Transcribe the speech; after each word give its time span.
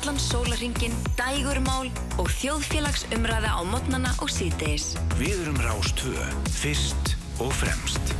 allan 0.00 0.16
sólaringin, 0.16 0.94
dægurmál 1.18 1.90
og 2.16 2.28
þjóðfélagsumræða 2.40 3.52
á 3.52 3.60
modnana 3.68 4.12
og 4.24 4.30
síðdeis. 4.32 4.94
Við 5.20 5.42
erum 5.42 5.58
Rástvö, 5.60 6.24
fyrst 6.56 7.12
og 7.42 7.52
fremst. 7.52 8.14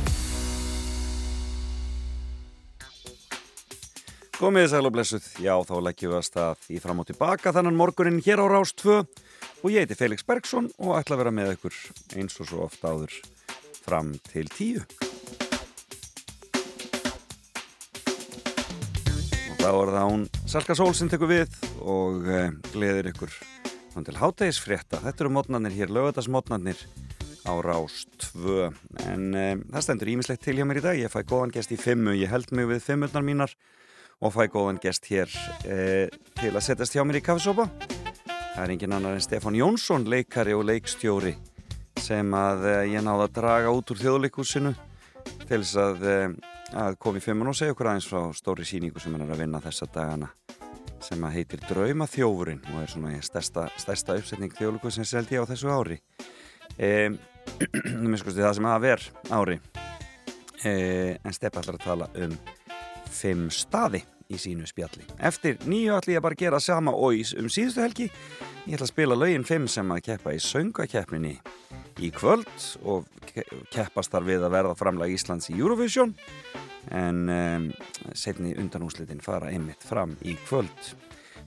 Komið 4.37 4.67
sæl 4.69 4.85
og 4.85 4.93
blessuð, 4.93 5.25
já 5.41 5.53
þá 5.65 5.75
leggjum 5.87 6.13
við 6.13 6.19
að 6.19 6.27
stað 6.29 6.69
í 6.69 6.81
fram 6.81 7.01
og 7.01 7.09
tilbaka 7.09 7.53
þannan 7.55 7.77
morgunin 7.77 8.21
hér 8.25 8.41
á 8.41 8.45
Rás 8.49 8.75
2 8.77 8.99
og 9.01 9.69
ég 9.73 9.85
heiti 9.85 9.97
Felix 9.97 10.25
Bergsson 10.25 10.69
og 10.77 10.99
ætla 10.99 11.17
að 11.17 11.23
vera 11.23 11.33
með 11.33 11.55
ykkur 11.55 11.79
eins 12.17 12.37
og 12.41 12.49
svo 12.49 12.67
ofta 12.67 12.93
áður 12.93 13.17
fram 13.81 14.13
til 14.29 14.49
tíu. 14.53 14.85
Þá 19.61 19.69
er 19.69 19.89
það 19.93 20.07
hún 20.09 20.21
Salka 20.49 20.75
Sól 20.77 20.93
sem 20.97 21.09
tekur 21.11 21.29
við 21.29 21.55
og 21.85 22.23
uh, 22.25 22.47
gleðir 22.73 23.11
ykkur 23.11 23.33
hann 23.93 24.05
til 24.07 24.15
hátægisfrétta. 24.17 25.01
Þetta 25.03 25.25
eru 25.25 25.33
mótnarnir 25.35 25.75
hér, 25.75 25.91
lögadagsmótnarnir 25.93 26.79
á 27.45 27.53
Rás 27.61 28.05
2 28.31 28.71
en 29.11 29.27
uh, 29.37 29.51
það 29.75 29.85
stendur 29.85 30.11
ímislegt 30.15 30.41
til 30.45 30.57
hjá 30.57 30.65
mér 30.65 30.81
í 30.81 30.85
dag. 30.85 30.97
Ég 30.97 31.13
fæ 31.13 31.21
góðan 31.29 31.53
gest 31.53 31.73
í 31.75 31.77
fimmu, 31.77 32.15
ég 32.17 32.31
held 32.33 32.49
mig 32.57 32.69
við 32.71 32.81
fimmurnar 32.87 33.25
mínar 33.27 33.53
og 34.21 34.33
fæ 34.33 34.47
góðan 34.53 34.81
gest 34.81 35.05
hér 35.11 35.29
eh, 35.65 36.07
til 36.37 36.53
að 36.53 36.65
setjast 36.65 36.97
hjá 36.97 37.05
mér 37.05 37.21
í 37.21 37.25
kaffesopa. 37.25 37.67
Það 38.55 38.63
er 38.63 38.73
engin 38.75 38.93
annar 38.97 39.17
en 39.17 39.23
Stefan 39.23 39.57
Jónsson, 39.57 40.05
leikari 40.09 40.53
og 40.57 40.65
leikstjóri 40.69 41.35
sem 42.01 42.33
að 42.37 42.65
eh, 42.69 42.81
ég 42.95 43.05
náði 43.05 43.27
að 43.27 43.37
draga 43.37 43.73
út 43.73 43.93
úr 43.93 44.01
þjóðleikúsinu 44.01 44.73
til 45.45 45.61
þess 45.61 45.77
að, 45.81 46.05
að 46.77 46.97
komi 47.01 47.19
fimmun 47.23 47.51
og 47.51 47.57
segja 47.57 47.75
okkur 47.75 47.91
aðeins 47.91 48.07
frá 48.07 48.21
stóri 48.35 48.65
síningu 48.67 49.01
sem 49.01 49.13
hann 49.15 49.25
er 49.25 49.33
að 49.35 49.43
vinna 49.43 49.61
þessa 49.63 49.87
dagana 49.91 50.29
sem 51.01 51.23
að 51.25 51.35
heitir 51.39 51.63
Drauma 51.65 52.05
þjófurinn 52.09 52.61
og 52.71 52.81
er 52.83 52.91
svona 52.91 53.11
stærsta, 53.25 53.65
stærsta 53.81 54.15
uppsetning 54.19 54.53
þjóðleikúsins 54.53 55.13
held 55.17 55.33
ég 55.33 55.41
á 55.43 55.49
þessu 55.49 55.71
ári. 55.73 55.97
Það 56.77 58.53
sem 58.55 58.69
að 58.69 58.83
ver 58.85 59.07
ári 59.33 59.57
en 60.63 61.33
Stefan 61.33 61.63
ætlar 61.63 61.79
að 61.79 61.85
tala 61.87 62.09
um 62.21 62.35
fimm 63.11 63.49
staði 63.51 64.03
í 64.31 64.39
sínu 64.39 64.67
spjalli. 64.69 65.05
Eftir 65.19 65.59
nýju 65.67 65.97
ætla 65.97 66.15
ég 66.15 66.23
bara 66.23 66.37
að 66.37 66.45
gera 66.45 66.61
sama 66.63 66.93
ós 66.95 67.35
um 67.37 67.49
síðustu 67.51 67.83
helgi. 67.83 68.09
Ég 68.65 68.77
ætla 68.77 68.87
að 68.87 68.93
spila 68.93 69.17
laugin 69.17 69.47
fimm 69.47 69.67
sem 69.71 69.91
að 69.93 70.03
keppa 70.09 70.35
í 70.35 70.41
söngakeppninni 70.41 71.35
í 72.01 72.11
kvöld 72.15 72.51
og 72.87 73.07
keppast 73.73 74.13
þar 74.13 74.27
við 74.27 74.45
að 74.45 74.55
verða 74.55 74.77
framlag 74.79 75.13
Íslands 75.13 75.51
í 75.51 75.57
Eurovision 75.59 76.15
en 76.89 77.29
um, 77.29 77.67
setni 78.17 78.55
undanúslitin 78.57 79.21
fara 79.23 79.51
einmitt 79.51 79.83
fram 79.85 80.15
í 80.25 80.35
kvöld. 80.47 80.93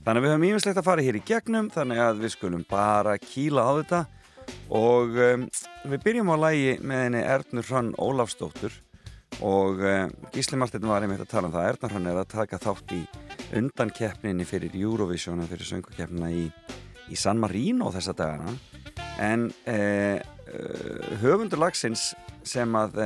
Þannig 0.05 0.19
að 0.19 0.25
við 0.25 0.33
höfum 0.35 0.47
ívinslegt 0.49 0.79
að 0.79 0.87
fara 0.87 1.05
hér 1.05 1.17
í 1.17 1.23
gegnum 1.25 1.71
þannig 1.73 2.01
að 2.03 2.21
við 2.23 2.35
skulum 2.35 2.65
bara 2.69 3.17
kíla 3.21 3.65
á 3.65 3.71
þetta 3.81 4.01
og 4.75 5.17
um, 5.27 5.45
við 5.89 6.03
byrjum 6.05 6.31
á 6.31 6.37
lægi 6.45 6.75
með 6.85 7.03
henni 7.07 7.23
Ernur 7.25 7.69
Hrann 7.69 7.93
Ólafsdóttur 7.97 8.75
og 9.43 9.81
uh, 9.83 10.05
Gísli 10.33 10.57
Martin 10.59 10.87
var 10.87 11.03
einmitt 11.03 11.23
að 11.25 11.31
tala 11.31 11.49
um 11.49 11.55
það 11.55 11.69
Ernar 11.71 11.95
hann 11.95 12.09
er 12.09 12.19
að 12.21 12.31
taka 12.31 12.59
þátt 12.61 12.93
í 12.95 13.01
undankeppninni 13.55 14.45
fyrir 14.47 14.75
Eurovision 14.79 15.43
og 15.43 15.49
fyrir 15.51 15.67
söngukeppnina 15.69 16.31
í, 16.31 16.45
í 17.11 17.19
San 17.19 17.41
Marino 17.41 17.91
þessa 17.93 18.15
dagana. 18.17 18.55
En 19.21 19.49
uh, 19.71 20.19
höfundur 21.21 21.59
lagsins 21.61 22.13
sem 22.45 22.75
að 22.77 22.99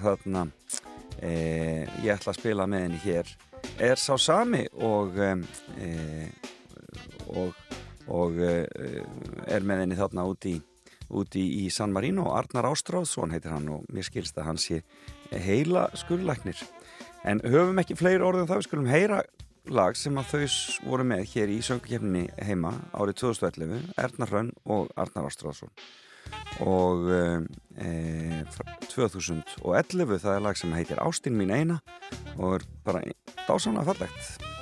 þarna 0.00 0.46
ég 1.20 2.14
ætla 2.14 2.32
að 2.32 2.38
spila 2.38 2.64
með 2.70 2.86
henni 2.86 3.00
hér 3.02 3.28
er 3.84 4.00
sá 4.00 4.14
sami 4.16 4.62
og 4.80 5.18
og, 7.28 7.60
og 8.08 8.40
er 8.40 9.68
með 9.68 9.82
henni 9.84 10.00
þarna 10.00 10.24
út 10.32 10.48
í 10.48 10.56
úti 11.10 11.42
í 11.64 11.68
San 11.74 11.92
Marino. 11.94 12.30
Arnar 12.34 12.70
Ástráðsson 12.70 13.34
heitir 13.34 13.54
hann 13.54 13.68
og 13.72 13.86
mér 13.92 14.06
skilst 14.06 14.38
að 14.38 14.48
hann 14.50 14.60
sé 14.60 14.80
heila 15.30 15.88
skurðlæknir. 15.98 16.62
En 17.28 17.42
höfum 17.44 17.80
ekki 17.82 17.98
fleiri 17.98 18.24
orðin 18.24 18.48
þá 18.48 18.56
við 18.58 18.66
skulum 18.68 18.90
heyra 18.90 19.22
lag 19.70 19.96
sem 19.98 20.16
að 20.18 20.30
þau 20.32 20.86
voru 20.88 21.06
með 21.10 21.24
hér 21.34 21.52
í 21.52 21.58
söngukefninni 21.64 22.28
heima 22.46 22.72
árið 22.96 23.20
2011 23.26 23.90
Ernar 24.00 24.32
Hrönn 24.32 24.54
og 24.64 24.88
Arnar 24.96 25.28
Ástráðsson. 25.28 25.72
Og 26.64 27.10
e, 27.10 28.44
2011 28.90 30.22
það 30.22 30.34
er 30.34 30.46
lag 30.46 30.58
sem 30.58 30.72
heitir 30.76 31.02
Ástinn 31.02 31.38
mín 31.38 31.52
eina 31.52 31.80
og 32.36 32.60
er 32.60 32.70
bara 32.86 33.04
dásamlega 33.46 33.90
fallegt 33.92 34.59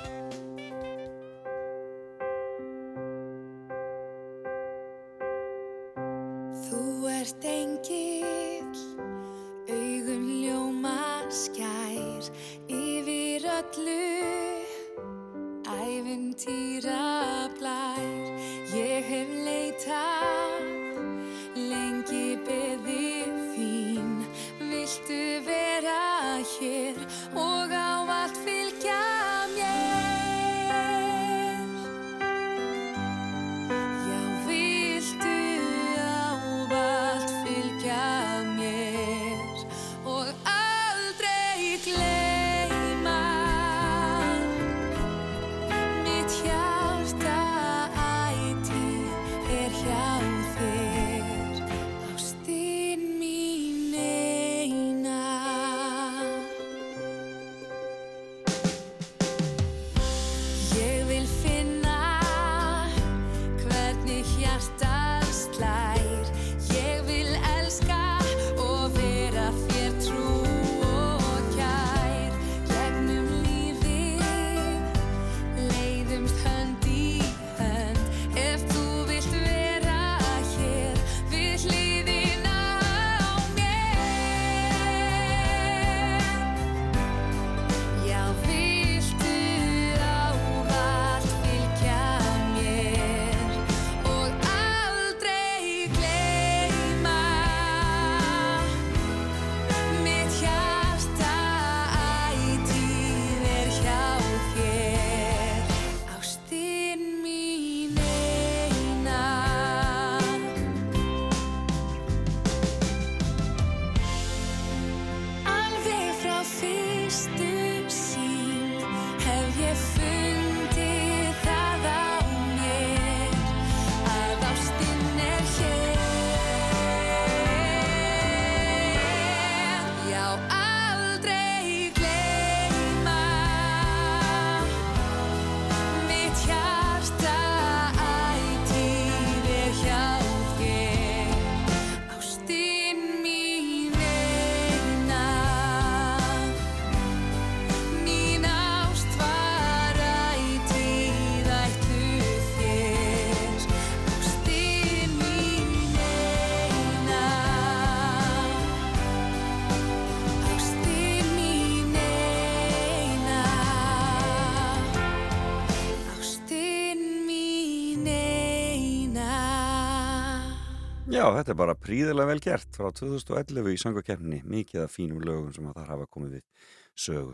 Já, 171.19 171.25
þetta 171.35 171.51
er 171.51 171.57
bara 171.59 171.73
príðilega 171.75 172.29
vel 172.29 172.39
gert 172.39 172.77
frá 172.79 172.93
2011 172.95 173.73
í 173.73 173.79
sangakefni, 173.81 174.37
mikið 174.47 174.85
af 174.85 174.93
fínum 174.95 175.19
lögum 175.19 175.49
sem 175.51 175.65
að 175.67 175.81
það 175.81 175.89
hafa 175.91 176.05
komið 176.15 176.37
við 176.37 176.69
sögu. 176.95 177.33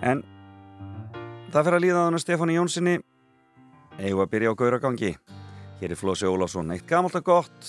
En 0.00 0.22
það 1.52 1.66
fyrir 1.66 1.76
að 1.76 1.84
líða 1.84 2.04
þannig 2.06 2.22
Stefáni 2.24 2.56
Jónssoni, 2.56 2.94
eigum 3.98 4.22
að 4.24 4.30
byrja 4.32 4.54
á 4.56 4.60
gauragangi. 4.62 5.12
Hér 5.82 5.92
er 5.92 6.00
Flósi 6.00 6.30
Ólásson, 6.30 6.72
eitt 6.72 6.88
gamalt 6.88 7.18
og 7.20 7.26
gott 7.28 7.68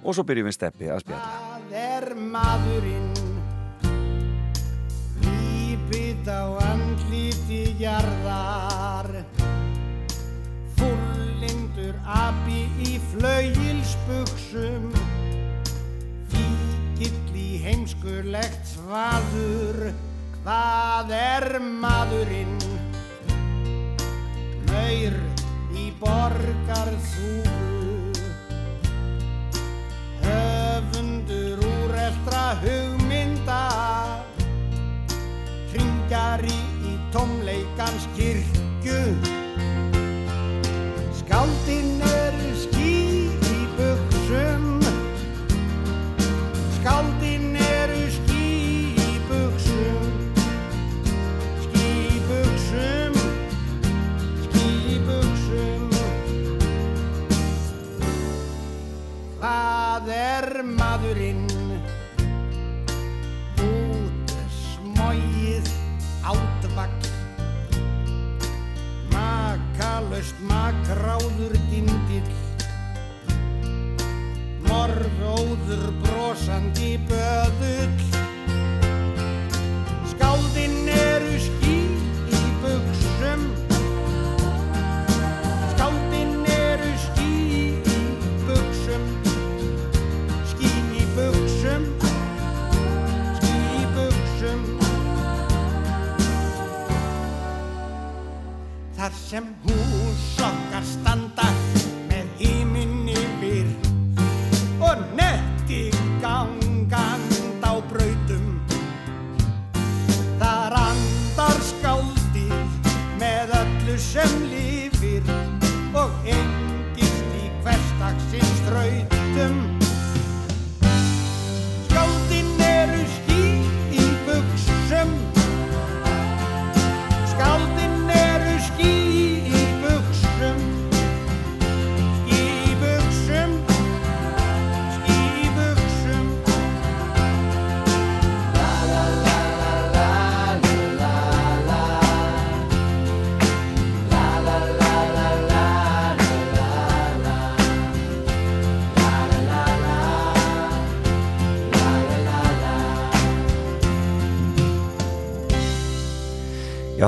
og 0.00 0.16
svo 0.16 0.24
byrjum 0.24 0.48
við 0.48 0.56
steppi 0.56 0.88
að 0.88 1.04
spjalla. 1.04 1.36
Það 1.36 1.76
er 1.82 2.08
maðurinn 2.32 3.12
Lípið 5.28 6.32
á 6.32 6.48
andliti 6.70 7.64
jarðar 7.82 9.12
Fullindur 10.80 12.00
abi 12.08 12.61
flauilsbuksum 13.12 14.88
Fíkill 16.32 17.36
í 17.36 17.50
heimskurlegt 17.62 18.74
svaður 18.74 19.92
Hvað 20.42 21.12
er 21.14 21.44
maðurinn? 21.62 22.56
Maur 24.66 25.14
í 25.78 25.84
borgarþúfu. 26.00 27.52
Höfundur 30.24 31.62
úr 31.68 31.94
eldra 32.08 32.42
hugmynda. 32.64 33.60
Hringari 35.70 36.58
í 36.90 36.98
tómleikans 37.14 38.10
kirkju. 38.18 39.00
Skáldinn 41.22 41.81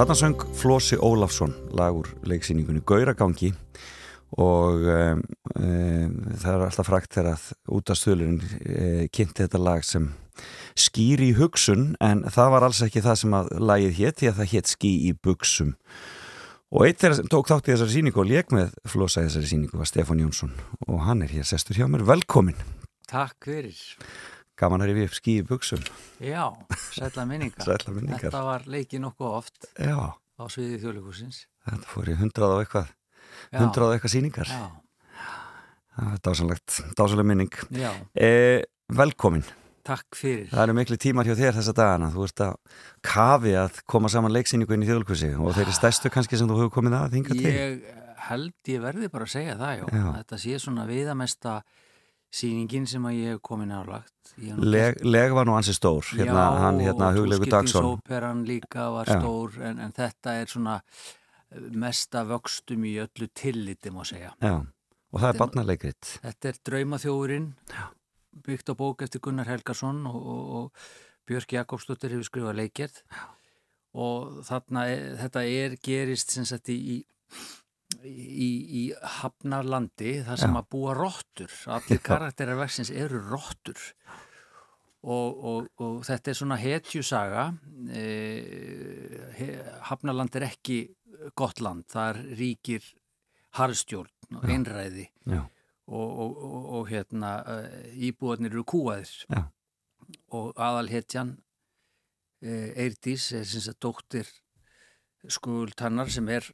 þarna 0.04 0.16
söng 0.20 0.42
Flósi 0.52 0.96
Ólafsson 1.00 1.54
lagur 1.72 2.10
leiksýningunni 2.28 2.82
Gauragangi. 2.84 3.54
Og 4.36 4.82
um, 4.84 5.22
um, 5.54 6.18
það 6.42 6.50
er 6.50 6.64
alltaf 6.66 6.88
frækt 6.90 7.14
þegar 7.14 7.30
að 7.30 7.46
út 7.72 7.92
af 7.94 7.96
stöðlurinn 7.96 8.42
um, 8.42 9.06
kynnti 9.14 9.46
þetta 9.46 9.62
lag 9.62 9.86
sem 9.86 10.10
skýr 10.76 11.22
í 11.24 11.30
hugsun 11.38 11.94
en 12.04 12.20
það 12.34 12.52
var 12.52 12.68
alls 12.68 12.82
ekki 12.84 13.00
það 13.06 13.18
sem 13.22 13.38
að 13.38 13.50
lagið 13.70 13.96
hétt 14.02 14.20
því 14.20 14.28
að 14.28 14.38
það 14.42 14.52
hétt 14.52 14.72
ský 14.74 14.92
í 15.08 15.14
buksum 15.24 15.72
og 16.74 16.84
eitt 16.84 17.06
sem 17.06 17.31
tók 17.32 17.48
þátt 17.48 17.70
í 17.70 17.72
þessari 17.72 17.94
síningu 17.94 18.20
og 18.20 18.29
leik 18.29 18.52
með 18.52 18.74
Flósa 18.90 19.22
í 19.22 19.31
þessari 19.31 19.52
síningu 19.55 19.81
var 19.81 19.88
Stefán 19.88 20.20
Jónsson 20.20 20.52
og 20.84 21.05
hann 21.06 21.24
er 21.24 21.32
hér 21.32 21.48
sestur 21.48 21.79
hjá 21.79 21.86
mér, 21.88 22.05
velkomin. 22.05 22.58
Takk 23.08 23.46
fyrir. 23.46 23.79
Gaman 24.61 24.84
að 24.84 24.91
rifja 24.93 25.08
upp 25.11 25.17
ský 25.19 25.32
í 25.41 25.46
buksum 25.49 25.82
Já, 26.23 26.44
sætla 26.94 27.25
minningar. 27.27 27.65
Sælla 27.69 27.94
minningar. 27.96 28.23
Þetta 28.29 28.44
var 28.46 28.67
leikið 28.70 29.03
nokkuð 29.06 29.34
oft 29.41 29.67
Já, 29.79 29.99
á 30.15 30.44
sviði 30.53 30.79
þjóðleikursins. 30.84 31.43
þetta 31.69 31.91
fór 31.91 32.13
í 32.13 32.17
hundrað 32.20 32.55
og 32.56 32.63
eitthvað 32.65 32.94
hundrað 33.58 33.89
og 33.91 33.96
eitthvað 33.99 34.15
síningar 34.19 34.51
Já, 34.55 34.65
Það 35.94 36.08
er 36.17 36.23
dásanlegt, 36.27 36.79
dásanleg 36.99 37.27
minning. 37.29 37.53
já, 37.70 37.91
Eh, 38.19 38.63
velkomin. 38.91 39.44
takk 39.87 40.17
fyrir. 40.17 40.49
Það 40.51 40.63
eru 40.65 40.75
miklu 40.75 40.96
tímar 40.99 41.25
hjá 41.29 41.37
þér 41.39 41.55
þessa 41.55 41.75
dagana. 41.77 42.08
Þú 42.11 42.25
ert 42.25 42.41
að 42.41 42.55
kafi 43.05 43.53
að 43.55 43.79
koma 43.87 44.08
saman 44.08 44.32
leiksýningu 44.34 44.75
inn 44.75 44.82
í 44.82 44.89
þjóðlkvisi 44.89 45.29
og 45.39 45.53
þeir 45.55 45.63
eru 45.69 45.75
stærstu 45.77 46.11
kannski 46.11 46.39
sem 46.41 46.49
þú 46.49 46.56
hefur 46.65 46.73
komið 46.81 46.96
að 46.99 47.13
þinga 47.15 47.37
til. 47.39 47.53
Ég 47.53 47.84
held 48.27 48.55
ég 48.73 48.81
verði 48.82 49.11
bara 49.13 49.25
að 49.29 49.34
segja 49.37 49.55
það, 49.61 49.75
já. 49.79 49.84
Já. 49.93 50.06
Þetta 50.19 50.39
sé 50.43 50.58
svona 50.65 50.87
viðamesta 50.89 51.55
sýningin 52.34 52.86
sem 52.91 53.05
að 53.06 53.19
ég 53.19 53.34
hef 53.34 53.43
komið 53.46 53.70
nálagt. 53.70 54.32
Leg, 54.58 54.98
leg 55.06 55.34
var 55.36 55.46
nú 55.46 55.55
ansi 55.55 55.74
stór. 55.76 56.06
Hérna, 56.17 56.46
Já, 56.48 56.60
hann, 56.64 56.81
hérna, 56.82 57.10
og 57.12 57.29
túskiptingsóperan 57.31 58.43
líka 58.48 58.88
var 58.94 59.10
Já. 59.10 59.19
stór 59.20 59.58
en, 59.70 59.82
en 59.84 59.94
þetta 59.94 60.34
er 60.41 60.50
svona 60.50 60.79
eh, 60.81 61.69
mesta 61.84 62.24
vöxtum 62.29 62.86
í 62.88 62.96
öllu 63.05 63.29
tilliti 63.31 63.93
má 63.94 64.03
segja. 64.08 64.34
Já, 64.43 64.56
og 64.58 65.20
það 65.20 65.29
er 65.29 65.36
Þetta 65.36 65.44
barnalegrið. 65.44 66.14
Þetta 66.24 66.50
er 66.50 66.60
Draumaþjóðurinn 66.70 67.48
byggt 68.44 68.70
á 68.70 68.74
bók 68.74 69.06
eftir 69.06 69.22
Gunnar 69.22 69.48
Helgason 69.53 70.03
og, 70.10 70.19
og, 70.19 70.44
og 70.58 70.86
Björk 71.29 71.55
Jakobsdóttir 71.55 72.17
hefur 72.17 72.26
skrifað 72.26 72.58
leikgerð 72.58 73.03
og 73.94 74.41
þarna 74.44 74.88
er, 74.91 75.05
þetta 75.22 75.44
er 75.46 75.76
gerist 75.79 76.34
sem 76.34 76.46
sagt 76.48 76.72
í 76.74 77.05
í, 78.03 78.48
í 78.81 78.82
Hafnarlandi 79.20 80.19
þar 80.27 80.41
sem 80.41 80.55
Já. 80.55 80.60
að 80.60 80.69
búa 80.74 80.94
rottur. 80.98 81.55
Allir 81.77 82.01
Já. 82.01 82.05
karakterar 82.06 82.60
verksins 82.60 82.91
eru 82.91 83.20
rottur. 83.29 83.81
Og, 85.05 85.41
og, 85.44 85.67
og 85.84 85.96
þetta 86.08 86.32
er 86.32 86.39
svona 86.39 86.56
hetjusaga. 86.60 87.48
E, 87.93 89.48
Hafnarland 89.91 90.36
er 90.39 90.48
ekki 90.48 90.79
gott 91.36 91.60
land, 91.65 91.84
þar 91.93 92.22
ríkir 92.39 92.86
harðstjórn 93.58 94.39
og 94.41 94.48
einræði. 94.51 95.08
Já, 95.29 95.44
og, 95.86 96.08
og, 96.08 96.36
og, 96.44 96.69
og 96.79 96.89
hérna 96.89 97.34
íbúarnir 97.93 98.53
eru 98.53 98.65
kúaðir 98.65 99.13
Já. 99.29 99.43
og 100.32 100.55
aðalhetjan 100.56 101.36
Eirdís 102.44 103.31
er 103.36 103.46
sem 103.48 103.63
sagt 103.65 103.81
dóttir 103.84 104.29
skultannar 105.32 106.10
sem 106.12 106.28
er 106.32 106.46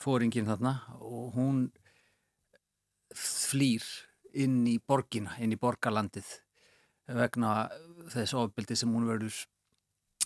fóringin 0.00 0.48
þarna 0.48 0.74
og 1.00 1.36
hún 1.36 1.62
flýr 3.14 3.84
inn 4.36 4.66
í 4.68 4.76
borgina, 4.78 5.36
inn 5.40 5.54
í 5.54 5.60
borgarlandið 5.60 6.28
vegna 7.16 7.68
þess 8.12 8.36
ofbeldi 8.36 8.76
sem 8.76 8.92
hún 8.92 9.08
verður 9.08 9.38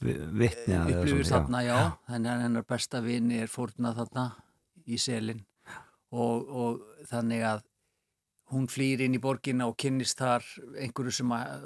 að 0.03 0.91
upplifir 0.97 1.29
þarna, 1.29 1.61
já, 1.63 1.77
þannig 2.09 2.33
að 2.33 2.45
hennar 2.47 2.65
besta 2.67 3.03
vini 3.05 3.39
er 3.45 3.51
fórnað 3.51 4.01
þarna 4.01 4.25
í 4.91 4.99
selin. 4.99 5.45
Og, 6.13 6.49
og 6.51 7.07
þannig 7.09 7.45
að 7.47 7.63
hún 8.53 8.69
flýr 8.71 9.03
inn 9.05 9.17
í 9.17 9.21
borginna 9.23 9.67
og 9.71 9.77
kynnist 9.81 10.21
þar 10.21 10.45
einhverju 10.77 11.15
sem 11.17 11.33
að 11.35 11.65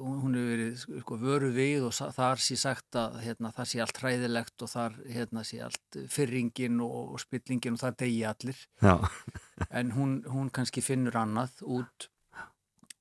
hún 0.00 0.36
hefur 0.36 0.50
verið 0.50 0.84
sko, 1.04 1.18
vöru 1.20 1.50
við 1.54 1.86
og 1.88 1.94
þar 2.16 2.42
sé 2.42 2.56
sagt 2.60 2.98
að 2.98 3.18
hérna, 3.24 3.52
það 3.54 3.70
sé 3.70 3.82
allt 3.84 4.00
hræðilegt 4.02 4.64
og 4.64 4.72
þar 4.72 4.98
hérna, 5.04 5.44
sé 5.44 5.60
allt 5.64 5.98
fyrringin 6.14 6.80
og, 6.84 7.14
og 7.14 7.22
spillingin 7.22 7.76
og 7.76 7.82
það 7.84 7.98
degi 8.04 8.22
allir. 8.30 8.62
Já, 8.82 8.96
en 9.80 9.92
hún, 9.96 10.18
hún 10.30 10.50
kannski 10.54 10.84
finnur 10.84 11.20
annað 11.20 11.60
út. 11.78 12.08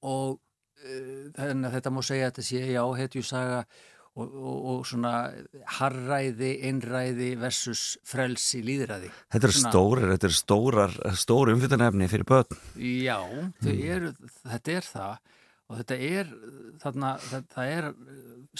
Og 0.03 0.37
uh, 0.83 1.31
þetta 1.33 1.93
má 1.95 2.03
segja 2.03 2.27
að 2.27 2.33
þetta 2.33 2.47
sé 2.49 2.63
já, 2.73 2.83
hetju 2.99 3.23
saga 3.27 3.63
og, 4.13 4.29
og, 4.29 4.57
og 4.73 4.81
svona 4.85 5.13
harræði, 5.79 6.51
einræði 6.69 7.31
versus 7.41 7.97
frelsi 8.05 8.61
líðræði. 8.65 9.09
þetta 9.33 9.49
Svona- 9.51 9.71
stórir, 9.73 10.09
þetta 10.13 10.29
eru 10.29 10.37
stórar, 10.37 10.97
stór 11.17 11.53
umfytunarefni 11.55 12.09
fyrir 12.11 12.27
börn. 12.29 12.59
Já, 12.77 13.17
þau 13.63 13.73
eru, 13.95 14.11
þetta 14.43 14.75
er 14.77 14.89
það 14.89 15.15
og 15.69 15.79
þetta 15.79 15.97
er 15.97 16.31
þarna, 16.83 17.13
það, 17.23 17.47
það 17.55 17.71
er 17.77 17.87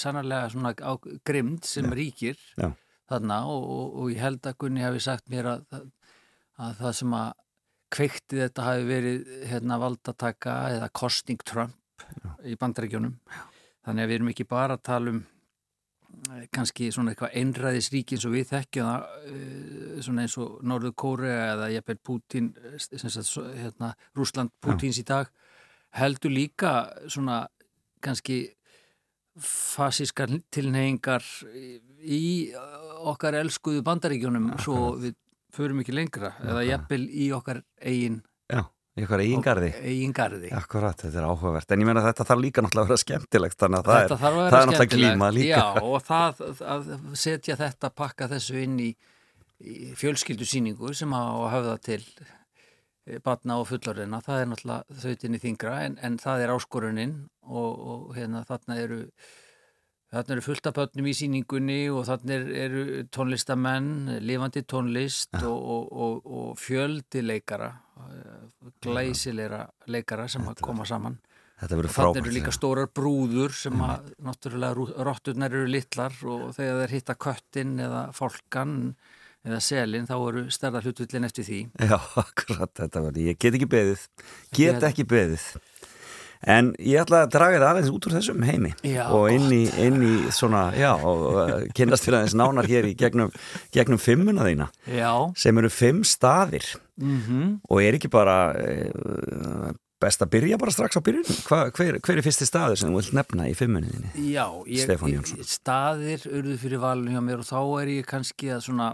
sannarlega 0.03 0.49
svona 0.53 0.73
á, 0.81 0.93
grimd 1.27 1.67
sem 1.69 1.91
ríkir 1.93 2.39
Já. 2.57 2.71
þarna 3.11 3.43
og, 3.51 3.63
og, 3.69 3.95
og 4.01 4.11
ég 4.13 4.21
held 4.23 4.47
að 4.49 4.57
Gunni 4.63 4.81
hafi 4.85 5.03
sagt 5.03 5.29
mér 5.29 5.51
að, 5.51 5.65
að, 5.75 5.83
að 6.57 6.77
það 6.81 6.95
sem 7.01 7.15
að 7.19 7.31
kveikti 7.93 8.39
þetta 8.41 8.65
hafi 8.65 8.87
verið 8.89 9.27
hérna 9.51 9.77
valdataka 9.83 10.55
eða 10.79 10.89
kostning 10.97 11.43
Trump 11.45 12.07
í 12.47 12.55
bandarækjunum 12.57 13.13
þannig 13.85 14.03
að 14.03 14.09
við 14.09 14.15
erum 14.17 14.31
ekki 14.33 14.47
bara 14.49 14.79
að 14.79 14.85
tala 14.89 15.13
um 15.13 15.21
kannski 16.53 16.89
svona 16.93 17.13
eitthvað 17.13 17.35
einræðisríki 17.39 18.17
eins 18.17 18.25
og 18.27 18.35
við 18.35 18.49
þekkjum 18.51 18.89
það 18.89 19.05
eh, 19.29 20.01
svona 20.05 20.25
eins 20.25 20.37
og 20.41 20.59
Norður 20.65 20.95
Kórea 21.03 21.39
eða 21.53 21.69
jafnvel 21.73 21.99
Putin 22.09 22.51
eh, 22.63 23.55
hérna, 23.59 23.93
Rúsland 24.17 24.53
Putins 24.63 24.99
í 25.01 25.05
dag 25.07 25.31
heldur 25.97 26.33
líka 26.33 26.73
svona 27.07 27.43
kannski 28.03 28.45
fasískar 29.39 30.29
tilneyingar 30.53 31.25
í 32.03 32.53
okkar 33.09 33.39
elskuðu 33.39 33.81
bandaríkjunum 33.85 34.51
svo 34.61 34.93
við 35.01 35.17
förum 35.53 35.81
ekki 35.81 35.95
lengra 35.95 36.33
eða 36.43 36.63
jafnvel 36.67 37.03
í 37.09 37.29
okkar 37.35 37.61
eigin, 37.81 38.21
Já, 38.51 38.65
í 38.93 39.05
okkar 39.07 39.23
eigin 39.23 39.41
garði. 39.43 39.71
eigin 39.81 40.13
garði 40.13 40.51
Akkurat, 40.53 40.99
þetta 41.01 41.21
er 41.21 41.25
áhugavert. 41.29 41.71
En 41.73 41.81
ég 41.83 41.89
meina 41.89 42.03
þetta 42.05 42.27
þarf 42.29 42.43
líka 42.43 42.63
náttúrulega 42.63 42.85
að 42.85 42.91
vera 42.91 43.03
skemmtilegt, 43.03 43.57
þannig 43.63 43.79
að 43.79 43.89
það 43.89 43.99
Þetta 44.01 44.13
er, 44.13 44.21
þarf 44.23 44.37
að 44.37 44.49
það 44.53 44.59
er 44.59 44.69
náttúrulega 44.69 44.93
glíma 44.93 45.29
líka. 45.33 45.57
Já, 45.57 45.81
og 45.89 46.05
það 46.09 46.43
að 46.75 46.93
setja 47.23 47.57
þetta, 47.63 47.91
pakka 48.03 48.29
þessu 48.35 48.61
inn 48.61 48.79
í, 48.83 48.89
í 49.63 49.77
fjölskyldusýningu 49.97 50.93
sem 50.97 51.15
á 51.17 51.23
að 51.25 51.49
höfða 51.55 51.75
til 51.89 52.01
eh, 52.21 53.19
batna 53.25 53.59
og 53.61 53.69
fullorðina, 53.71 54.21
það 54.25 54.43
er 54.43 54.51
náttúrulega 54.51 55.01
þautinni 55.07 55.41
þingra 55.47 55.77
en, 55.87 55.97
en 56.05 56.19
það 56.21 56.45
er 56.45 56.53
áskoruninn 56.53 57.17
og, 57.49 57.71
og 57.73 58.13
hérna 58.19 58.45
þarna 58.49 58.77
eru 58.83 59.01
þarna 60.13 60.35
eru 60.35 60.45
fullt 60.45 60.69
af 60.69 60.77
börnum 60.77 61.09
í 61.09 61.15
sýningunni 61.17 61.79
og 61.93 62.09
er, 62.29 62.47
eru 62.65 62.83
tónlistamenn, 63.13 64.19
lifandi 64.21 64.63
tónlist 64.69 65.33
og, 65.41 65.57
og, 65.57 65.91
og, 65.91 66.31
og 66.39 66.61
fjöldi 66.61 67.23
leikara, 67.25 67.71
eh, 68.07 68.71
glæsilegra 68.85 69.65
leikara 69.89 70.27
sem 70.29 70.45
að 70.49 70.61
koma 70.65 70.85
saman. 70.89 71.17
Þetta 71.63 71.79
verður 71.79 71.95
Þannig 71.95 72.21
eru 72.21 72.35
líka 72.35 72.51
stórar 72.53 72.89
brúður 72.91 73.53
sem 73.55 73.83
að 73.85 74.13
náttúrulega 74.25 75.03
rotturnar 75.07 75.53
eru 75.53 75.69
litlar 75.69 76.15
og 76.27 76.49
þegar 76.57 76.81
þeir 76.81 76.95
hitta 76.97 77.17
köttin 77.25 77.75
eða 77.79 78.07
fólkan 78.15 78.73
eða 79.43 79.59
selin 79.63 80.07
þá 80.07 80.15
eru 80.17 80.43
stærða 80.53 80.81
hlutvillin 80.83 81.27
eftir 81.27 81.47
því. 81.47 81.59
Já, 81.79 81.97
akkurat, 82.23 82.73
þetta 82.79 83.05
verður, 83.07 83.29
ég 83.29 83.39
get 83.39 83.57
ekki 83.59 83.69
beðið, 83.71 84.09
get 84.55 84.87
ekki 84.89 85.07
beðið. 85.07 85.47
En 86.49 86.73
ég 86.79 86.99
ætla 87.03 87.23
að 87.23 87.33
draga 87.37 87.57
þetta 87.57 87.69
aðeins 87.71 87.91
út 87.93 88.07
úr 88.07 88.15
þessum 88.17 88.43
heimi. 88.47 88.73
Já, 88.83 89.05
og 89.15 89.29
inn 89.31 89.47
í, 89.55 89.61
inn 89.79 90.01
í 90.03 90.13
svona, 90.35 90.65
já, 90.75 90.91
og 90.97 91.23
uh, 91.31 91.53
kynast 91.77 92.07
fyrir 92.07 92.19
aðeins 92.19 92.35
nánar 92.39 92.67
hér 92.67 92.89
í 92.89 92.95
gegnum, 92.99 93.31
gegnum 93.75 94.01
fimmuna 94.01 94.47
þína 94.47 94.67
Já, 94.91 95.11
sem 95.39 95.61
eru 95.61 95.71
fimm 95.73 96.03
staðir. 96.07 96.67
Mm 97.01 97.55
og 97.69 97.79
er 97.81 97.95
ekki 97.97 98.09
bara 98.11 98.35
uh, 98.53 99.71
best 100.03 100.23
að 100.23 100.33
byrja 100.35 100.59
bara 100.61 100.73
strax 100.73 100.99
á 100.99 101.01
byrjun? 101.05 101.25
Hva, 101.47 101.59
hver, 101.73 101.97
hver 102.03 102.19
er 102.19 102.25
fyrsti 102.25 102.47
staður 102.47 102.79
sem 102.79 102.91
þú 102.91 102.99
vilt 102.99 103.15
nefna 103.17 103.47
í 103.49 103.55
fimmunni 103.57 103.91
þinni? 103.93 104.11
já 104.33 104.45
ég, 104.67 105.31
staðir 105.47 106.27
urðu 106.29 106.57
fyrir 106.61 106.83
valinu 106.83 107.15
hjá 107.15 107.23
mér 107.23 107.43
og 107.43 107.49
þá 107.49 107.59
er 107.81 107.93
ég 107.95 108.09
kannski 108.09 108.51
að 108.53 108.65
svona 108.67 108.91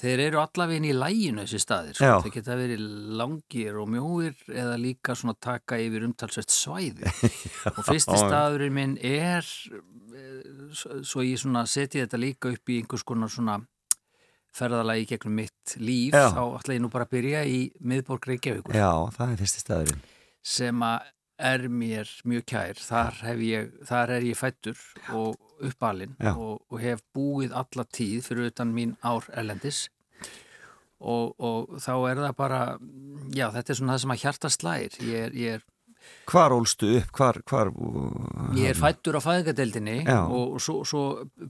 þeir 0.00 0.22
eru 0.26 0.40
allavegin 0.42 0.88
í 0.88 0.92
læginu 0.96 1.44
þessi 1.44 1.60
staðir 1.62 1.96
sko. 1.98 2.18
Þeir 2.24 2.34
geta 2.34 2.58
verið 2.58 2.84
langir 3.20 3.78
og 3.80 3.88
mjóir 3.92 4.36
eða 4.52 4.76
líka 4.80 5.16
svona 5.18 5.36
taka 5.40 5.78
yfir 5.80 6.06
umtalsvert 6.08 6.52
svæði 6.52 7.08
og 7.76 7.82
fyrsti 7.86 8.20
staðurinn 8.20 8.76
minn 8.76 8.94
er 9.00 9.46
eh, 9.46 10.70
svo 11.02 11.24
ég 11.26 11.40
seti 11.66 12.02
þetta 12.02 12.20
líka 12.20 12.52
upp 12.52 12.72
í 12.72 12.80
einhvers 12.82 13.06
konar 13.08 13.32
svona 13.32 13.60
ferðalagi 14.58 15.06
gegnum 15.12 15.38
mitt 15.42 15.76
líf 15.80 16.16
Já. 16.16 16.30
þá 16.34 16.42
ætla 16.58 16.76
ég 16.76 16.82
nú 16.82 16.90
bara 16.92 17.06
að 17.06 17.14
byrja 17.16 17.44
í 17.46 17.60
miðborg 17.84 18.28
Reykjavíkur 18.30 18.76
Já, 18.78 18.90
það 19.14 19.32
er 19.32 19.40
fyrsti 19.42 19.62
staðurinn. 19.62 20.02
sem 20.42 20.84
að 20.84 21.14
er 21.38 21.68
mér 21.70 22.10
mjög 22.28 22.46
kær. 22.50 22.80
Þar, 22.82 23.22
ég, 23.42 23.70
þar 23.88 24.14
er 24.18 24.26
ég 24.26 24.38
fættur 24.38 24.80
og 25.14 25.38
uppalinn 25.64 26.16
og, 26.34 26.60
og 26.70 26.82
hef 26.82 27.02
búið 27.16 27.54
alla 27.56 27.86
tíð 27.94 28.28
fyrir 28.28 28.52
utan 28.52 28.74
mín 28.74 28.96
ár 29.06 29.26
erlendis. 29.32 29.86
Og, 30.98 31.34
og 31.38 31.78
þá 31.78 31.92
er 32.10 32.20
það 32.24 32.36
bara 32.38 32.62
já, 33.30 33.48
þetta 33.54 33.70
er 33.70 33.78
svona 33.78 33.94
það 33.94 34.04
sem 34.04 34.14
að 34.14 34.22
hjarta 34.24 34.50
slær. 34.50 35.02
Ég 35.06 35.36
ég 35.38 35.58
er, 35.58 35.66
Hvar 36.28 36.52
ólstu 36.52 36.90
upp? 36.98 37.08
Hvar, 37.16 37.38
hvar 37.48 37.70
ég 38.56 38.68
er 38.70 38.76
fættur 38.76 39.16
á 39.16 39.20
fæðingadeildinni 39.24 40.02
og, 40.12 40.56
og 40.56 40.60
svo, 40.62 40.82
svo 40.88 41.02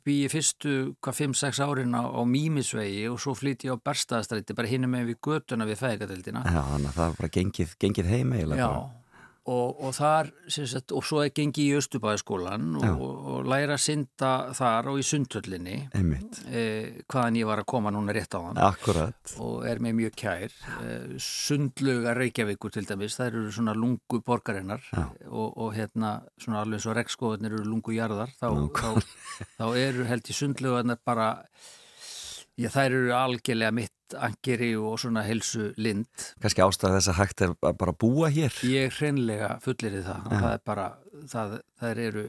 bý 0.06 0.20
ég 0.24 0.32
fyrstu 0.32 0.74
hvað 1.02 1.18
5-6 1.18 1.60
árin 1.66 1.96
á, 1.98 2.06
á 2.06 2.22
Mímisvegi 2.22 3.08
og 3.10 3.18
svo 3.22 3.34
flytti 3.38 3.68
ég 3.68 3.74
á 3.74 3.82
Berstaðastrætti 3.82 4.56
bara 4.58 4.70
hinum 4.70 4.94
með 4.94 5.10
við 5.12 5.20
götuna 5.26 5.66
við 5.68 5.82
fæðingadeildina 5.82 6.44
Já, 6.46 6.60
þannig 6.70 6.90
að 6.92 7.00
það 7.00 7.18
bara 7.18 7.32
gengið, 7.38 7.74
gengið 7.82 8.10
heim 8.12 8.34
eiginlega 8.36 8.62
Já, 8.62 8.68
bara. 8.68 8.97
Og, 9.48 9.78
og 9.80 9.94
þar 9.96 10.28
sagt, 10.52 10.92
og 10.92 11.04
svo 11.06 11.22
er 11.24 11.32
gengið 11.34 11.70
í 11.70 11.76
Östubæðaskólan 11.78 12.66
Já. 12.82 12.90
og, 12.92 13.14
og 13.32 13.48
læra 13.48 13.78
að 13.78 13.84
synda 13.84 14.32
þar 14.56 14.90
og 14.92 15.00
í 15.00 15.06
sundhöllinni 15.08 15.76
eh, 16.52 17.00
hvaðan 17.08 17.38
ég 17.40 17.48
var 17.48 17.62
að 17.62 17.68
koma 17.72 17.92
núna 17.94 18.14
rétt 18.16 18.36
á 18.36 18.40
hann 18.44 18.60
Akkurat. 18.68 19.34
og 19.40 19.64
er 19.68 19.80
með 19.84 19.96
mjög 20.02 20.18
kær 20.20 20.46
eh, 20.82 21.16
sundluga 21.22 22.14
Reykjavíkur 22.18 22.74
til 22.76 22.86
dæmis 22.88 23.16
þær 23.18 23.30
eru 23.30 23.54
svona 23.54 23.76
lungu 23.78 24.20
borgarinnar 24.26 24.84
og, 25.30 25.48
og 25.56 25.72
hérna 25.76 26.18
svona 26.36 26.62
alveg 26.64 26.84
svo 26.84 26.96
regnskóðunir 26.98 27.58
eru 27.58 27.66
lungu 27.68 27.96
jarðar 27.96 28.32
þá, 28.36 28.48
þá, 28.76 29.42
þá 29.56 29.66
eru 29.80 30.08
held 30.08 30.28
í 30.28 30.38
sundlugarnar 30.42 31.00
bara 31.06 31.32
já 32.58 32.68
þær 32.74 32.88
eru 32.88 33.14
algjörlega 33.16 33.74
mitt 33.74 34.16
angeri 34.16 34.72
og 34.78 34.96
svona 35.02 35.22
helsu 35.26 35.70
lind 35.76 36.08
Kannski 36.42 36.64
ástæða 36.64 36.96
þess 36.96 37.12
að 37.12 37.18
hægt 37.20 37.44
er 37.44 37.54
að 37.54 37.78
bara 37.82 37.92
búa 37.92 38.30
hér. 38.32 38.54
Ég 38.64 38.98
hreinlega 38.98 39.54
fullir 39.64 40.00
það. 40.06 40.28
Það 40.32 40.50
er 40.50 40.62
bara, 40.70 40.90
það, 41.28 41.56
það 41.80 42.02
eru 42.08 42.26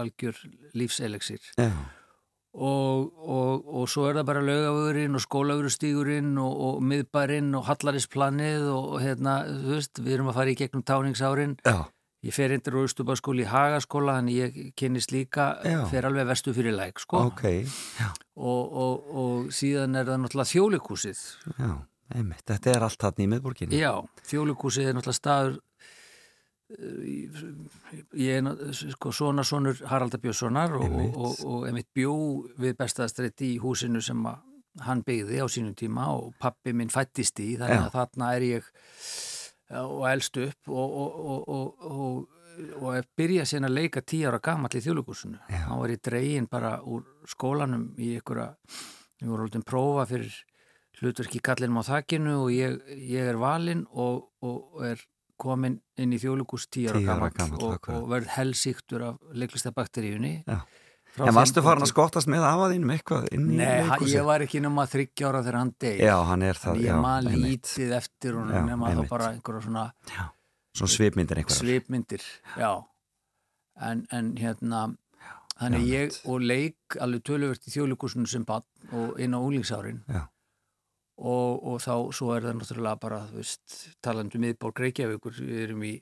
algjör 0.00 0.40
lífselegsir. 0.76 1.52
Já. 1.56 1.70
Og, 2.54 3.08
og, 3.18 3.64
og 3.66 3.88
svo 3.90 4.04
er 4.06 4.20
það 4.20 4.28
bara 4.28 4.42
laugavugurinn 4.46 5.18
og 5.18 5.22
skólavugurustígurinn 5.24 6.36
og, 6.38 6.52
og 6.68 6.84
miðbærinn 6.86 7.50
og 7.58 7.64
hallarisplanið 7.66 8.68
og, 8.70 8.92
og 8.94 9.02
hérna, 9.02 9.40
þú 9.48 9.72
veist, 9.72 9.98
við 9.98 10.18
erum 10.18 10.30
að 10.30 10.38
fara 10.38 10.52
í 10.52 10.58
gegnum 10.60 10.84
táningsárin. 10.86 11.56
Já. 11.66 11.80
Ég 12.24 12.32
fer 12.32 12.54
índir 12.56 12.76
úr 12.80 12.88
Stubaskóli 12.88 13.44
í 13.44 13.48
Hagaskóla, 13.50 14.14
þannig 14.20 14.36
ég 14.38 14.54
kynnist 14.80 15.10
líka, 15.12 15.50
Já. 15.66 15.82
fer 15.90 16.06
alveg 16.08 16.26
vestu 16.30 16.54
fyrir 16.56 16.72
læk, 16.72 17.02
sko. 17.04 17.26
Ok. 17.28 17.42
Og, 18.36 18.72
og, 18.84 19.10
og 19.24 19.50
síðan 19.52 19.98
er 20.00 20.08
það 20.08 20.22
náttúrulega 20.24 20.52
þjólikúsið. 20.54 21.20
Já. 21.58 21.74
Einmitt. 22.14 22.42
Þetta 22.48 22.72
er 22.74 22.82
allt 22.86 23.00
þarna 23.04 23.24
í 23.24 23.28
miðborginni. 23.34 23.78
Já, 23.80 23.92
þjólikúsið 24.28 24.88
er 24.90 24.96
náttúrulega 24.98 25.20
staður 25.20 25.60
ég 28.16 28.38
er 28.38 28.42
ná- 28.42 28.56
sko 28.72 29.12
svona 29.12 29.44
sonur 29.44 29.76
Haraldar 29.86 30.20
Björnssonar 30.20 30.72
og, 30.78 30.84
Einmitt. 30.88 31.14
og, 31.16 31.36
og, 31.44 31.44
og 31.60 31.68
emitt 31.68 31.88
bjó 31.94 32.14
við 32.58 32.76
bestaðastrætti 32.80 33.52
í 33.54 33.60
húsinu 33.62 34.00
sem 34.02 34.24
hann 34.82 35.04
byggði 35.06 35.38
á 35.44 35.46
sínum 35.46 35.74
tíma 35.78 36.08
og 36.16 36.32
pappi 36.40 36.72
minn 36.74 36.90
fættist 36.90 37.38
í 37.44 37.52
þannig 37.60 37.78
Já. 37.78 37.84
að 37.86 37.94
þarna 37.98 38.30
er 38.38 38.46
ég 38.48 38.70
og 39.82 40.06
elst 40.10 40.38
upp 40.40 40.70
og, 40.70 40.96
og, 41.02 41.20
og, 41.24 41.48
og, 41.48 41.84
og, 41.90 42.40
og 42.80 42.88
hef 42.94 43.08
byrjað 43.18 43.50
síðan 43.50 43.68
að 43.70 43.76
leika 43.80 44.02
tíu 44.02 44.28
ára 44.30 44.40
gamall 44.44 44.76
í 44.78 44.82
þjóðlugúsinu. 44.84 45.40
Þá 45.50 45.72
var 45.80 45.94
ég 45.94 46.02
dregin 46.04 46.50
bara 46.50 46.76
úr 46.82 47.06
skólanum 47.30 47.88
í 47.98 48.14
einhverja, 48.18 48.52
ég 49.22 49.30
voru 49.30 49.46
alltaf 49.46 49.66
prófa 49.66 50.06
fyrir 50.10 50.36
hlutverki 51.00 51.42
kallinum 51.42 51.82
á 51.82 51.84
þakkinu 51.90 52.36
og 52.44 52.54
ég, 52.54 52.78
ég 52.94 53.32
er 53.32 53.40
valinn 53.40 53.82
og, 53.90 54.28
og 54.46 54.84
er 54.86 55.02
komin 55.40 55.80
inn 55.98 56.14
í 56.14 56.20
þjóðlugús 56.22 56.68
tíu 56.70 56.92
ára 56.92 57.02
10 57.02 57.12
ára 57.16 57.30
gamall 57.34 57.74
og 57.74 58.08
verð 58.12 58.30
helsíktur 58.36 59.02
af 59.10 59.34
leiklistabakteríunni. 59.34 60.36
Já. 60.46 60.62
En 61.22 61.30
varstu 61.34 61.62
farin 61.62 61.84
að 61.86 61.90
skottast 61.92 62.26
með 62.26 62.42
afa 62.48 62.68
þínum 62.72 62.90
eitthvað 62.96 63.28
inn 63.36 63.44
í 63.52 63.56
Nei, 63.60 63.66
hann- 63.66 63.90
leikhúsi? 64.00 64.14
ég 64.16 64.24
var 64.26 64.40
ekki 64.42 64.60
nema 64.64 64.86
þryggja 64.90 65.28
ára 65.28 65.42
þegar 65.46 65.58
hann 65.60 65.74
deg. 65.78 66.00
Já, 66.00 66.16
hann 66.26 66.42
er 66.42 66.54
það. 66.58 66.80
Já, 66.82 66.90
ég 66.90 67.28
einmitt. 67.30 67.44
lítið 67.44 67.92
eftir 68.00 68.34
og 68.40 68.46
nema 68.50 68.88
þá 68.88 68.90
einmitt. 68.90 69.08
bara 69.10 69.28
einhverja 69.30 69.62
svona 69.62 69.84
Já. 70.10 70.24
Svona 70.74 70.90
svipmyndir 70.96 71.38
einhverjar. 71.38 71.62
svipmyndir, 71.62 72.22
já 72.58 72.72
en, 73.80 74.06
en 74.10 74.34
hérna 74.36 74.96
þannig 75.60 75.86
Já, 75.86 75.94
ég 76.02 76.18
og 76.26 76.40
leik 76.42 76.96
alveg 77.00 77.22
töluvert 77.22 77.62
í 77.68 77.70
þjóðleikusinu 77.70 78.26
sem 78.26 78.44
bann 78.44 78.64
og 78.92 79.20
inn 79.22 79.34
á 79.34 79.38
úlingsárin 79.38 80.00
Já. 80.10 80.26
og, 81.18 81.62
og 81.62 81.78
þá 81.78 82.10
svo 82.12 82.34
er 82.34 82.42
það 82.42 82.58
náttúrulega 82.58 82.98
bara, 83.00 83.20
þú 83.30 83.38
veist, 83.38 83.76
talandi 84.02 84.34
um 84.40 84.42
miðborg 84.48 84.82
Reykjavíkur, 84.82 85.38
við 85.46 85.62
erum 85.68 85.82
í 85.86 85.94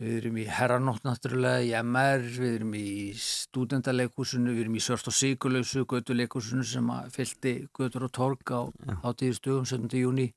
við 0.00 0.16
erum 0.18 0.36
í 0.40 0.44
Herranótt 0.50 1.04
náttúrulega 1.06 1.62
í 1.66 1.72
MR, 1.82 2.22
við 2.38 2.54
erum 2.58 2.74
í 2.78 2.86
stúdendaleikúsinu, 3.18 4.54
við 4.54 4.64
erum 4.64 4.76
í 4.78 4.82
Svört 4.82 5.10
og 5.10 5.14
Sigurlausu 5.16 5.84
götuleikúsinu 5.90 6.64
sem 6.66 6.88
að 6.94 7.10
fylgdi 7.16 7.54
götur 7.76 8.06
og 8.08 8.12
torg 8.16 8.54
á, 8.54 8.60
á 9.04 9.08
tíðustugum 9.14 9.66
17. 9.68 9.98
júni 10.02 10.30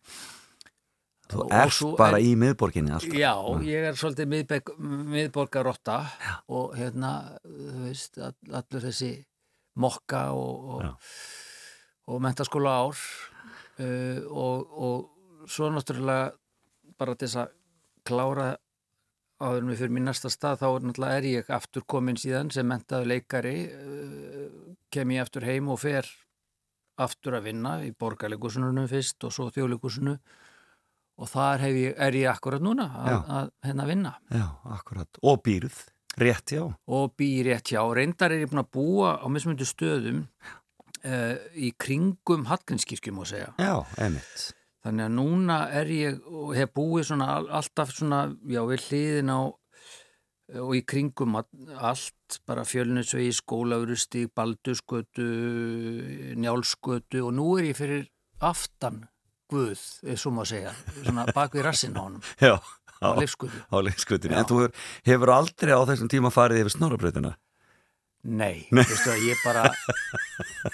Þú 1.25 1.47
ert 1.49 1.73
svo 1.73 1.95
bara 1.97 2.19
er- 2.19 2.27
í 2.27 2.35
miðborginni 2.37 2.91
alltaf. 2.93 3.15
Já, 3.17 3.33
ég 3.65 3.87
er 3.89 3.95
svolítið 3.97 4.27
miðbeg, 4.29 4.67
miðborgarotta 5.09 5.95
og 6.53 6.75
hérna, 6.77 7.39
þú 7.41 7.87
veist, 7.87 8.19
all, 8.21 8.35
allur 8.53 8.83
þessi 8.85 9.09
mokka 9.81 10.27
og, 10.37 10.83
Já. 10.85 10.91
og, 10.91 12.13
og 12.13 12.21
mentaskóla 12.21 12.75
ár 12.85 13.01
uh, 13.81 14.19
og, 14.29 14.77
og 14.77 15.49
svo 15.49 15.71
náttúrulega 15.73 16.29
bara 16.99 17.17
þess 17.17 17.41
að 17.41 17.55
klára 18.05 18.51
áður 19.41 19.69
við 19.71 19.81
fyrir 19.81 19.95
mín 19.97 20.07
næsta 20.07 20.31
stað 20.31 20.61
þá 20.61 20.67
er 20.69 20.85
náttúrulega 20.85 21.19
er 21.19 21.27
ég 21.31 21.49
aftur 21.57 21.83
komin 21.87 22.19
síðan 22.19 22.51
sem 22.55 22.67
mentaðu 22.67 23.09
leikari 23.11 23.55
uh, 23.67 24.45
kem 24.93 25.11
ég 25.15 25.25
aftur 25.25 25.47
heim 25.47 25.69
og 25.73 25.81
fer 25.81 26.07
aftur 27.01 27.35
að 27.35 27.49
vinna 27.49 27.77
í 27.83 27.91
borgarleikussunum 27.91 28.85
fyrst 28.87 29.25
og 29.27 29.33
svo 29.35 29.49
þjóðleikusinu 29.51 30.15
og 31.15 31.31
þar 31.31 31.65
ég, 31.71 31.95
er 31.95 32.15
ég 32.15 32.29
akkurat 32.31 32.63
núna 32.63 32.87
að, 32.99 33.17
að 33.39 33.51
hérna 33.67 33.87
vinna 33.87 34.13
Já, 34.31 34.47
akkurat. 34.77 35.19
Og 35.23 35.41
býrð. 35.43 35.83
Rétt, 36.15 36.53
já. 36.55 36.63
og 36.63 37.15
býr 37.19 37.49
rétt 37.49 37.73
hjá. 37.73 37.81
Reyndar 37.91 38.31
er 38.31 38.45
ég 38.45 38.51
búin 38.51 38.63
að 38.63 38.71
búa 38.71 39.17
á 39.19 39.27
mismundu 39.27 39.67
stöðum 39.67 40.21
uh, 41.03 41.35
í 41.51 41.73
kringum 41.75 42.45
Hallgrímskirkjum 42.47 43.19
og 43.19 43.27
segja. 43.27 43.51
Já, 43.59 43.83
emitt. 44.05 44.45
Þannig 44.85 45.05
að 45.07 45.13
núna 45.17 45.55
er 45.73 45.87
ég 45.89 46.19
og 46.29 46.51
hef 46.55 46.69
búið 46.77 47.07
svona 47.09 47.27
all- 47.39 47.49
alltaf 47.57 47.89
svona, 47.95 48.19
já, 48.45 48.61
við 48.69 48.83
hliðin 48.89 49.31
á 49.33 49.39
og 50.61 50.75
í 50.77 50.83
kringum 50.85 51.39
all- 51.39 51.73
allt, 51.81 52.39
bara 52.45 52.61
fjölnisvegi, 52.69 53.31
skólaurustík, 53.33 54.29
baldurskötu, 54.37 55.25
njálskötu 56.37 57.23
og 57.25 57.33
nú 57.33 57.47
er 57.59 57.71
ég 57.71 57.77
fyrir 57.77 58.07
aftan 58.45 59.07
Guð, 59.49 59.77
eða 60.01 60.17
svo 60.17 60.31
má 60.33 60.41
segja, 60.49 60.71
svona 61.05 61.27
bak 61.35 61.53
við 61.53 61.67
rassin 61.67 61.93
á 61.93 62.01
honum, 62.01 62.21
Já, 62.41 62.55
á 62.57 63.09
á, 63.13 63.13
leifskötu. 63.13 63.59
á 63.69 63.77
leikskutinni. 63.85 64.33
Já. 64.33 64.39
En 64.41 64.47
þú 64.49 64.55
hefur, 64.63 64.71
hefur 65.05 65.31
aldrei 65.35 65.69
á 65.77 65.81
þessum 65.85 66.09
tíma 66.09 66.31
farið 66.33 66.63
yfir 66.63 66.73
snorabrautina? 66.73 67.35
Nei, 68.25 68.65
veistu 68.73 69.11
að 69.13 69.23
ég 69.27 69.41
bara 69.45 69.63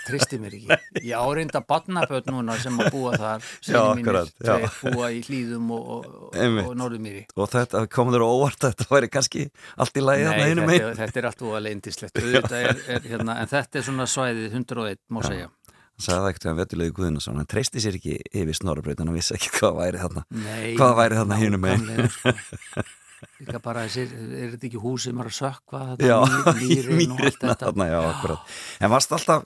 tristi 0.05 0.37
mér 0.39 0.53
ekki. 0.55 0.77
Ég 1.03 1.15
áreinda 1.19 1.59
barnaböld 1.67 2.29
núna 2.31 2.55
sem 2.61 2.77
að 2.79 2.91
búa 2.95 3.11
þar 3.19 3.43
Já, 3.43 3.65
sinni 3.67 3.81
mínir, 3.99 4.19
akkurat, 4.21 4.31
já. 4.39 4.53
tveir 4.69 4.95
búa 4.95 5.09
í 5.11 5.19
hlýðum 5.25 5.73
og, 5.75 5.89
og, 5.91 6.59
og 6.63 6.77
norðumýri 6.79 7.25
Og 7.35 7.51
þetta 7.51 7.83
kom 7.91 8.13
þér 8.15 8.23
á 8.23 8.29
óvart 8.31 8.67
að 8.67 8.75
þetta 8.75 8.87
væri 8.93 9.11
kannski 9.11 9.43
allt 9.75 9.99
í 9.99 10.05
lagi 10.05 10.27
þarna 10.29 10.37
Nei, 10.45 10.51
hinum 10.53 10.69
þetta, 10.71 10.85
megin. 10.85 11.01
þetta 11.01 11.21
er 11.21 11.29
allt 11.31 11.43
er, 12.61 12.85
er, 12.95 13.09
hérna, 13.11 13.37
en 13.43 13.51
þetta 13.51 13.81
er 13.81 13.87
svona 13.89 14.07
svæðið 14.15 14.47
101 14.61 15.01
má 15.11 15.21
segja 15.27 15.49
Hann 15.91 16.05
sagði 16.07 16.21
það 16.21 16.29
ekkert 16.31 16.45
um 16.49 16.57
vetulegu 16.61 16.93
Guðnason, 16.97 17.35
hann 17.37 17.51
treysti 17.51 17.81
sér 17.83 17.99
ekki 17.99 18.15
yfir 18.31 18.57
snorabrautina, 18.57 19.11
hann 19.11 19.19
vissi 19.19 19.35
ekki 19.35 19.51
hvað 19.59 19.75
væri 19.77 19.99
þarna. 20.01 20.23
Nei, 20.33 20.71
Hvað 20.79 20.93
væri 20.97 21.19
þarna 21.19 21.37
hinum 21.43 21.61
megin? 21.67 22.09
Líka 23.41 23.59
bara 23.63 23.83
þessir, 23.87 24.13
er 24.17 24.53
þetta 24.55 24.67
ekki 24.71 24.81
hús 24.81 25.03
sem 25.09 25.19
er 25.21 25.29
að 25.29 25.37
sökva 25.39 25.83
Já, 26.01 26.17
í 26.61 26.79
mýrina 27.01 27.55
þarna, 27.59 27.87
já, 27.91 27.99
akkurat. 28.13 28.55
En 28.81 28.89
varst 28.93 29.11
alltaf, 29.17 29.45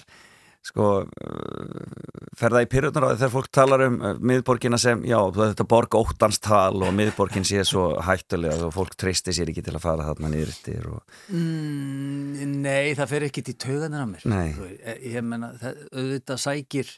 sko, 0.65 0.85
uh, 1.05 2.29
ferða 2.39 2.63
í 2.65 2.69
pyrrjóðnar 2.71 3.05
á 3.05 3.09
þegar 3.13 3.33
fólk 3.35 3.49
talar 3.53 3.83
um 3.85 3.97
uh, 4.01 4.13
miðborgina 4.17 4.79
sem, 4.81 5.03
já, 5.05 5.19
þetta 5.35 5.67
borg 5.69 5.93
óttanstal 5.99 6.79
og 6.87 6.93
miðborgin 6.97 7.45
sé 7.45 7.61
svo 7.67 7.91
hættulega 8.01 8.65
og 8.65 8.73
fólk 8.73 8.95
treysti 8.99 9.35
sér 9.35 9.51
ekki 9.53 9.61
til 9.67 9.75
að 9.77 9.83
fara 9.85 10.07
þarna 10.09 10.31
niðurittir 10.33 10.87
og, 10.89 11.03
Mm, 11.29 12.61
nei, 12.63 12.93
það 12.97 13.09
fer 13.11 13.25
ekki 13.27 13.43
til 13.45 13.55
tauganir 13.61 14.03
á 14.03 14.07
mér 14.09 14.25
Nei. 14.29 14.47
Veist, 14.57 14.81
ég, 14.87 15.03
ég 15.15 15.25
menna, 15.25 15.51
það, 15.61 15.83
auðvitað 15.93 16.41
sækir 16.45 16.91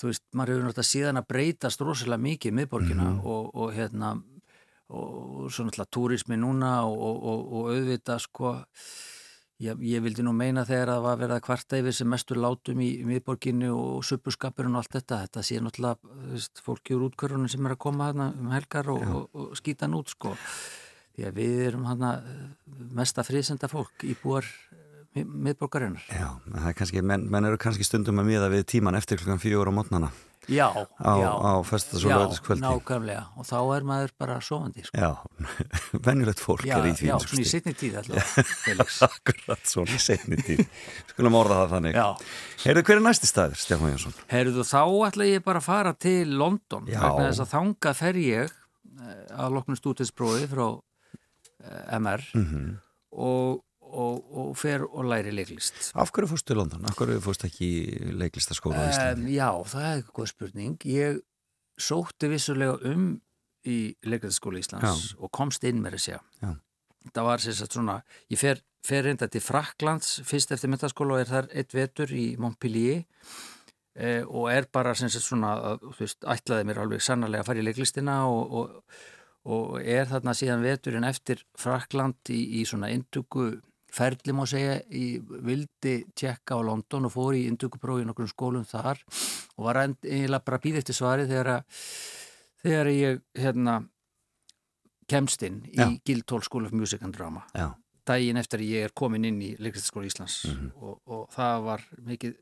þú 0.00 0.10
veist, 0.10 0.22
maður 0.36 0.52
hefur 0.54 0.64
náttúrulega 0.70 0.90
síðan 0.92 1.20
að 1.20 1.28
breytast 1.32 1.84
rosalega 1.84 2.22
mikið 2.26 2.56
miðborgina 2.60 3.06
Mhm. 3.12 3.20
og, 3.24 3.50
og 3.56 3.72
hérna 3.76 4.14
og 4.94 5.50
svo 5.50 5.66
náttúrulega 5.66 5.90
túrismi 5.90 6.38
núna 6.38 6.78
og, 6.86 6.96
og, 6.96 7.22
og, 7.32 7.52
og 7.58 7.70
auðvitað 7.74 8.22
sko 8.22 8.52
ég, 9.62 9.82
ég 9.82 10.04
vildi 10.04 10.24
nú 10.24 10.34
meina 10.36 10.64
þegar 10.68 10.92
að 10.94 11.06
það 11.06 11.20
var 11.22 11.34
að 11.36 11.42
kvarta 11.46 11.80
yfir 11.80 11.96
sem 11.96 12.10
mestur 12.10 12.40
látum 12.42 12.80
í, 12.84 12.90
í 13.00 13.06
miðborginni 13.08 13.70
og 13.72 14.04
suppuskapurinn 14.06 14.76
og 14.76 14.84
allt 14.84 14.98
þetta. 14.98 15.20
Þetta 15.26 15.44
sé 15.48 15.60
náttúrulega, 15.62 16.46
fólki 16.64 16.96
úr 16.96 17.06
útkörunum 17.08 17.50
sem 17.50 17.66
er 17.66 17.76
að 17.76 17.82
koma 17.86 18.10
þarna 18.10 18.30
um 18.36 18.54
helgar 18.54 18.90
og, 18.94 19.06
og, 19.06 19.28
og 19.32 19.58
skýta 19.58 19.88
hann 19.88 19.98
út 19.98 20.12
sko. 20.12 20.36
Því 21.16 21.28
að 21.30 21.38
við 21.40 21.60
erum 21.70 21.86
hann 21.88 22.06
mesta 22.96 23.24
friðsenda 23.24 23.70
fólk 23.72 24.04
íbúar 24.04 24.44
eh, 25.16 25.24
miðborgarinnar. 25.24 26.04
já, 26.12 26.28
það 26.44 26.70
er 26.70 26.76
kannski, 26.76 27.02
menn, 27.02 27.24
menn 27.32 27.48
eru 27.48 27.60
kannski 27.60 27.88
stundum 27.88 28.20
að 28.20 28.34
miða 28.34 28.50
við 28.52 28.66
tíman 28.76 28.98
eftir 28.98 29.22
klukkan 29.22 29.40
fjögur 29.40 29.72
á 29.72 29.78
mótnana 29.78 30.12
Já, 30.46 30.68
á, 30.70 31.12
já, 31.18 31.30
á 31.42 31.52
festas 31.66 32.04
og 32.06 32.10
já, 32.12 32.16
lögðiskvöldi. 32.20 32.62
nákvæmlega 32.62 33.22
og 33.34 33.46
þá 33.48 33.56
er 33.76 33.86
maður 33.88 34.12
bara 34.22 34.36
sofandi 34.44 34.84
sko. 34.86 34.94
Já, 34.94 35.10
venjulegt 36.06 36.42
fólk 36.42 36.62
Já, 36.68 36.76
er 36.78 36.86
í 36.86 36.92
því. 36.94 37.08
já, 37.10 37.16
svona 37.24 37.42
í 37.42 37.48
sittni 37.50 37.74
tíð 37.80 37.96
alltaf. 38.02 38.36
Akkurat, 39.08 39.64
svona 39.66 39.96
í 39.98 40.00
setni 40.06 40.38
tíð. 40.46 40.62
Skulum 41.10 41.38
orða 41.40 41.58
það 41.64 41.74
þannig. 41.74 42.00
Heyrðu, 42.62 42.86
hver 42.86 43.00
er 43.00 43.04
næsti 43.08 43.30
staður, 43.32 43.58
Stefán 43.58 43.94
Jónsson? 43.96 44.16
herðu 44.30 44.66
þá 44.70 44.82
ætla 45.10 45.28
ég 45.32 45.44
bara 45.46 45.62
að 45.62 45.68
fara 45.68 45.94
til 46.06 46.36
London 46.38 46.86
vegna 46.86 47.12
þess 47.26 47.42
að 47.46 47.52
þangað 47.56 48.00
fer 48.04 48.22
ég 48.22 48.56
eh, 49.02 49.22
að 49.34 49.58
loknum 49.58 49.78
stúdinsprófi 49.82 50.50
frá 50.54 50.66
eh, 50.70 51.96
MR 51.98 52.28
Mm 52.38 52.74
og, 53.16 53.62
og, 53.96 54.20
og 54.42 54.50
fer 54.60 54.84
og 54.86 55.06
læri 55.10 55.32
leiklist. 55.34 55.90
Af 55.96 56.12
hverju 56.12 56.28
fórstu 56.34 56.52
til 56.52 56.60
London? 56.60 56.84
Af 56.90 56.98
hverju 57.00 57.20
fórstu 57.24 57.48
ekki 57.48 57.68
í 57.70 58.12
leiklistaskóla 58.20 58.82
Um, 58.84 58.90
Íslandi? 58.92 59.34
já, 59.38 59.48
það 59.72 59.88
er 59.94 60.04
góð 60.16 60.30
spurning. 60.34 60.76
Ég 60.92 61.18
sótti 61.80 62.30
vissulega 62.32 62.76
um 62.92 63.08
í 63.66 63.78
leiklistaskóla 64.06 64.60
Íslands 64.62 65.10
og 65.18 65.32
komst 65.34 65.64
inn 65.66 65.80
með 65.82 65.96
þessi. 65.98 66.16
Já. 66.44 66.52
Það 67.14 67.26
var 67.28 67.42
sér 67.42 67.54
satt 67.58 67.74
svona, 67.76 67.98
ég 68.32 68.38
fer, 68.40 68.60
fer 68.86 69.04
reynda 69.06 69.28
til 69.30 69.42
Fraklands 69.42 70.16
fyrst 70.26 70.50
eftir 70.54 70.70
metaskóla 70.72 71.16
og 71.16 71.20
er 71.24 71.28
þar 71.30 71.48
eitt 71.54 71.74
vetur 71.74 72.10
í 72.14 72.24
Montpellier 72.42 73.04
eh, 73.94 74.22
og 74.26 74.48
er 74.50 74.66
bara 74.72 74.94
sagt 74.98 75.14
svona, 75.22 75.52
þú 75.82 75.92
veist, 76.00 76.24
ætlaði 76.26 76.66
mér 76.66 76.80
alveg 76.82 77.04
sannarlega 77.06 77.44
að 77.46 77.50
fara 77.50 77.62
í 77.62 77.66
leiklistina 77.68 78.16
og, 78.30 78.56
og, 78.58 78.98
og 79.46 79.78
er 79.82 80.10
þarna 80.10 80.34
síðan 80.34 80.66
veturinn 80.66 81.06
eftir 81.06 81.44
Frakland 81.58 82.18
í, 82.34 82.40
í 82.60 82.64
svona 82.66 82.90
intöku 82.94 83.52
ferli 83.96 84.34
má 84.36 84.44
segja 84.48 84.76
í 84.92 85.16
vildi 85.46 85.94
tjekka 86.18 86.58
á 86.58 86.60
London 86.66 87.08
og 87.08 87.14
fór 87.14 87.36
í 87.38 87.46
induguprófi 87.48 88.04
í 88.04 88.08
nokkrum 88.08 88.28
skólum 88.30 88.66
þar 88.68 89.00
og 89.56 89.64
var 89.68 89.80
eiginlega 89.86 90.44
bara 90.44 90.60
býð 90.62 90.80
eftir 90.82 90.98
svari 90.98 91.24
þegar 91.30 91.52
að 91.56 91.82
þegar 92.66 92.90
ég 92.92 93.20
hérna 93.40 93.78
kemst 95.10 95.42
inn 95.46 95.60
í 95.70 95.76
Já. 95.78 95.88
Guildhall 96.06 96.42
School 96.46 96.66
of 96.66 96.72
Music 96.74 97.02
and 97.06 97.14
Drama 97.16 97.44
Já, 97.54 97.70
daginn 98.08 98.40
eftir 98.40 98.62
að 98.62 98.70
ég 98.74 98.88
er 98.88 98.94
komin 98.96 99.24
inn 99.28 99.40
í 99.42 99.52
Leiklistaskóla 99.58 100.08
Íslands 100.10 100.40
Mhm. 100.50 100.72
og, 100.82 101.00
og 101.06 101.28
það 101.34 101.62
var 101.64 101.84
mikið, 102.08 102.34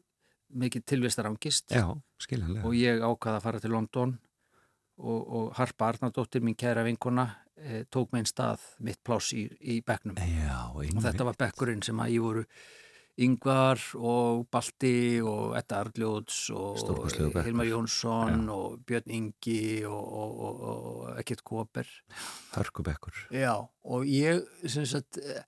mikið 0.55 0.85
tilvistarangist 0.87 1.69
já, 1.71 1.85
skiljanlega. 2.21 2.65
og 2.65 2.73
ég 2.79 3.01
ákvaða 3.05 3.37
að 3.41 3.43
fara 3.43 3.61
til 3.61 3.71
London 3.75 4.19
og, 4.99 5.21
og 5.29 5.53
Harpa 5.59 5.89
Arnardóttir, 5.93 6.41
mín 6.41 6.57
kæra 6.57 6.85
vinkona 6.87 7.29
tók 7.93 8.13
með 8.13 8.23
einn 8.23 8.31
stað 8.31 8.65
mitt 8.85 9.01
pláss 9.07 9.35
í, 9.37 9.47
í 9.61 9.81
bekknum 9.87 10.19
Já, 10.19 10.71
og 10.75 11.05
þetta 11.05 11.29
var 11.31 11.39
bekkurinn 11.41 11.85
sem 11.85 12.01
að 12.03 12.17
ég 12.17 12.25
voru 12.25 12.47
Yngvar 13.15 13.79
og 13.95 14.47
Balti 14.51 15.21
og 15.23 15.53
Edda 15.55 15.85
Arljóðs 15.85 16.39
og. 16.51 16.81
Hilmar 17.47 17.69
Jónsson 17.69 18.49
og 18.51 18.81
Björn 18.89 19.13
Ingi 19.15 19.85
og, 19.87 20.03
og, 20.03 20.41
og, 20.49 20.65
og 20.71 21.21
Ekkert 21.21 21.45
Kóper 21.47 21.87
Hörkubekkur. 22.57 23.29
Já, 23.31 23.55
og 23.87 24.11
ég 24.11 24.43
sagt 24.67 25.21
eh, 25.23 25.47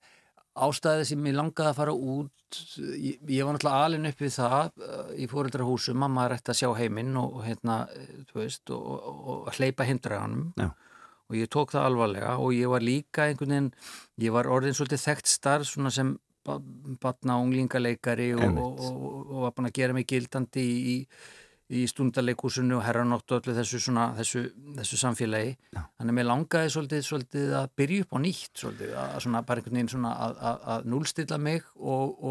ástæðið 0.55 1.11
sem 1.11 1.27
ég 1.27 1.35
langaði 1.35 1.73
að 1.73 1.79
fara 1.81 1.97
út 1.97 2.61
ég, 2.95 3.19
ég 3.27 3.43
var 3.43 3.57
náttúrulega 3.57 3.83
alin 3.89 4.09
upp 4.13 4.23
við 4.23 4.33
það 4.37 4.83
eh, 4.87 5.13
í 5.25 5.29
fóreldrahúsum, 5.31 5.99
mamma 5.99 6.27
er 6.29 6.37
eftir 6.37 6.55
að 6.55 6.61
sjá 6.61 6.69
heiminn 6.79 7.19
og, 7.19 7.41
hérna, 7.43 7.81
eh, 7.91 8.21
þú 8.31 8.41
veist 8.45 8.75
og, 8.77 9.51
hleypa 9.57 9.87
hindraganum 9.87 10.53
Já. 10.55 10.71
Og 11.27 11.35
ég 11.35 11.49
tók 11.51 11.73
það 11.75 11.87
alvarlega 11.89 12.37
og 12.39 12.53
ég 12.55 12.69
var 12.71 12.83
líka 12.85 13.25
einhvern 13.27 13.51
veginn, 13.55 13.71
ég 14.23 14.31
var 14.35 14.47
orðin 14.51 14.75
svolítið 14.77 15.03
þekkt 15.07 15.27
starf 15.31 15.67
svona 15.67 15.91
sem 15.91 16.13
ba- 16.47 16.61
batna 17.03 17.35
unglingaleikari 17.43 18.29
og, 18.37 18.45
og, 18.61 18.79
og, 18.79 19.17
og 19.27 19.41
var 19.47 19.55
búin 19.57 19.67
að 19.71 19.75
gera 19.81 19.93
mig 19.97 20.07
gildandi 20.07 20.63
í, 20.63 20.77
í, 20.93 21.81
í 21.81 21.83
stundaleikúsinu 21.91 22.77
og 22.77 22.85
herranóttu 22.87 23.35
og 23.35 23.41
öllu 23.43 23.57
þessu, 23.57 23.81
svona, 23.83 24.05
þessu, 24.15 24.45
þessu 24.77 25.01
samfélagi 25.01 25.51
Já. 25.75 25.81
þannig 25.99 26.13
að 26.13 26.17
mér 26.21 26.29
langaði 26.29 26.71
svolítið, 26.77 27.03
svolítið 27.09 27.51
að 27.59 27.67
byrja 27.81 28.05
upp 28.07 28.15
á 28.15 28.19
nýtt 28.23 28.63
svolítið, 28.63 28.95
að 29.03 29.19
svona 29.25 29.43
bara 29.43 29.59
einhvern 29.59 29.79
veginn 29.81 29.91
svona 29.97 30.13
að, 30.29 30.39
að, 30.53 30.65
að 30.77 30.89
núlstilla 30.95 31.41
mig 31.49 31.67
og, 31.75 32.23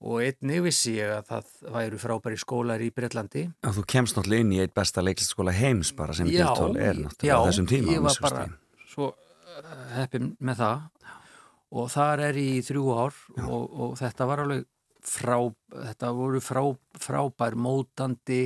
og, 0.00 0.20
einnig 0.22 0.60
vissi 0.62 0.92
ég 1.00 1.10
að 1.16 1.24
það 1.32 1.48
væru 1.74 1.98
frábæri 2.02 2.38
skólar 2.38 2.82
í 2.84 2.90
Breitlandi 2.94 3.46
Og 3.66 3.74
þú 3.78 3.84
kemst 3.94 4.16
náttúrulega 4.18 4.44
inn 4.46 4.52
í 4.54 4.60
eitt 4.62 4.74
besta 4.76 5.02
leiklistaskóla 5.02 5.54
heims 5.58 5.90
bara 5.98 6.14
sem 6.14 6.28
Já, 6.30 6.44
Guildhall 6.46 6.76
er 6.78 6.94
já, 6.94 7.06
náttúrulega 7.08 7.38
á 7.38 7.46
þessum 7.48 7.66
tíma. 7.72 7.92
ég 7.92 7.98
að 7.98 8.06
var 8.08 8.20
bara 8.28 8.44
kosti. 8.46 8.92
svo 8.94 9.08
uh, 9.10 9.72
heppin 9.96 10.30
með 10.38 10.62
það 10.62 10.86
og 11.78 11.90
þar 11.92 12.22
er 12.30 12.38
ég 12.40 12.54
í 12.58 12.62
þrjú 12.64 12.84
ár 12.96 13.16
og, 13.44 13.64
og 13.88 13.96
þetta 14.00 14.26
var 14.30 14.44
alveg 14.46 14.62
frá, 15.08 15.36
þetta 15.74 16.12
voru 16.16 16.40
frá, 16.40 16.62
frábær 17.00 17.56
mótandi 17.60 18.40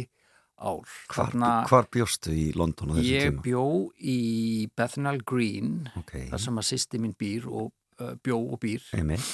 ár 0.63 0.89
Hvar, 1.13 1.33
hvar 1.71 1.87
bjóstu 1.91 2.33
í 2.35 2.49
London 2.59 2.91
á 2.91 2.99
þessum 2.99 3.13
Ég 3.13 3.29
tíma? 3.31 3.43
bjó 3.47 3.63
í 3.99 4.19
Bethnal 4.79 5.21
Green 5.27 5.89
Ok, 6.01 6.17
þar 6.33 6.43
sem 6.49 6.59
að 6.63 6.69
sýsti 6.73 7.01
mín 7.03 7.15
býr 7.19 7.47
og 7.51 7.71
uh, 8.01 8.15
bjó 8.23 8.39
og 8.55 8.61
býr 8.63 8.83
einmitt. 8.97 9.27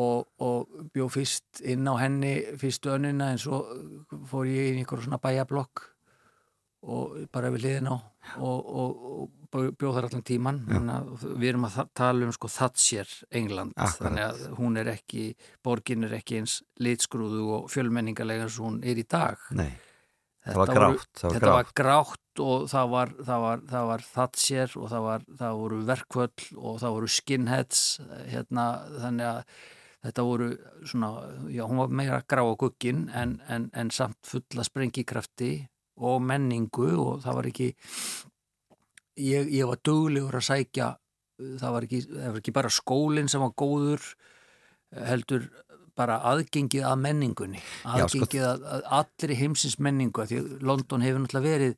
Og, 0.00 0.26
og 0.42 0.86
bjó 0.94 1.08
fyrst 1.12 1.60
inn 1.68 1.88
á 1.90 1.94
henni 2.00 2.34
fyrstu 2.60 2.92
önnina 2.96 3.32
en 3.34 3.40
svo 3.42 3.60
fór 4.30 4.48
ég 4.50 4.70
inn 4.72 4.80
í 4.80 4.84
einhver 4.84 5.02
svona 5.04 5.20
bæjablokk 5.22 5.84
og 6.90 7.18
bara 7.34 7.50
við 7.52 7.66
liðin 7.66 7.90
á 7.92 7.96
og, 8.40 8.70
og, 8.80 9.02
og 9.52 9.74
bjó 9.76 9.90
þar 9.96 10.06
allan 10.08 10.22
tíman 10.24 10.60
við 10.70 11.48
erum 11.50 11.66
að 11.68 11.76
tala 11.98 12.24
um 12.28 12.32
sko 12.32 12.48
Thatcher 12.52 13.10
England. 13.34 13.74
Akkurat. 13.76 13.98
þannig 14.06 14.24
að 14.28 14.56
hún 14.60 14.78
er 14.80 14.90
ekki 14.94 15.24
borgin 15.66 16.06
er 16.06 16.14
ekki 16.20 16.38
eins 16.40 16.60
litskrúðu 16.80 17.42
og 17.58 17.68
fjölmenningalega 17.72 18.46
eins 18.46 18.56
og 18.60 18.68
hún 18.70 18.78
er 18.86 19.00
í 19.02 19.04
dag. 19.10 19.42
Nei, 19.58 19.72
Þetta 20.46 20.56
var 20.62 20.70
voru- 20.70 20.78
grátt, 20.78 21.10
það 21.20 21.26
var 21.26 21.34
þetta 21.36 21.50
var 21.52 21.66
grátt. 21.66 21.74
grátt 21.82 22.44
og 22.46 22.62
það 22.72 22.86
var, 22.94 23.10
það 23.28 23.42
var, 23.44 23.64
það 23.74 23.88
var 23.90 24.06
Thatcher 24.14 24.76
og 24.80 24.86
það, 24.94 25.02
var, 25.10 25.26
það 25.42 25.58
voru 25.64 25.80
verkvöll 25.90 26.46
og 26.56 26.78
það 26.80 26.94
voru 26.96 27.10
skinheads 27.18 27.82
hérna, 28.30 28.64
þannig 29.02 29.28
að 29.34 29.42
þetta 30.04 30.24
voru 30.24 30.48
svona, 30.88 31.10
já 31.52 31.64
hún 31.68 31.80
var 31.82 31.92
meira 31.92 32.22
grá 32.28 32.40
á 32.44 32.54
guggin 32.56 33.08
en, 33.14 33.38
en, 33.48 33.68
en 33.76 33.90
samt 33.92 34.16
fulla 34.24 34.64
sprengikrafti 34.64 35.52
og 36.00 36.22
menningu 36.24 36.88
og 36.96 37.20
það 37.24 37.36
var 37.40 37.48
ekki 37.50 37.68
ég, 39.20 39.50
ég 39.52 39.68
var 39.68 39.80
duglegur 39.84 40.38
að 40.40 40.46
sækja 40.48 40.90
það 41.60 41.74
var, 41.76 41.86
ekki, 41.88 42.00
það 42.08 42.30
var 42.30 42.40
ekki 42.42 42.56
bara 42.56 42.72
skólinn 42.72 43.28
sem 43.32 43.42
var 43.44 43.52
góður 43.60 44.06
heldur 45.10 45.48
bara 46.00 46.16
aðgengið 46.30 46.84
að 46.88 47.00
menningunni 47.04 47.60
Já, 47.60 48.06
sko- 48.08 48.22
aðgengið 48.24 48.44
að, 48.48 48.64
að 48.72 48.84
allir 49.00 49.34
í 49.34 49.38
heimsins 49.42 49.78
menningu 49.82 50.24
því 50.30 50.40
London 50.64 51.04
hefur 51.04 51.24
náttúrulega 51.24 51.50
verið 51.58 51.76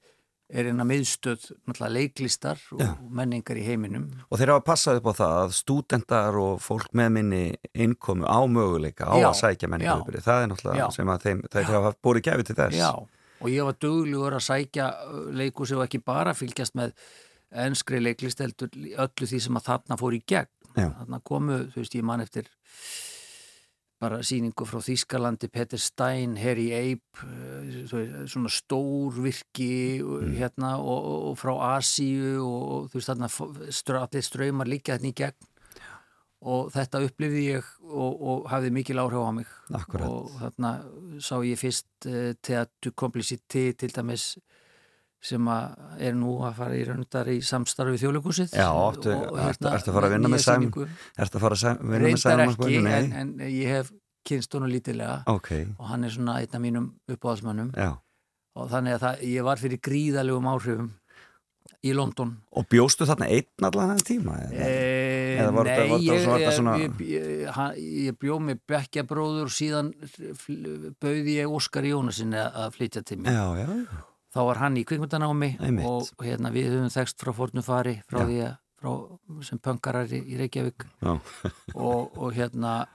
er 0.52 0.68
eina 0.68 0.84
miðstöð 0.86 1.48
leiklistar 1.92 2.60
og 2.74 2.82
Já. 2.82 2.90
menningar 3.08 3.56
í 3.56 3.64
heiminum 3.66 4.10
Og 4.28 4.38
þeir 4.40 4.52
hafa 4.54 4.64
passað 4.66 5.00
upp 5.00 5.10
á 5.10 5.14
það 5.22 5.34
að 5.40 5.54
stúdendar 5.56 6.38
og 6.42 6.60
fólk 6.62 6.92
með 6.98 7.10
minni 7.16 7.42
innkomu 7.72 8.28
á 8.28 8.40
möguleika 8.44 9.08
á 9.08 9.16
Já, 9.16 9.28
að 9.30 9.38
sækja 9.40 9.72
menningarupprið. 9.72 10.24
Það 10.26 10.42
er 10.44 10.52
náttúrulega 10.52 10.82
Já. 10.82 10.86
sem 10.96 11.12
að 11.14 11.26
þeim, 11.26 11.42
þeir 11.52 11.70
hafa 11.72 11.92
búið 12.04 12.24
gefið 12.28 12.48
til 12.50 12.58
þess. 12.60 12.80
Já, 12.82 12.90
og 13.42 13.48
ég 13.50 13.68
var 13.68 13.78
duglegur 13.80 14.38
að 14.38 14.46
sækja 14.48 14.88
leikúsi 15.40 15.78
og 15.78 15.86
ekki 15.86 16.02
bara 16.04 16.34
fylgjast 16.36 16.76
með 16.78 16.92
enskri 17.64 18.00
leiklist 18.00 18.40
heldur 18.40 18.72
öllu 18.72 19.28
því 19.28 19.40
sem 19.46 19.56
að 19.60 19.66
þarna 19.70 19.98
fór 20.00 20.16
í 20.16 20.22
gegn 20.24 20.52
Já. 20.76 20.88
þarna 21.00 21.22
komu, 21.24 21.58
þú 21.72 21.82
veist, 21.82 21.96
ég 21.98 22.06
man 22.06 22.24
eftir 22.24 22.48
bara 24.02 24.18
síningu 24.26 24.66
frá 24.66 24.80
Þýskalandi, 24.82 25.48
Peter 25.52 25.78
Stein, 25.78 26.34
Harry 26.42 26.68
Ape 26.74 27.22
eh, 27.22 28.26
svona 28.26 28.50
stór 28.50 29.14
virki 29.22 29.70
Mm. 30.02 30.34
hérna 30.40 30.74
og, 30.80 31.06
og, 31.30 31.38
frá 31.38 31.54
Asíu 31.76 32.42
og, 32.42 32.90
þú 32.90 32.98
veist 32.98 33.10
þarna 33.12 33.28
allir 34.02 34.26
ströymar 34.26 34.70
líka 34.70 34.96
þarna 34.96 35.12
í 35.12 35.16
gegn 35.22 35.48
og 36.42 36.72
þetta 36.74 37.02
upplifði 37.06 37.42
ég 37.52 37.66
og, 37.86 38.16
og 38.18 38.48
hafði 38.50 38.72
mikil 38.74 38.98
áhrif 38.98 39.22
á 39.22 39.32
mig 39.36 39.50
Akkúrat. 39.70 40.08
og 40.08 40.32
þarna 40.40 40.72
sá 41.22 41.36
ég 41.46 41.60
fyrst 41.60 41.86
uh, 42.10 42.32
Teatu 42.42 42.90
Complicity 42.98 43.70
til 43.78 43.94
dæmis 43.94 44.32
sem 45.22 45.48
er 46.02 46.14
nú 46.18 46.32
að 46.42 46.56
fara 46.58 46.74
í 46.74 46.84
raundar 46.88 47.28
í 47.30 47.38
samstarfi 47.46 47.94
við 47.94 48.00
þjóðleikusið 48.02 48.54
Já, 48.58 48.66
áttu- 48.74 49.12
ertu- 49.14 49.68
að 49.70 49.92
fara 49.94 50.08
að 50.08 50.14
vinna 50.16 50.30
með 50.32 50.42
Sæm- 50.42 50.70
Ertu 51.22 51.38
að 51.38 51.44
fara 51.44 51.58
að 51.58 51.82
vinna 51.92 52.08
með 52.08 52.22
Sæman 52.24 52.54
ekki 52.56 52.80
en, 52.92 53.12
en 53.20 53.34
ég 53.46 53.68
hef 53.70 53.92
kynst 54.26 54.52
honum 54.58 54.70
lítilega 54.72 55.20
Ok, 55.30 55.52
og 55.78 55.86
hann 55.92 56.04
er 56.04 56.10
svona 56.14 56.40
einn 56.42 56.56
af 56.58 56.60
mínum 56.62 56.90
uppáhaldsmönnum 57.10 57.70
já. 57.74 57.92
og 58.58 58.68
þannig 58.70 58.98
að 58.98 59.04
það, 59.06 59.22
ég 59.30 59.46
var 59.46 59.56
fyrir 59.62 59.80
gríðalegum 59.82 60.50
áhrifum 60.52 60.90
í 61.86 61.94
London 61.94 62.36
Og 62.58 62.66
bjóstu 62.70 63.06
þarna 63.06 63.26
einn 63.30 63.66
allan 63.66 63.92
þennan 63.94 64.06
tíma? 64.06 64.36
eða? 64.42 64.58
Eh, 64.58 65.38
Eða 65.42 65.50
þetta- 65.50 65.64
nei, 65.64 65.88
var 65.88 65.98
þetta 65.98 66.38
ég, 66.42 66.56
svona- 66.58 66.78
ég, 66.78 67.00
ég, 67.14 67.48
hann- 67.56 67.76
ég 67.78 68.18
bjó 68.18 68.38
með 68.42 68.60
bekkjabróður 68.70 69.46
og 69.46 69.54
síðan 69.54 69.92
bauði 71.02 71.36
ég 71.40 71.50
Óskar 71.50 71.86
Jónasin 71.86 72.34
að 72.34 72.74
flytja 72.76 73.02
til 73.06 73.18
mér. 73.22 73.32
Já, 73.38 73.46
já, 73.62 73.66
já. 73.86 74.02
Þá 74.32 74.40
var 74.48 74.60
hann 74.62 74.78
í 74.80 74.84
kvikmyndanámi 74.88 75.50
Einmitt. 75.60 75.88
og 75.88 76.24
hérna, 76.24 76.52
við 76.54 76.70
höfum 76.72 76.92
þekst 76.94 77.20
frá 77.20 77.32
fornu 77.36 77.64
fari 77.64 77.98
frá 78.08 78.22
því 78.22 78.38
að 78.46 78.54
frá, 78.80 78.92
sem 79.44 79.60
pöngarar 79.60 80.14
í, 80.14 80.22
í 80.24 80.38
Reykjavík. 80.40 80.86
Og, 81.76 82.16
og 82.16 82.32
hérna 82.36 82.86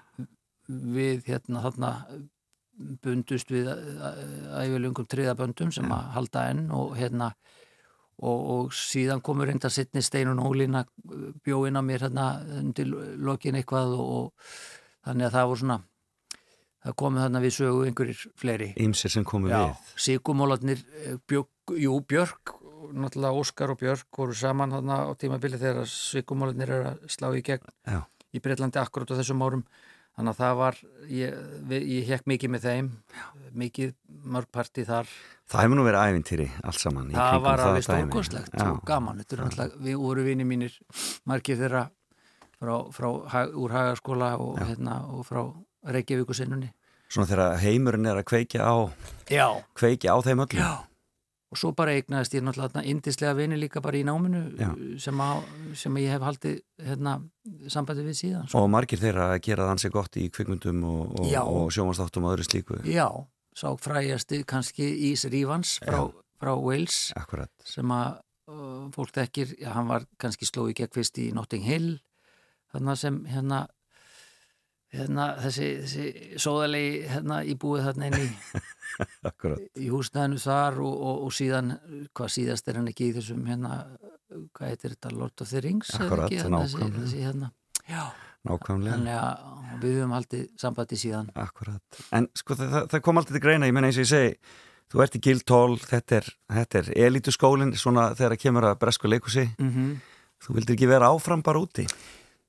við 0.68 1.24
hérna 1.30 1.62
þarna 1.64 1.92
bundust 3.04 3.52
við 3.52 3.70
æfilungum 3.72 5.08
triðaböndum 5.10 5.72
sem 5.74 5.88
að 5.94 6.10
halda 6.14 6.44
enn 6.52 6.68
og 6.76 6.92
hérna 6.98 7.32
og, 8.18 8.40
og 8.54 8.76
síðan 8.76 9.24
komur 9.26 9.50
reynda 9.50 9.72
sittni 9.74 10.04
Steinun 10.06 10.42
Ólína 10.44 10.84
bjóinn 11.46 11.80
á 11.80 11.82
mér 11.86 12.08
hérna 12.08 12.28
undir 12.60 12.92
lokin 13.18 13.58
eitthvað 13.58 13.96
og, 13.98 14.12
og 14.18 15.08
þannig 15.08 15.30
að 15.30 15.38
það 15.38 15.50
voru 15.52 15.62
svona 15.64 15.80
það 16.88 16.96
komið 17.04 17.24
þarna 17.26 17.42
við 17.44 17.56
sögu 17.58 17.84
einhverjir 17.88 18.22
fleiri 18.40 18.70
Ímsir 18.84 19.14
sem 19.14 19.26
komu 19.28 19.52
við. 19.52 19.92
Sigumólarnir 20.08 20.84
jú, 21.28 22.00
Björk 22.08 22.56
náttúrulega 22.96 23.42
Óskar 23.42 23.74
og 23.74 23.82
Björk 23.82 24.08
voru 24.22 24.36
saman 24.38 24.72
þarna 24.78 25.02
á 25.08 25.12
tímabili 25.20 25.60
þegar 25.60 25.90
Sigumólarnir 25.92 26.72
er 26.72 26.90
að 26.94 27.06
slá 27.12 27.30
í 27.36 27.44
gegn 27.46 27.68
Já. 27.84 28.02
í 28.32 28.42
Breitlandi 28.44 28.80
akkurat 28.82 29.12
á 29.12 29.20
þessum 29.20 29.44
árum 29.44 29.66
þannig 30.18 30.34
að 30.34 30.40
það 30.42 30.56
var, 30.58 30.78
ég, 31.14 31.42
ég 31.78 32.08
hekk 32.10 32.30
mikið 32.32 32.50
með 32.56 32.64
þeim, 32.64 32.88
mikið 33.54 33.92
mörgparti 34.34 34.86
þar, 34.88 35.12
Það 35.48 35.62
hefur 35.64 35.78
nú 35.78 35.84
verið 35.86 36.08
ævintýri 36.10 36.48
allt 36.68 36.82
saman. 36.82 37.12
það 37.14 37.44
var 37.46 37.62
alveg 37.64 37.86
Já. 38.50 38.66
og 38.72 38.82
gaman, 38.88 39.22
er 39.22 39.76
við 39.86 40.00
voru 40.02 40.26
vini 40.26 40.48
mínir 40.48 40.74
margir 41.30 41.60
þeirra 41.62 41.86
frá, 42.58 42.74
frá, 42.92 43.10
úr 43.54 43.76
Hagaskóla 43.78 44.34
og, 44.42 44.58
hérna, 44.58 44.98
og 45.14 45.24
frá 45.28 45.44
Reykjavíkusinnunni 45.88 46.74
Svona 47.08 47.30
þegar 47.30 47.62
heimurinn 47.64 48.10
er 48.10 48.20
að 48.20 48.28
kveikja 48.28 48.68
á, 48.68 48.76
Já, 49.32 49.48
kveikja 49.80 50.12
á 50.12 50.18
þeim 50.26 50.42
öllum. 50.44 50.60
Já, 50.60 50.74
og 51.48 51.60
svo 51.62 51.70
bara 51.76 51.94
eignaðist 51.96 52.34
ég 52.36 52.44
náttúrulega 52.44 52.84
indislega 52.92 53.38
vini 53.38 53.56
líka 53.60 53.80
bara 53.84 53.96
í 53.96 54.04
náminu 54.04 54.42
sem, 55.00 55.22
á, 55.24 55.40
sem 55.80 56.00
ég 56.04 56.12
hef 56.12 56.26
haldið 56.28 56.58
hérna, 56.84 57.14
sambandi 57.72 58.04
við 58.04 58.20
síðan 58.20 58.50
sko. 58.50 58.66
Og 58.66 58.68
margir 58.74 59.00
þeirra 59.00 59.30
að 59.38 59.40
gera 59.48 59.64
það 59.64 59.74
ansi 59.78 59.92
gott 59.94 60.20
í 60.20 60.26
kvikmyndum 60.36 60.84
og, 60.84 61.16
og, 61.22 61.32
og 61.62 61.72
sjómanstáttum 61.72 62.28
og 62.28 62.36
öðru 62.36 62.50
slíku. 62.50 62.82
Já, 62.84 63.08
sá 63.56 63.70
fræjasti 63.80 64.42
kannski 64.48 64.90
Ís 65.14 65.24
Rífans 65.32 65.78
frá, 65.86 66.02
frá 66.44 66.54
Wales 66.60 67.14
Akkurat. 67.16 67.54
sem 67.64 67.96
að 67.96 68.20
uh, 68.52 68.84
fólk 68.92 69.16
þekkir, 69.16 69.56
já, 69.64 69.72
hann 69.80 69.88
var 69.88 70.04
kannski 70.20 70.50
slói 70.50 70.76
gegn 70.76 70.92
fyrst 71.00 71.24
í 71.24 71.32
Notting 71.32 71.64
Hill 71.64 72.02
þarna 72.76 73.00
sem 73.00 73.24
hérna 73.32 73.64
hérna 74.94 75.26
þessi, 75.44 75.68
þessi 75.84 76.40
sóðalegi 76.40 77.08
hérna 77.12 77.42
íbúið 77.44 77.84
þarna 77.90 78.08
inn 78.12 78.20
í 78.24 78.28
Akkurat. 79.30 79.60
í 79.78 79.90
húsnæðinu 79.94 80.40
þar 80.42 80.80
og, 80.82 80.94
og, 81.10 81.18
og 81.28 81.34
síðan, 81.36 81.74
hvað 82.18 82.32
síðast 82.38 82.68
er 82.72 82.80
hann 82.80 82.88
ekki 82.92 83.10
í 83.12 83.16
þessum 83.18 83.44
hérna, 83.50 83.82
hvað 84.56 84.72
heitir 84.72 84.96
þetta 84.96 85.12
Lord 85.18 85.44
of 85.44 85.50
the 85.52 85.62
Rings 85.66 85.92
Akkurat, 85.98 86.26
ekki, 86.32 86.40
Hérna, 86.42 86.62
þessi, 86.64 86.78
nákvæmlega. 86.80 87.04
þessi 87.04 87.26
hérna 87.26 87.52
já, 87.88 88.06
Nákvæmlega. 88.48 88.96
þannig 88.96 89.20
að 89.20 89.84
við 89.84 89.98
höfum 90.00 90.16
haldið 90.18 90.46
sambandi 90.64 90.98
síðan 91.04 91.30
Akkurat. 91.36 92.00
En 92.16 92.30
sko 92.40 92.56
það, 92.58 92.80
það- 92.94 93.04
kom 93.06 93.18
alltaf 93.22 93.36
til 93.38 93.44
greina, 93.44 93.68
ég 93.70 93.76
menna 93.76 93.92
eins 93.92 94.00
og 94.00 94.06
ég 94.08 94.12
segi, 94.14 94.38
þú 94.94 95.04
ert 95.04 95.18
í 95.20 95.22
Guildhall, 95.28 95.78
þetta 95.84 96.16
er, 96.22 96.30
þetta 96.58 96.80
er 96.82 96.90
elítuskólinn, 97.08 97.76
svona 97.78 98.08
þegar 98.16 98.34
það 98.38 98.42
kemur 98.46 98.68
að 98.72 98.80
bresku 98.82 99.12
leikusi, 99.12 99.46
mm 99.60 99.70
-hmm. 99.76 99.94
þú 100.48 100.56
vildir 100.58 100.76
ekki 100.78 100.88
vera 100.88 101.12
áfram 101.12 101.44
bara 101.44 101.60
úti. 101.60 101.86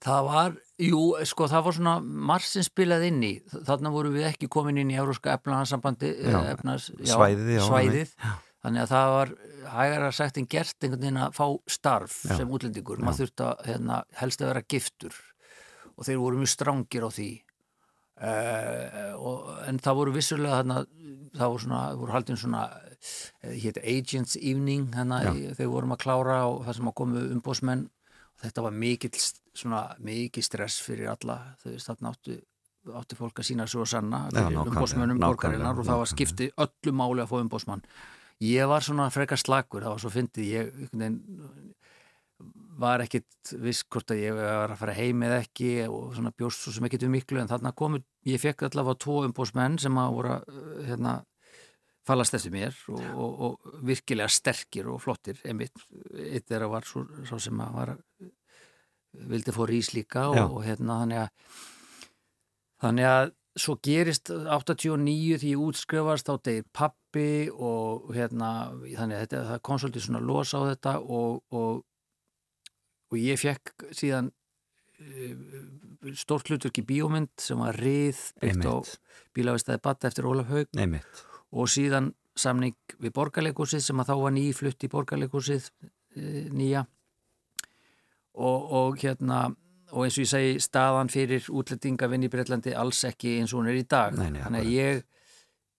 það 0.01 0.25
var, 0.31 0.53
jú, 0.79 1.01
sko 1.27 1.49
það 1.51 1.65
var 1.67 1.77
svona 1.79 1.95
margt 2.03 2.49
sem 2.51 2.63
spilaði 2.67 3.09
inn 3.13 3.23
í. 3.27 3.33
Þarna 3.67 3.91
voru 3.95 4.13
við 4.15 4.29
ekki 4.31 4.49
komin 4.53 4.79
inn 4.83 4.93
í 4.95 4.99
Euróska 5.01 5.35
efnahanarsambandi 5.39 6.13
Já, 6.23 6.39
efnas, 6.55 6.91
svæðið, 7.03 7.51
já, 7.57 7.63
svæðið. 7.67 8.13
þannig 8.65 8.85
að 8.85 8.93
það 8.93 9.11
var 9.17 9.33
hægara 9.75 10.13
sagt 10.15 10.39
en 10.41 10.47
gert 10.51 10.77
einhvern 10.87 11.03
veginn 11.03 11.21
að 11.23 11.35
fá 11.37 11.47
starf 11.71 12.21
Já. 12.29 12.37
sem 12.41 12.49
útlendingur, 12.55 13.03
maður 13.03 13.27
þurfti 13.27 13.45
að 13.49 13.67
hérna, 13.73 13.99
helst 14.23 14.43
að 14.43 14.53
vera 14.53 14.63
giftur. 14.75 15.19
Og 15.99 16.07
þeir 16.07 16.21
voru 16.23 16.39
mjög 16.41 16.53
strángir 16.55 17.05
á 17.07 17.11
því. 17.11 17.31
Uh, 18.19 19.13
og, 19.23 19.43
en 19.71 19.77
það 19.79 19.95
voru 20.01 20.13
vissulega 20.17 20.57
þarna 20.59 20.81
það 21.39 21.53
voru 21.53 21.63
svona, 21.63 21.83
voru 22.01 22.15
haldin 22.17 22.39
svona 22.41 22.63
hétt 23.47 23.79
Agents 23.79 24.35
Evening 24.41 24.89
Já. 24.91 25.05
í- 25.31 25.53
þegar 25.55 25.61
við 25.61 25.71
vorum 25.71 25.95
að 25.95 26.01
klára 26.03 26.39
og 26.51 26.65
það 26.67 26.75
sem 26.81 26.89
að 26.91 26.97
komu 26.99 27.23
umbóðsmenn 27.37 27.85
og 27.87 28.43
þetta 28.43 28.65
var 28.67 28.75
mikill 28.75 29.13
svona 29.59 29.83
mikið 30.05 30.47
stress 30.47 30.83
fyrir 30.85 31.11
alla 31.13 31.41
þau 31.63 31.73
veist 31.73 31.91
þarna 31.91 32.15
áttu 32.15 32.39
átti 32.99 33.19
fólk 33.19 33.43
að 33.43 33.49
sína 33.51 33.67
svo 33.69 33.85
sanna 33.89 34.29
nákvæmlega, 34.33 35.19
borgarinnar 35.21 35.81
og 35.81 35.89
það 35.89 36.03
var 36.03 36.11
skipti 36.13 36.47
öllu 36.65 36.95
máli 36.97 37.25
að 37.25 37.33
fá 37.33 37.37
umbóðsmann 37.43 37.83
ég 38.45 38.71
var 38.71 38.87
svona 38.87 39.09
frekar 39.13 39.41
slagur 39.41 39.85
það 39.85 39.95
var 39.97 40.05
svo 40.05 40.13
fyndið 40.15 40.53
ég 40.55 40.71
veginn, 40.93 41.19
var 42.79 43.03
ekkit 43.03 43.55
viss 43.65 43.83
hvort 43.91 44.13
að 44.15 44.23
ég 44.23 44.37
var 44.37 44.71
að 44.71 44.79
fara 44.81 44.95
heim 44.95 45.25
eða 45.27 45.41
ekki 45.43 45.73
og 45.89 46.13
svona 46.15 46.33
bjóst 46.39 46.63
svo 46.63 46.75
sem 46.77 46.87
ekkit 46.87 47.09
um 47.09 47.17
miklu 47.17 47.41
en 47.43 47.51
þarna 47.51 47.75
komu, 47.77 48.01
ég 48.29 48.41
fekk 48.43 48.69
allavega 48.69 49.03
tvo 49.03 49.25
umbóðsmenn 49.27 49.81
sem 49.83 49.99
að 49.99 50.15
voru 50.15 50.35
að, 50.37 50.61
hérna 50.87 51.17
fallast 52.09 52.39
eftir 52.39 52.55
mér 52.55 52.77
og, 52.95 53.03
og, 53.03 53.41
og 53.49 53.83
virkilega 53.85 54.31
sterkir 54.33 54.89
og 54.89 55.03
flottir. 55.03 55.41
Einmitt, 55.45 55.83
eitt 56.15 56.47
þeirra 56.49 56.71
var 56.73 56.87
svo, 56.89 57.05
svo 57.29 57.41
sem 57.43 57.59
að 57.61 57.75
var 57.75 57.93
vildi 59.13 59.55
fór 59.55 59.73
ís 59.75 59.93
líka 59.97 60.29
og, 60.31 60.59
og 60.59 60.65
hérna 60.67 61.01
þannig 61.03 61.23
að 61.25 61.61
þannig 62.83 63.11
að 63.11 63.35
svo 63.59 63.75
gerist 63.83 64.31
89 64.31 65.39
því 65.43 65.53
ég 65.55 65.63
útskrifast 65.67 66.29
á 66.31 66.35
degir 66.39 66.67
pappi 66.73 67.49
og 67.51 68.13
hérna 68.15 68.71
þannig 68.85 69.17
að 69.17 69.23
þetta, 69.25 69.45
það 69.53 69.63
kom 69.67 69.81
svolítið 69.83 70.05
svona 70.07 70.23
los 70.23 70.55
á 70.55 70.61
þetta 70.69 70.93
og, 71.03 71.41
og, 71.51 71.81
og 73.11 73.19
ég 73.19 73.41
fekk 73.41 73.89
síðan 73.97 74.31
stórt 76.19 76.51
hlutverk 76.51 76.81
í 76.81 76.87
bíómynd 76.87 77.35
sem 77.43 77.61
var 77.61 77.77
rið 77.79 78.19
byggt 78.43 78.67
á 78.67 78.75
Einmitt. 78.75 78.95
bílavistæði 79.37 79.83
batta 79.85 80.11
eftir 80.11 80.27
Ólaf 80.27 80.51
Haug 80.51 80.79
Einmitt. 80.79 81.23
og 81.55 81.71
síðan 81.71 82.13
samning 82.39 82.77
við 82.99 83.15
borgarleikúsið 83.15 83.83
sem 83.85 84.01
að 84.01 84.11
þá 84.11 84.15
var 84.23 84.35
nýflutt 84.35 84.87
í 84.87 84.91
borgarleikúsið 84.93 85.69
e, 85.71 86.49
nýja 86.55 86.85
og, 88.39 88.73
og 88.81 88.99
hérna 89.03 89.49
og 89.89 90.05
eins 90.05 90.19
og 90.19 90.25
ég 90.27 90.31
segi 90.31 90.59
staðan 90.61 91.09
fyrir 91.13 91.47
útlendingavinn 91.49 92.27
í 92.27 92.31
Breitlandi 92.33 92.75
alls 92.77 93.01
ekki 93.09 93.39
eins 93.41 93.55
og 93.55 93.63
hún 93.63 93.71
er 93.73 93.79
í 93.81 93.87
dag. 93.89 94.17
Nei, 94.19 94.29
nei, 94.35 94.43
þannig 94.45 94.67
að 94.67 94.75
ég 94.75 95.07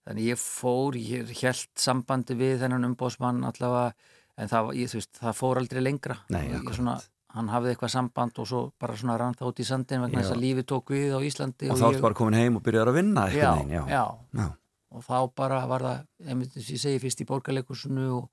þannig 0.10 0.24
að 0.24 0.30
ég 0.32 0.42
fór, 0.42 0.98
ég 0.98 1.34
held 1.44 1.68
sambandi 1.78 2.38
við 2.40 2.64
þennan 2.64 2.88
umbóðsmann 2.90 3.44
allavega 3.46 3.92
en 4.40 4.50
það, 4.50 4.72
ég, 4.80 4.94
veist, 4.96 5.12
það 5.20 5.36
fór 5.38 5.60
aldrei 5.62 5.82
lengra. 5.84 6.16
Nei, 6.34 6.46
Ég 6.50 6.70
svona, 6.74 6.96
hann 7.36 7.52
hafði 7.52 7.74
eitthvað 7.74 7.92
samband 7.94 8.40
og 8.42 8.48
svo 8.50 8.62
bara 8.82 8.96
svona 8.98 9.18
rann 9.22 9.36
það 9.38 9.52
út 9.52 9.62
í 9.62 9.68
sandin 9.68 10.06
vegna 10.06 10.24
þess 10.24 10.34
að 10.34 10.42
lífið 10.46 10.68
tók 10.72 10.94
við 10.96 11.14
á 11.14 11.20
Íslandi 11.28 11.70
Og 11.70 11.78
þá 11.78 11.86
ertu 11.92 12.06
bara 12.08 12.18
komin 12.18 12.40
heim 12.40 12.58
og 12.58 12.64
byrjar 12.66 12.90
að 12.90 12.98
vinna 13.02 13.28
já, 13.34 13.52
neginn, 13.60 13.76
já. 13.76 13.84
já, 13.92 14.04
Já. 14.40 14.48
og 14.96 15.06
þá 15.06 15.18
bara 15.38 15.60
var 15.70 15.86
það, 15.86 16.00
einmitt 16.26 16.56
eins 16.58 16.72
og 16.72 16.74
ég 16.80 16.84
segi 16.88 17.04
fyrst 17.04 17.22
í 17.22 17.28
borgarleikusinu 17.30 18.08
og, 18.16 18.26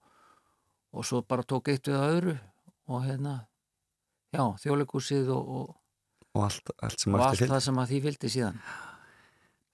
og 0.97 1.05
svo 1.11 1.21
bara 1.29 1.45
tók 1.45 1.69
eitt 1.75 1.91
við 1.91 1.99
að 1.99 2.15
öðru 2.15 2.37
og 2.87 3.05
hérna, 3.05 3.35
já, 4.37 4.45
þjóðleikusið 4.67 5.33
og, 5.35 5.51
og, 5.61 5.75
Og 6.37 6.43
allt, 6.45 6.69
allt 6.85 7.01
sem 7.01 7.15
og 7.17 7.23
allt 7.25 7.47
það 7.49 7.63
sem 7.65 7.79
að 7.81 7.93
því 7.95 7.99
fylgdi 8.05 8.29
síðan. 8.29 8.57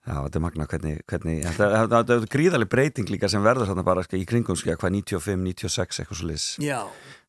Já, 0.03 0.13
þetta 0.19 0.39
er 0.39 0.43
magna 0.43 0.65
hvernig, 0.67 1.01
hvernig 1.07 1.41
þetta, 1.47 1.67
þetta 1.91 2.15
er 2.15 2.25
gríðaleg 2.31 2.69
breyting 2.71 3.11
líka 3.11 3.29
sem 3.31 3.43
verður 3.43 3.69
þarna 3.69 3.83
bara 3.87 4.03
sko, 4.03 4.17
í 4.19 4.25
kringum 4.27 4.57
sko, 4.59 4.73
hvað 4.79 4.95
95, 4.97 5.43
96 5.47 5.99
eitthvað 6.03 6.19
svo 6.19 6.27
liðs 6.27 6.47
Já, 6.59 6.79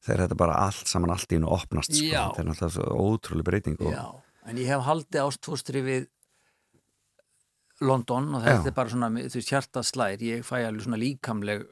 þegar 0.02 0.22
þetta 0.24 0.38
bara 0.40 0.56
allt 0.64 0.90
saman 0.90 1.12
allt 1.14 1.34
í 1.34 1.38
einu 1.38 1.52
opnast 1.54 1.94
sko. 1.94 2.08
Þetta 2.10 2.42
er 2.42 2.48
náttúrulega 2.48 2.74
svo 2.74 3.12
ótrúlega 3.12 3.46
breyting 3.50 3.78
og, 3.78 3.92
já, 3.94 4.02
en 4.50 4.58
ég 4.58 4.72
hef 4.74 4.82
haldið 4.88 5.22
ástfóstri 5.22 5.84
við 5.86 6.08
London 7.84 8.30
og 8.38 8.42
þetta 8.44 8.62
Já. 8.62 8.70
er 8.70 8.76
bara 8.76 8.92
svona, 8.92 9.10
þú 9.18 9.38
veist, 9.38 9.50
hjartað 9.50 9.86
slær. 9.88 10.22
Ég 10.22 10.44
fæ 10.46 10.54
alveg 10.62 10.84
svona 10.86 10.98
líkamleg 11.00 11.64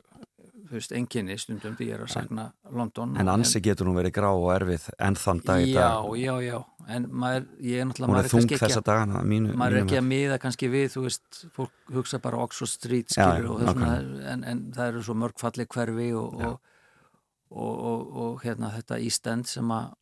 veist, 0.79 0.93
enginni 0.97 1.37
stundum 1.39 1.75
því 1.79 1.87
ég 1.89 1.95
er 1.99 2.03
að 2.07 2.11
sagna 2.15 2.45
London 2.73 3.17
en 3.21 3.29
ansi 3.33 3.61
getur 3.65 3.87
hún 3.91 3.97
verið 3.99 4.13
grá 4.17 4.29
og 4.33 4.49
erfið 4.55 4.89
enn 4.99 5.17
þann 5.21 5.41
dag 5.47 5.63
í 5.65 5.73
Já, 5.73 5.81
dag. 5.83 6.11
Já, 6.21 6.35
já, 6.47 6.59
en 6.97 7.07
maður, 7.11 7.47
ég 7.61 7.81
er 7.83 7.89
náttúrulega 7.91 8.13
maður 8.13 8.25
er 8.29 8.35
kannski 8.37 8.59
ekki 8.59 8.73
að- 8.79 8.85
dagana 8.91 9.23
mínu, 9.33 9.55
maður 9.61 9.77
er 9.79 9.85
ekki 9.87 9.99
að 10.01 10.07
miða 10.11 10.39
kannski 10.43 10.71
við 10.73 10.89
þú 10.97 11.05
veist, 11.07 11.41
fólk 11.57 11.73
hugsa 11.97 12.19
bara 12.25 12.43
Oxford 12.45 12.73
Street 12.73 13.09
Já, 13.13 13.27
skilur, 13.31 13.45
já, 13.45 13.51
og 13.55 13.61
þessuna, 13.63 13.89
nákvæmlega. 13.93 14.29
en, 14.33 14.45
en 14.45 14.63
það 14.77 14.89
eru 14.93 15.03
svo 15.03 15.15
mörg 15.15 15.39
falli 15.39 15.67
hverfi 15.67 16.09
og, 16.15 16.35
og, 16.35 16.61
og, 17.51 17.75
og, 17.93 18.17
og 18.27 18.43
hérna 18.47 18.73
þetta 18.79 19.01
East 19.05 19.27
End 19.27 19.47
sem 19.51 19.71
að 19.75 19.93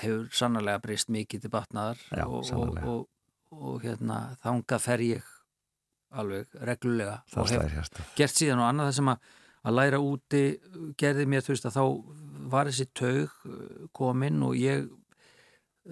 hefur 0.00 0.28
sannarlega 0.32 0.80
breyst 0.80 1.10
mikið 1.12 1.42
til 1.46 1.50
batnaðar 1.52 1.98
Já, 2.10 2.24
og, 2.26 2.38
og, 2.40 2.44
sannarlega. 2.48 2.86
og, 2.86 3.08
og 3.56 3.82
hérna 3.84 4.20
þanga 4.42 4.78
fer 4.80 5.02
ég 5.04 5.32
alveg 6.16 6.46
reglulega 6.64 7.18
það 7.28 7.42
og 7.42 7.72
hef 7.74 7.90
gert 8.16 8.38
síðan 8.38 8.62
og 8.62 8.68
annað 8.70 8.88
það 8.90 8.96
sem 9.00 9.10
að, 9.12 9.18
að 9.66 9.78
læra 9.80 10.00
úti 10.02 10.42
gerði 10.98 11.26
mér 11.30 11.44
þú 11.44 11.54
veist 11.54 11.68
að 11.70 11.78
þá 11.78 11.84
var 12.52 12.70
þessi 12.70 12.88
taug 12.94 13.32
uh, 13.50 13.86
komin 13.96 14.42
og 14.46 14.58
ég 14.58 14.86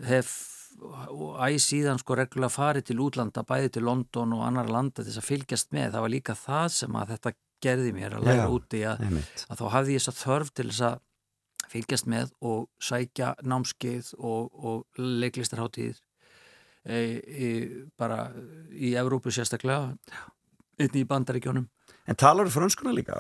hef 0.09 0.35
og 0.83 1.39
æ 1.39 1.55
síðan 1.63 2.01
sko 2.03 2.17
reglulega 2.19 2.51
farið 2.51 2.89
til 2.89 3.01
útlanda 3.05 3.45
bæði 3.47 3.77
til 3.77 3.85
London 3.87 4.35
og 4.37 4.45
annar 4.47 4.71
landa 4.71 5.05
þess 5.05 5.21
að 5.21 5.29
fylgjast 5.29 5.75
með, 5.75 5.93
það 5.95 6.05
var 6.05 6.13
líka 6.15 6.35
það 6.39 6.69
sem 6.75 6.97
að 6.99 7.13
þetta 7.15 7.33
gerði 7.65 7.93
mér 7.97 8.17
að 8.19 8.27
læra 8.29 8.47
Já, 8.47 8.55
úti 8.57 8.81
að, 8.89 9.05
að 9.49 9.61
þá 9.61 9.65
hafði 9.77 9.95
ég 9.95 10.03
þess 10.03 10.13
að 10.13 10.23
þörf 10.23 10.51
til 10.53 10.67
þess 10.71 10.87
að 10.89 10.99
fylgjast 11.75 12.11
með 12.11 12.35
og 12.45 12.67
sækja 12.83 13.31
námskeið 13.43 14.11
og, 14.19 14.51
og 14.55 15.01
leiklistarháttíðir 15.01 16.01
e, 16.85 16.99
e, 16.99 17.49
bara 17.99 18.29
í 18.75 18.95
Evrópu 19.01 19.33
sérstaklega 19.35 19.95
einnig 20.79 21.05
í 21.05 21.09
bandaríkjónum 21.09 21.71
en 22.09 22.19
talar 22.21 22.49
þú 22.49 22.57
frönskuna 22.59 22.95
líka? 22.97 23.19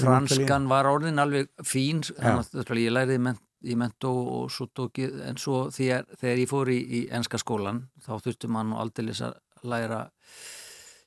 Franskan 0.00 0.68
var 0.70 0.88
orðin 0.90 1.20
alveg 1.22 1.50
fín 1.66 2.02
þannig 2.06 2.64
að 2.64 2.82
ég 2.82 2.94
læriði 2.94 3.20
ment, 3.28 3.42
í 3.64 3.76
mentó 3.80 4.12
og 4.12 4.50
svo 4.52 4.68
tók 4.76 5.00
ég, 5.00 5.14
en 5.24 5.38
svo 5.40 5.68
þegar, 5.72 6.04
þegar 6.20 6.42
ég 6.42 6.50
fór 6.50 6.72
í, 6.72 6.80
í 6.84 7.00
enska 7.16 7.40
skólan 7.40 7.86
þá 8.04 8.18
þurfti 8.26 8.50
mann 8.52 8.72
nú 8.72 8.80
aldrei 8.82 9.14
að 9.14 9.38
læra 9.64 10.04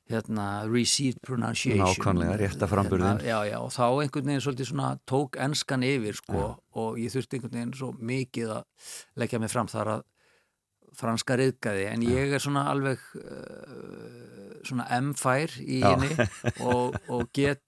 hérna 0.07 0.63
received 0.71 1.19
pronunciation 1.21 1.83
Nákvæmlega, 1.83 2.37
rétta 2.39 2.67
framburðinn. 2.69 3.19
hérna, 3.19 3.27
já, 3.27 3.51
já, 3.51 3.57
og 3.59 3.73
þá 3.75 3.85
einhvern 4.03 4.29
veginn 4.31 4.43
svolítið 4.45 4.69
svona 4.69 4.91
tók 5.09 5.35
enskan 5.43 5.83
yfir 5.83 6.15
sko 6.15 6.43
og 6.79 6.99
ég 7.01 7.11
þurfti 7.11 7.37
einhvern 7.37 7.57
veginn 7.57 7.73
svo 7.75 7.89
mikið 7.99 8.53
að 8.55 8.93
leggja 9.19 9.41
mig 9.43 9.51
fram 9.51 9.67
þar 9.71 9.97
að 9.97 10.05
franska 10.97 11.37
riðgaði 11.39 11.87
en 11.91 12.05
ég 12.07 12.33
er 12.37 12.41
svona 12.43 12.65
alveg 12.71 13.01
uh, 13.21 14.61
svona 14.67 14.87
M-fær 14.99 15.53
í 15.63 15.81
henni 15.85 16.09
og, 16.65 16.97
og 17.13 17.27
get 17.37 17.61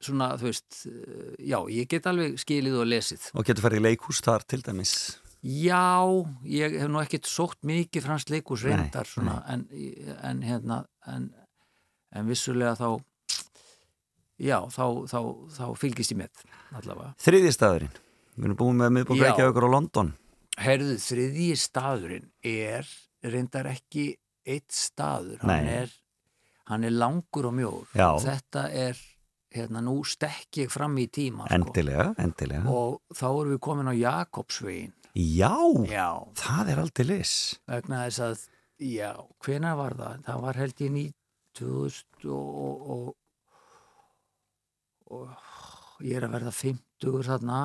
svona, 0.00 0.32
þú 0.40 0.48
veist, 0.50 0.82
uh, 0.90 1.32
já, 1.38 1.58
ég 1.72 1.88
get 1.90 2.08
alveg 2.10 2.38
skilið 2.40 2.78
og 2.82 2.88
lesið. 2.90 3.26
og 3.36 3.46
getur 3.48 3.66
farið 3.66 3.82
í 3.82 3.86
leikhús 3.90 4.22
þar 4.26 4.46
til 4.48 4.62
dæmis 4.66 4.94
Já, 5.40 6.04
ég 6.44 6.74
hef 6.82 6.90
nú 6.92 7.00
ekkert 7.00 7.24
sótt 7.24 7.62
mikið 7.64 8.04
fransk 8.04 8.28
leikus 8.34 8.60
Nei, 8.66 8.74
reyndar 8.74 9.08
svona, 9.08 9.38
en, 9.48 9.62
en 10.20 10.42
hérna 10.44 10.82
en, 11.08 11.30
en 12.12 12.28
vissulega 12.28 12.74
þá 12.76 12.98
já, 14.40 14.58
þá, 14.68 14.84
þá, 15.08 15.18
þá 15.56 15.64
fylgist 15.80 16.12
ég 16.12 16.20
með 16.20 16.44
allavega. 16.76 17.14
þriðji 17.24 17.54
staðurinn, 17.56 17.96
við 18.36 18.50
erum 18.50 18.58
búin 18.60 18.82
með 18.82 18.92
miðbúin 18.98 19.22
Já. 19.22 19.30
Reykjavíkur 19.30 19.68
og 19.70 19.74
London 19.78 20.12
Herðu, 20.60 20.98
þriðji 21.00 21.54
staðurinn 21.56 22.28
er 22.46 22.88
reyndar 23.24 23.70
ekki 23.70 24.10
eitt 24.44 24.72
staður, 24.74 25.40
hann 25.44 25.68
er 25.68 25.94
hann 26.70 26.86
er 26.86 26.94
langur 26.94 27.48
og 27.50 27.56
mjór. 27.56 27.88
Já. 27.98 28.14
þetta 28.22 28.66
er, 28.70 28.98
hérna, 29.54 29.82
nú 29.82 30.00
stekk 30.06 30.62
ég 30.62 30.72
fram 30.72 30.96
í 31.02 31.08
tíma 31.10 31.48
sko. 31.48 31.56
endilega, 31.56 32.10
endilega. 32.22 32.64
Og 32.70 33.00
þá 33.16 33.26
erum 33.30 33.54
við 33.54 33.62
komin 33.66 33.90
á 33.90 33.94
Jakobsvegin 33.96 34.94
já, 35.18 35.56
já, 35.90 36.10
það 36.38 36.70
er 36.70 36.82
aldrei 36.84 37.06
lis 37.08 37.32
vegna 37.66 38.04
þess 38.06 38.22
að 38.28 38.44
já, 38.86 39.10
hvenær 39.42 39.80
var 39.80 39.96
það? 39.98 40.20
Það 40.28 40.44
var 40.44 40.60
held 40.62 40.84
ég 40.84 40.94
ný 40.94 41.06
2000 41.58 42.30
og, 42.30 42.60
og, 42.60 43.16
og, 45.10 45.16
og 45.18 46.06
ég 46.06 46.20
er 46.20 46.28
að 46.28 46.36
verða 46.38 46.54
50 46.54 47.26
þarna. 47.26 47.62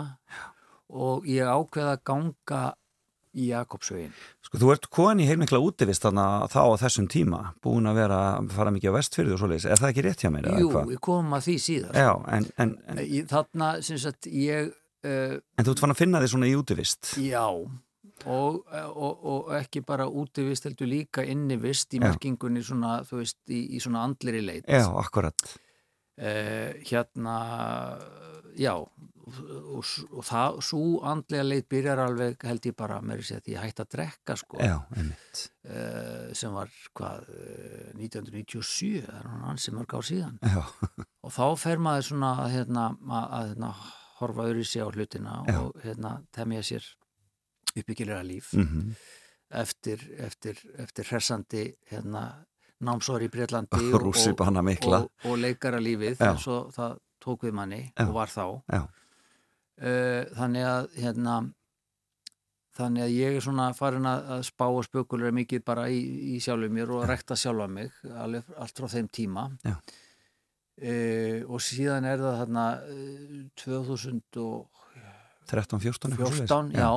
Og 0.96 1.26
ég 1.30 1.46
ákveða 1.50 1.96
að 1.96 2.04
ganga 2.06 2.64
í 3.36 3.50
Jakobsvegin 3.52 4.14
sko 4.46 4.60
þú 4.62 4.72
ert 4.76 4.88
komin 4.94 5.22
í 5.24 5.28
heilmikla 5.30 5.60
útivist 5.64 6.06
þannig 6.06 6.50
þá 6.54 6.60
á 6.66 6.74
þessum 6.86 7.08
tíma 7.12 7.42
búin 7.66 7.90
að 7.92 8.00
vera 8.02 8.20
að 8.40 8.52
fara 8.56 8.74
mikið 8.76 8.94
á 8.94 8.98
vestfyrði 8.98 9.36
og 9.36 9.42
svoleiðis, 9.44 9.68
er 9.70 9.82
það 9.82 9.92
ekki 9.94 10.06
rétt 10.08 10.24
hjá 10.26 10.32
mér? 10.34 10.50
Jú, 10.62 10.70
við 10.92 11.00
komum 11.10 11.36
að 11.38 11.48
því 11.50 11.56
síðan 11.66 12.00
já, 12.00 12.12
en, 12.38 12.48
en, 12.64 12.76
en, 12.94 13.02
Í- 13.06 13.26
Þarna, 13.32 13.72
sem 13.86 14.00
sagt, 14.02 14.30
ég 14.32 14.72
uh, 14.72 15.36
en 15.60 15.68
þú 15.68 15.76
ert 15.76 15.84
fann 15.86 15.96
að 15.96 16.02
finna 16.04 16.22
þig 16.24 16.34
svona 16.36 16.52
í 16.52 16.56
útivist? 16.60 17.12
Já 17.22 17.44
og, 18.26 18.62
og, 18.72 19.26
og 19.28 19.50
ekki 19.58 19.82
bara 19.86 20.06
útivist 20.08 20.64
heldur 20.70 20.88
líka 20.88 21.26
innivist 21.28 21.92
í 21.94 22.00
merkingunni 22.00 22.64
svona, 22.64 23.02
þú 23.06 23.20
veist, 23.20 23.38
í, 23.52 23.66
í 23.76 23.82
svona 23.84 24.06
andlir 24.08 24.38
í 24.40 24.44
leit. 24.46 24.70
Já, 24.72 24.88
akkurat. 25.02 25.36
Uh, 26.16 26.72
hérna 26.88 27.36
já 28.56 28.72
og, 29.26 29.38
og, 29.80 29.92
og 30.14 30.26
það, 30.26 30.58
svo 30.68 30.82
andlega 31.10 31.46
leit 31.46 31.68
byrjar 31.72 32.02
alveg 32.04 32.46
held 32.46 32.68
ég 32.70 32.78
bara 32.78 33.00
með 33.02 33.24
þess 33.24 33.38
að 33.38 33.52
ég 33.54 33.64
hætti 33.64 33.84
að 33.84 33.92
drekka 33.96 34.38
sko 34.40 34.60
Já, 34.62 34.76
uh, 34.86 36.32
sem 36.38 36.56
var 36.56 36.74
hvað 36.98 37.30
uh, 37.34 37.92
1997, 37.98 39.04
það 39.06 39.20
er 39.20 39.30
hann 39.32 39.46
ansi 39.52 39.76
mörg 39.76 39.98
ár 39.98 40.08
síðan 40.08 40.40
Já, 40.42 40.62
og 41.26 41.36
þá 41.36 41.46
fer 41.66 41.82
maður 41.88 42.10
svona 42.12 42.32
að, 42.46 42.50
hérna, 42.56 42.88
að, 43.10 43.30
að 43.40 43.54
hérna, 43.54 43.72
horfa 44.22 44.50
öðru 44.50 44.66
sig 44.70 44.86
á 44.86 44.88
hlutina 44.88 45.38
Já. 45.50 45.60
og 45.60 45.80
hérna, 45.84 46.18
temja 46.36 46.66
sér 46.66 46.90
uppbyggilega 47.76 48.24
líf 48.26 48.52
mhm, 48.56 48.92
eftir, 49.56 50.04
eftir, 50.24 50.60
eftir 50.82 51.10
hressandi 51.10 51.66
hérna, 51.90 52.28
námsóri 52.86 53.30
í 53.30 53.34
Breitlandi 53.34 53.90
og, 53.96 54.62
mikla. 54.68 55.02
og, 55.02 55.26
og 55.32 55.42
leikara 55.42 55.82
lífið 55.82 56.22
eins 56.22 56.46
og 56.52 56.70
það 56.76 57.02
tók 57.26 57.48
við 57.48 57.58
manni 57.58 57.82
Já. 57.90 58.06
og 58.06 58.14
var 58.20 58.32
þá 58.32 58.46
Já. 58.70 58.86
Uh, 59.82 60.24
þannig 60.38 60.68
að 60.70 60.90
hérna 61.02 61.36
þannig 62.76 63.06
að 63.06 63.14
ég 63.16 63.38
er 63.38 63.44
svona 63.46 63.70
farin 63.76 64.08
að, 64.10 64.26
að 64.36 64.42
spá 64.50 64.66
og 64.68 64.84
spökulega 64.88 65.32
mikið 65.36 65.64
bara 65.68 65.88
í, 65.92 66.00
í 66.36 66.40
sjálfu 66.44 66.72
mér 66.76 66.92
og 66.98 67.06
rekta 67.08 67.38
sjálfa 67.40 67.70
mig 67.72 67.92
alveg, 68.12 68.50
allt 68.60 68.82
frá 68.82 68.90
þeim 68.92 69.08
tíma 69.16 69.46
Já. 69.64 69.76
uh, 69.76 71.40
og 71.48 71.64
síðan 71.64 72.08
er 72.12 72.24
það 72.24 72.42
þarna 72.44 72.66
uh, 72.84 73.38
2014 73.64 74.66
13, 75.46 75.80
14 75.80 76.12
eitthvað 76.12 76.34
svoleiðis. 76.34 76.76
já, 76.76 76.90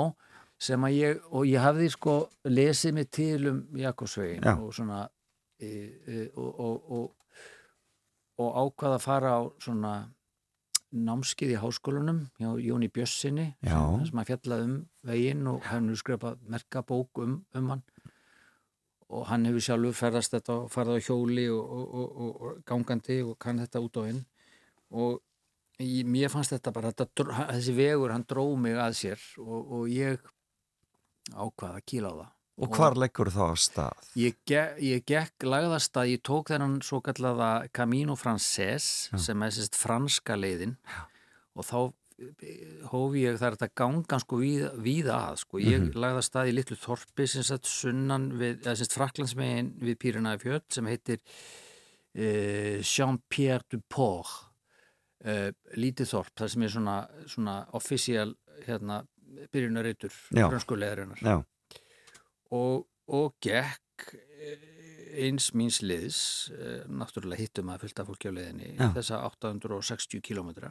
sem 0.68 0.84
að 0.88 0.94
ég 0.96 1.26
og 1.30 1.46
ég 1.46 1.62
hafði 1.62 1.88
sko 1.92 2.14
lesið 2.48 2.94
mig 2.96 3.10
til 3.12 3.50
um 3.50 3.58
Jakobsvegin 3.78 4.46
Já. 4.46 4.54
og 4.56 4.72
svona 4.74 5.02
e, 5.60 5.68
e, 5.68 6.22
og, 6.34 6.48
og, 6.64 6.92
og, 6.96 7.44
og 8.40 8.56
ákvað 8.64 8.96
að 8.96 9.04
fara 9.04 9.34
á 9.36 9.40
svona 9.62 9.92
námskið 10.94 11.54
í 11.54 11.60
háskólanum 11.60 12.20
hjá 12.40 12.48
Jóni 12.62 12.88
Bjössinni 12.92 13.50
sem, 13.60 14.04
sem 14.08 14.20
að 14.22 14.30
fjalla 14.30 14.58
um 14.64 14.74
veginn 15.08 15.46
og 15.50 15.66
hann 15.68 15.90
hefur 15.90 16.02
skrifað 16.02 16.44
merkabók 16.48 17.22
um, 17.24 17.38
um 17.58 17.72
hann. 17.74 17.84
Og 19.08 19.26
hann 19.28 19.46
hefur 19.48 19.64
sjálfur 19.64 19.96
ferðast 19.96 20.34
þetta 20.36 20.56
og 20.64 20.72
farið 20.72 21.00
á 21.00 21.04
hjóli 21.08 21.46
og, 21.52 21.76
og, 21.78 21.92
og, 21.98 22.40
og, 22.40 22.62
gangandi 22.68 23.20
og 23.24 23.38
kann 23.40 23.60
þetta 23.60 23.84
út 23.84 24.00
á 24.00 24.02
inn. 24.08 24.24
Og 24.92 25.20
ég, 25.80 26.08
mér 26.08 26.32
fannst 26.32 26.56
þetta 26.56 26.74
bara 26.76 26.92
þetta, 26.92 27.28
þessi 27.52 27.76
vegur, 27.76 28.12
hann 28.12 28.26
dró 28.28 28.48
mig 28.56 28.76
að 28.80 28.98
sér 29.02 29.28
og, 29.44 29.60
og 29.78 29.86
ég 29.92 30.20
ákvað 31.36 31.76
að 31.76 31.86
kýla 31.88 32.12
á 32.12 32.18
það 32.22 32.34
Og 32.58 32.72
hvar 32.74 32.96
leggur 32.98 33.28
þá 33.30 33.42
að 33.52 33.58
stað? 33.62 34.06
Ég, 34.18 34.34
ég 34.82 35.04
gekk 35.06 35.44
lagðast 35.46 35.94
að 36.00 36.08
ég 36.16 36.22
tók 36.26 36.48
þennan 36.50 36.80
svo 36.82 36.98
kallaða 37.06 37.68
Camino 37.72 38.16
Frances 38.18 39.08
Já. 39.12 39.18
sem 39.28 39.42
er 39.46 39.50
sérst 39.54 39.76
franska 39.78 40.34
leiðin 40.34 40.72
Já. 40.82 41.04
og 41.54 41.64
þá 41.68 41.76
eh, 42.42 42.80
hóf 42.90 43.14
ég 43.14 43.38
þar 43.38 43.54
þetta 43.54 43.68
gangan 43.78 44.22
sko 44.24 44.40
víða, 44.42 44.72
víða 44.82 45.18
að 45.28 45.36
sko. 45.44 45.60
Ég 45.62 45.78
Mhm. 45.84 45.92
lagðast 46.02 46.34
að 46.34 46.48
í 46.50 46.54
litlu 46.56 46.76
þorpi 46.82 47.28
sem 47.30 47.42
sett 47.46 47.62
sunnan 47.70 48.32
við, 48.40 48.58
eða 48.66 48.74
sérst 48.80 48.96
fraklandsmegin 48.98 49.70
við 49.78 49.98
Pýrinaði 50.02 50.42
fjöld 50.42 50.66
sem 50.74 50.86
heitir 50.90 51.20
uh, 52.18 52.80
Jean-Pierre 52.82 53.62
du 53.70 53.78
Port 53.88 54.48
uh, 55.24 55.50
lítið 55.78 56.10
þorp, 56.10 56.34
það 56.38 56.50
sem 56.56 56.62
er 56.66 56.74
svona, 56.74 56.96
svona 57.26 57.54
offisíal 57.78 58.34
hérna, 58.66 59.04
byrjunarreitur 59.52 60.10
Já. 60.34 60.48
franskulegarinnar 60.50 61.22
Já, 61.22 61.36
og, 62.54 62.86
og 63.08 63.34
gekk 63.44 64.14
eh, 64.14 64.58
eins 65.24 65.46
míns 65.56 65.80
liðs 65.82 66.18
eh, 66.54 66.82
náttúrulega 66.88 67.40
hittum 67.42 67.70
að 67.72 67.80
fylgta 67.86 68.06
fólki 68.08 68.28
á 68.30 68.32
leiðinni 68.36 68.68
Já. 68.76 68.86
þessa 68.96 69.16
860 69.28 70.20
kilometra 70.24 70.70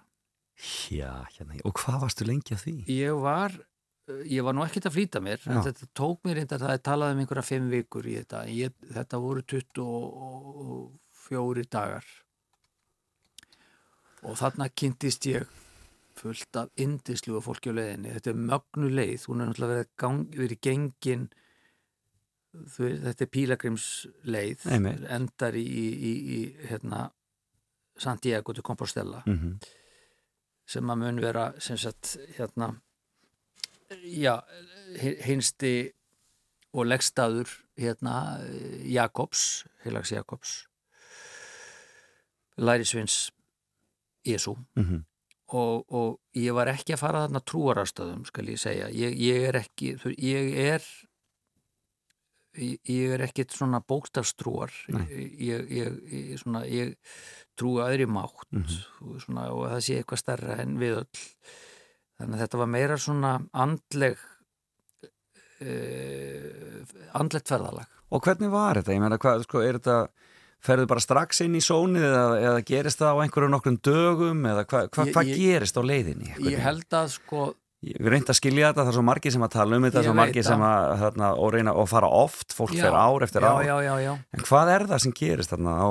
já, 0.90 1.12
hérna. 1.36 1.52
Og 1.68 1.74
hvað 1.78 1.98
varstu 2.06 2.24
lengi 2.28 2.52
að 2.56 2.64
því? 2.66 2.76
ég 2.98 3.14
var 3.22 3.52
eh, 4.10 4.24
ég 4.34 4.42
var 4.46 4.54
nú 4.58 4.62
ekkert 4.66 4.88
að 4.90 4.96
flýta 4.98 5.20
mér 5.24 5.40
en 5.46 5.58
Já. 5.60 5.64
þetta 5.70 5.86
tók 5.98 6.20
mér 6.28 6.36
reyndar, 6.42 6.64
það 6.64 6.76
er 6.78 6.84
talað 6.90 7.14
um 7.14 7.20
einhverja 7.24 7.50
fimm 7.50 7.68
vikur 7.74 8.06
í 8.08 8.10
þetta, 8.22 8.40
ég, 8.54 8.70
þetta 8.94 9.16
voru 9.24 9.42
24 9.46 11.68
dagar 11.74 12.06
og 14.28 14.34
þarna 14.40 14.66
kynntist 14.74 15.24
ég 15.30 15.44
fullt 16.18 16.54
af 16.58 16.68
indislu 16.82 17.34
og 17.38 17.44
fólki 17.46 17.70
á 17.70 17.78
leiðinni 17.78 18.16
þetta 18.16 18.30
er 18.34 18.40
mögnu 18.54 18.88
leið, 18.90 19.22
hún 19.30 19.42
er 19.44 19.48
náttúrulega 19.52 19.74
verið, 19.76 19.90
gang, 20.02 20.20
verið 20.34 20.60
gengin 20.66 21.24
veist, 22.66 23.04
þetta 23.04 23.24
er 23.26 23.32
pílagrimsleið 23.32 24.66
endar 25.18 25.56
í, 25.56 25.66
í, 25.66 26.14
í, 26.38 26.40
hérna, 26.70 27.12
Santiago 27.98 28.54
de 28.54 28.62
Compostela. 28.62 29.24
Mm 29.26 29.58
sem 30.68 30.90
að 30.92 30.98
mun 31.00 31.22
vera 31.24 31.54
sem 31.64 31.78
sagt 31.80 32.18
hérna 32.36 32.74
já, 34.04 34.34
hi- 35.00 35.16
hinsti 35.24 35.94
og 36.76 36.86
leggstaður 36.90 37.48
hérna 37.80 38.42
Jakobs, 38.84 39.64
heilags 39.86 40.12
Jakobs 40.12 40.68
lærisvins 42.58 43.32
Jésu 44.28 44.58
-hmm. 44.76 45.04
og, 45.48 45.86
og 45.94 46.20
ég 46.36 46.52
var 46.54 46.68
ekki 46.68 46.94
að 46.94 47.00
fara 47.00 47.24
þarna 47.28 47.40
trúarastöðum 47.40 48.26
skal 48.26 48.46
ég 48.50 48.60
segja, 48.60 48.90
ég, 48.90 49.16
ég 49.16 49.48
er 49.48 49.56
ekki 49.56 49.96
ég 50.18 50.58
er 50.58 50.84
ég, 52.58 52.80
ég 52.90 53.14
er 53.16 53.24
ekkit 53.28 53.52
svona 53.56 53.80
bókstafstrúar 53.86 54.72
ég, 54.90 55.70
ég, 55.70 55.98
ég, 56.12 56.38
svona, 56.42 56.64
ég 56.68 56.96
trúi 57.58 57.80
að 57.82 57.94
öðri 57.96 58.08
mátt 58.18 58.46
Mhm. 58.52 58.78
og, 59.08 59.22
svona, 59.24 59.48
og 59.54 59.68
það 59.72 59.84
sé 59.88 59.98
eitthvað 60.02 60.24
starra 60.24 60.58
en 60.64 60.78
við 60.82 60.98
öll 61.04 61.24
þannig 62.18 62.34
að 62.38 62.42
þetta 62.46 62.58
var 62.64 62.68
meira 62.74 62.98
svona 62.98 63.36
andleg 63.54 64.18
uh, 65.62 66.82
andlegt 67.20 67.52
ferðalag 67.52 67.94
Og 68.08 68.22
hvernig 68.24 68.48
var 68.54 68.78
þetta? 68.80 68.94
Ég 68.96 69.02
meina, 69.04 69.18
hvað, 69.20 69.42
sko, 69.44 69.60
er 69.68 69.76
þetta, 69.82 69.96
ferðu 70.64 70.86
bara 70.88 71.02
strax 71.04 71.42
inn 71.44 71.58
í 71.60 71.62
sónið 71.64 72.06
eða, 72.08 72.22
eða 72.40 72.62
gerist 72.70 73.02
það 73.02 73.18
á 73.20 73.22
einhverju 73.26 73.50
nokkrum 73.52 73.80
dögum 73.84 74.46
eða 74.48 74.64
hvað 74.70 74.88
hva, 74.96 75.06
hva 75.12 75.24
ég- 75.28 75.42
gerist 75.42 75.76
á 75.76 75.84
leiðinni? 75.84 76.30
ég 76.48 76.62
held 76.64 76.88
að 76.96 77.10
sko 77.18 77.42
Ég 77.86 78.00
reynd 78.10 78.26
að 78.32 78.40
skilja 78.40 78.72
þetta, 78.72 78.82
það 78.88 78.90
er 78.90 78.96
svo 78.98 79.06
margir 79.06 79.34
sem 79.36 79.44
að 79.46 79.52
tala 79.54 79.78
um 79.78 79.84
þetta, 79.86 80.02
svo 80.02 80.14
það. 80.18 80.40
sem 80.48 80.64
að, 80.66 80.86
þarna, 81.04 81.28
og 81.38 81.52
reyna 81.54 81.74
og 81.78 81.88
fara 81.92 82.08
oft, 82.10 82.56
fólk 82.58 82.74
Já, 82.74 82.88
fer 82.88 82.96
ár 82.98 83.26
eftir 83.28 83.46
já, 83.46 83.52
ár. 83.54 83.64
já, 83.68 83.76
já, 83.86 83.94
já. 84.02 84.14
En 84.34 84.46
hvað 84.50 84.72
er 84.74 84.86
það 84.90 85.02
sem 85.04 85.14
gerist 85.20 85.54
þarna 85.54 85.76
á, 85.78 85.90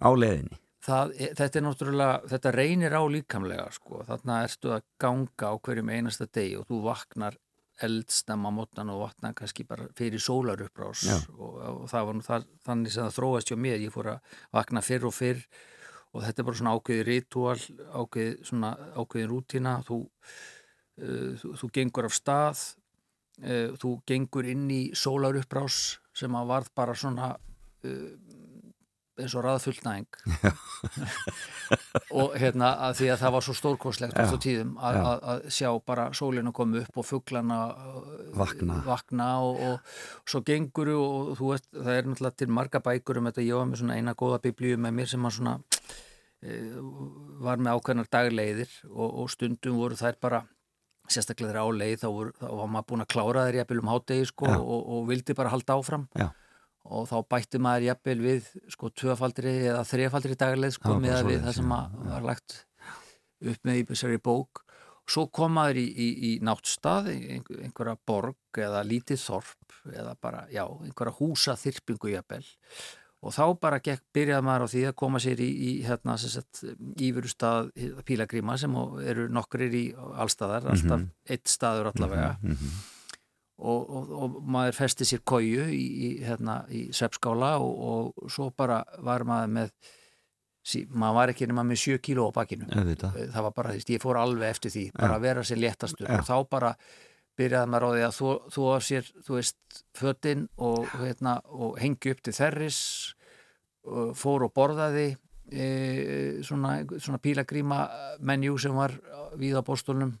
á 0.00 0.08
leiðinni? 0.16 0.56
Það, 0.82 1.12
er- 1.20 1.34
þetta 1.38 1.58
er 1.60 1.64
náttúrulega, 1.66 2.14
þetta 2.32 2.52
reynir 2.56 2.96
á 2.96 3.02
líkamlega 3.12 3.66
sko, 3.76 4.00
þarna 4.08 4.38
ertu 4.48 4.72
að 4.72 4.82
ganga 5.04 5.50
á 5.52 5.54
hverjum 5.60 5.92
einasta 5.92 6.26
degi 6.32 6.56
og 6.58 6.64
þú 6.72 6.80
vaknar 6.88 7.36
eldstemma 7.82 8.50
mótnan 8.54 8.90
og 8.94 9.02
vaknar 9.04 9.34
kannski 9.36 9.64
bara 9.68 9.86
fyrir 9.98 10.20
sólarupprás 10.22 11.04
Já. 11.08 11.18
og, 11.36 11.54
og 11.84 11.84
það 11.92 12.08
var 12.08 12.14
nú 12.18 12.24
það, 12.26 12.48
þannig 12.66 12.92
sem 12.94 13.04
það 13.06 13.16
þróast 13.18 13.52
hjá 13.52 13.56
mér, 13.58 13.78
ég 13.84 13.92
fór 13.94 14.10
að 14.16 14.40
vakna 14.54 14.82
fyrr 14.84 15.06
og 15.08 15.14
fyrr 15.16 15.44
og 16.12 16.24
þetta 16.26 16.42
er 16.42 16.48
bara 16.48 16.58
svona 16.60 16.74
ákveði 16.76 17.06
ritual, 17.08 17.56
ákveði 18.02 18.34
svona 18.48 18.72
ákveðin 19.00 19.30
rútína, 19.32 19.76
þú, 19.86 20.00
þú, 20.98 21.54
þú 21.60 21.70
gengur 21.78 22.08
af 22.08 22.16
stað, 22.16 22.66
uh, 23.44 23.72
þú 23.80 23.96
gengur 24.08 24.48
inn 24.52 24.68
í 24.72 24.82
sólarupprás 24.96 25.98
sem 26.16 26.34
að 26.36 26.52
varð 26.52 26.72
bara 26.76 26.96
svona 26.98 27.32
uh, 27.36 28.08
eins 29.20 29.34
og 29.36 29.44
raðfullnæðing. 29.44 30.06
Og 32.16 32.36
hérna 32.40 32.72
að 32.86 32.98
því 33.00 33.08
að 33.12 33.20
það 33.22 33.34
var 33.34 33.44
svo 33.46 33.54
stórkostlegt 33.56 34.16
Já, 34.18 34.24
á 34.28 34.36
tíðum 34.40 34.72
að, 34.80 34.98
að, 35.00 35.24
að 35.32 35.42
sjá 35.56 35.68
bara 35.88 36.06
sólinu 36.16 36.52
koma 36.56 36.82
upp 36.82 37.00
og 37.02 37.06
fuglana 37.08 37.58
Vakna. 38.36 38.78
vakna 38.86 39.28
og, 39.44 39.60
og 39.68 40.28
svo 40.28 40.42
gengur 40.46 40.92
og 40.96 41.34
þú 41.40 41.52
veist, 41.52 41.68
það 41.76 41.92
er 41.98 42.08
náttúrulega 42.08 42.40
til 42.42 42.50
marga 42.56 42.82
bækur 42.84 43.20
um 43.20 43.28
þetta, 43.30 43.44
ég 43.46 43.60
var 43.60 43.68
með 43.68 43.82
svona 43.82 43.98
eina 44.00 44.16
góða 44.18 44.40
biblíu 44.46 44.80
með 44.80 44.96
mér 44.98 45.12
sem 45.12 45.28
að 45.28 45.36
svona 45.38 45.54
e, 46.40 46.58
var 47.44 47.62
með 47.62 47.78
ákveðnar 47.78 48.10
dagleiðir 48.16 48.74
og, 48.90 49.08
og 49.08 49.32
stundum 49.32 49.80
voru 49.80 50.00
þær 50.00 50.20
bara 50.24 50.42
sérstaklega 51.14 51.52
þeirra 51.52 51.64
á 51.64 51.70
leið 51.78 51.98
þá, 52.02 52.08
voru, 52.16 52.32
þá 52.40 52.46
var 52.58 52.70
maður 52.74 52.86
búin 52.90 53.04
að 53.04 53.10
klára 53.14 53.44
þeir 53.46 53.58
jafnvel 53.60 53.82
um 53.82 53.90
hádegi 53.92 54.28
sko, 54.30 54.48
Já. 54.50 54.56
og, 54.60 54.80
og 54.96 55.04
vildi 55.10 55.36
bara 55.38 55.52
halda 55.52 55.76
áfram. 55.78 56.08
Já. 56.18 56.28
og 56.82 57.06
þá 57.06 57.16
bætti 57.30 57.60
maður 57.62 57.86
jafnvel 57.86 58.18
við 58.24 58.50
sko 58.74 58.90
tvöfaldri 58.90 59.52
eða 59.70 59.84
þrefaldri 59.86 60.36
dagleið 60.40 60.76
sko 60.76 60.96
með 60.98 61.16
að 61.20 61.28
við 61.30 61.44
það 61.46 61.56
sem 61.60 61.74
að 61.76 61.98
var 62.10 62.26
lagt 62.26 62.56
upp 63.52 63.68
með 63.68 63.80
í 63.80 63.84
þessari 63.92 64.18
bók. 64.22 64.64
Og 65.02 65.10
svo 65.10 65.24
kom 65.34 65.54
maður 65.58 65.80
í, 65.82 65.86
í, 65.90 66.08
í 66.28 66.32
náttstað 66.46 67.08
einhver, 67.12 67.62
einhverja 67.66 67.96
borg 68.06 68.60
eða 68.62 68.82
lítið 68.86 69.18
þorp 69.18 69.78
eða 69.90 70.12
bara, 70.22 70.44
já, 70.54 70.62
einhverja 70.62 71.16
húsa 71.18 71.56
þyrpingu 71.58 72.12
jafnvel 72.12 72.44
og 73.22 73.34
þá 73.34 73.44
bara 73.62 73.78
gekk, 73.82 74.02
byrjaði 74.16 74.46
maður 74.46 74.64
á 74.66 74.72
því 74.72 74.82
að 74.88 74.96
koma 74.98 75.20
sér 75.22 75.42
í, 75.44 75.50
í 75.68 75.70
hérna, 75.86 76.16
sem 76.18 76.32
sagt, 76.32 76.62
ífurustað 76.98 77.70
pílagríma 78.08 78.56
sem 78.58 78.74
eru 79.06 79.28
nokkrir 79.30 79.76
í 79.78 79.84
allstaðar, 79.94 80.66
alltaf 80.72 81.06
eitt 81.30 81.46
staður 81.50 81.92
allavega 81.92 82.36
Mm 82.42 82.56
-hmm. 82.56 82.82
og, 83.62 83.90
og, 83.90 84.12
og 84.22 84.38
maður 84.42 84.74
festi 84.74 85.04
sér 85.06 85.22
kóju 85.24 85.68
í, 85.70 85.82
í, 86.08 86.12
hérna, 86.26 86.64
í 86.68 86.88
sveppskála 86.92 87.58
og, 87.62 88.14
og 88.18 88.30
svo 88.30 88.50
bara 88.50 88.82
var 88.98 89.24
maður 89.24 89.52
með 89.58 89.70
sí, 90.62 90.84
maður 90.90 91.14
var 91.14 91.32
ekki 91.32 91.46
nema 91.50 91.64
með 91.66 91.80
7 91.84 91.98
kíló 91.98 92.28
á 92.30 92.32
auðvitað. 92.34 93.16
það 93.32 93.42
var 93.42 93.54
bara, 93.56 93.72
veist, 93.72 93.90
ég 93.90 94.02
fór 94.02 94.18
alveg 94.20 94.50
eftir 94.50 94.70
því 94.70 94.84
bara 94.98 95.16
að 95.16 95.24
vera 95.26 95.44
sér 95.46 95.62
léttastur 95.62 96.08
Já. 96.08 96.18
og 96.18 96.26
þá 96.26 96.36
bara 96.50 96.76
byrjaði 97.42 97.72
maður 97.72 97.88
á 97.88 97.90
því 97.92 98.06
að 98.06 98.14
þú, 98.20 98.30
þú 98.54 98.70
á 98.70 98.78
sér, 98.86 99.10
þú 99.26 99.36
veist, 99.40 99.82
fötin 99.98 100.46
og, 100.56 100.86
hérna, 101.02 101.36
og 101.50 101.76
hengi 101.82 102.14
upp 102.14 102.22
til 102.22 102.36
þerris 102.38 102.80
fór 104.14 104.46
og 104.46 104.52
borðaði 104.54 105.08
e, 105.50 105.66
svona, 106.46 106.80
svona 106.98 107.20
pílagríma 107.22 107.84
menjú 108.22 108.58
sem 108.62 108.74
var 108.76 108.94
við 109.38 109.58
á 109.58 109.62
bóstólnum 109.66 110.14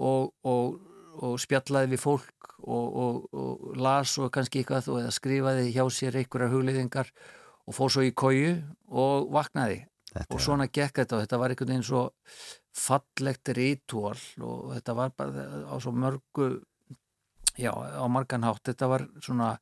og, 0.00 0.32
og, 0.42 0.80
og 1.20 1.36
spjallaði 1.42 1.94
við 1.94 2.02
fólk 2.02 2.56
og, 2.60 2.96
og, 3.02 3.20
og 3.32 3.76
las 3.80 4.16
og 4.20 4.32
kannski 4.34 4.62
eitthvað 4.62 4.90
og 4.92 5.12
skrifaði 5.14 5.70
hjá 5.74 5.84
sér 5.92 6.18
einhverjar 6.20 6.52
hugleiðingar 6.54 7.12
og 7.66 7.76
fór 7.76 7.94
svo 7.94 8.04
í 8.04 8.12
kóju 8.16 8.58
og 8.90 9.30
vaknaði 9.34 9.84
Þetta 10.10 10.34
og 10.34 10.42
svona 10.42 10.66
gekk 10.66 11.02
þetta 11.02 11.16
og 11.16 11.22
þetta 11.24 11.38
var 11.38 11.52
einhvern 11.52 11.72
veginn 11.72 11.86
svo 11.86 12.02
fallegt 12.76 13.52
rítúal 13.54 14.18
og 14.42 14.72
þetta 14.74 14.96
var 14.98 15.14
bara 15.16 15.46
á 15.70 15.74
svo 15.78 15.92
mörgu 15.94 16.48
já, 17.56 17.70
á 17.70 18.04
margan 18.10 18.46
hátt. 18.46 18.64
Þetta 18.72 18.90
var 18.90 19.06
svona 19.22 19.52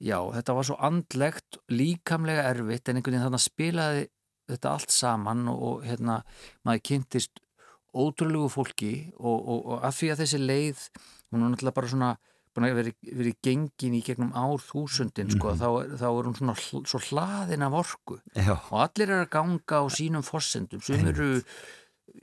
já, 0.00 0.16
þetta 0.36 0.56
var 0.56 0.68
svo 0.70 0.78
andlegt 0.80 1.60
líkamlega 1.68 2.48
erfitt 2.54 2.88
en 2.88 3.00
einhvern 3.00 3.18
veginn 3.18 3.28
þannig 3.28 3.44
spilaði 3.44 4.08
þetta 4.50 4.74
allt 4.74 4.94
saman 4.94 5.46
og, 5.52 5.60
og 5.60 5.86
hérna, 5.86 6.20
maður 6.66 6.86
kynntist 6.90 7.42
ótrúlegu 7.90 8.48
fólki 8.50 8.92
og, 9.18 9.36
og, 9.36 9.60
og 9.74 9.86
að 9.86 9.96
því 9.98 10.10
að 10.12 10.20
þessi 10.24 10.40
leið 10.40 10.82
hún 11.30 11.44
er 11.44 11.52
náttúrulega 11.52 11.76
bara 11.76 11.90
svona 11.90 12.10
að 12.14 12.29
verið, 12.58 12.94
verið 13.06 13.36
gengin 13.46 13.94
í 13.94 14.02
gegnum 14.04 14.32
ár 14.34 14.58
þúsundin 14.58 15.30
sko, 15.30 15.52
þá, 15.56 15.66
er- 15.84 15.92
þá 16.00 16.06
er 16.10 16.26
hún 16.28 16.34
svona 16.38 16.54
hl, 16.58 16.80
svo 16.90 16.98
hlaðin 17.08 17.62
af 17.66 17.72
orku. 17.72 18.18
Já, 18.34 18.56
og 18.58 18.80
allir 18.84 19.08
er 19.14 19.24
að 19.24 19.30
ganga 19.30 19.80
á 19.80 19.84
sínum 19.88 20.22
forsendum. 20.26 20.82
Sem 20.82 21.06
eru 21.06 21.42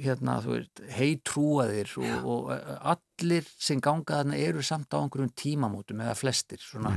hérna, 0.03 0.41
heitrúaðir 0.97 1.93
og, 1.97 2.25
og 2.28 2.51
allir 2.91 3.47
sem 3.57 3.80
ganga 3.84 4.19
þarna 4.19 4.38
eru 4.38 4.61
samt 4.65 4.91
á 4.93 4.99
einhverjum 4.99 5.32
tímamótum 5.39 6.01
eða 6.03 6.15
flestir 6.19 6.59
svona, 6.61 6.91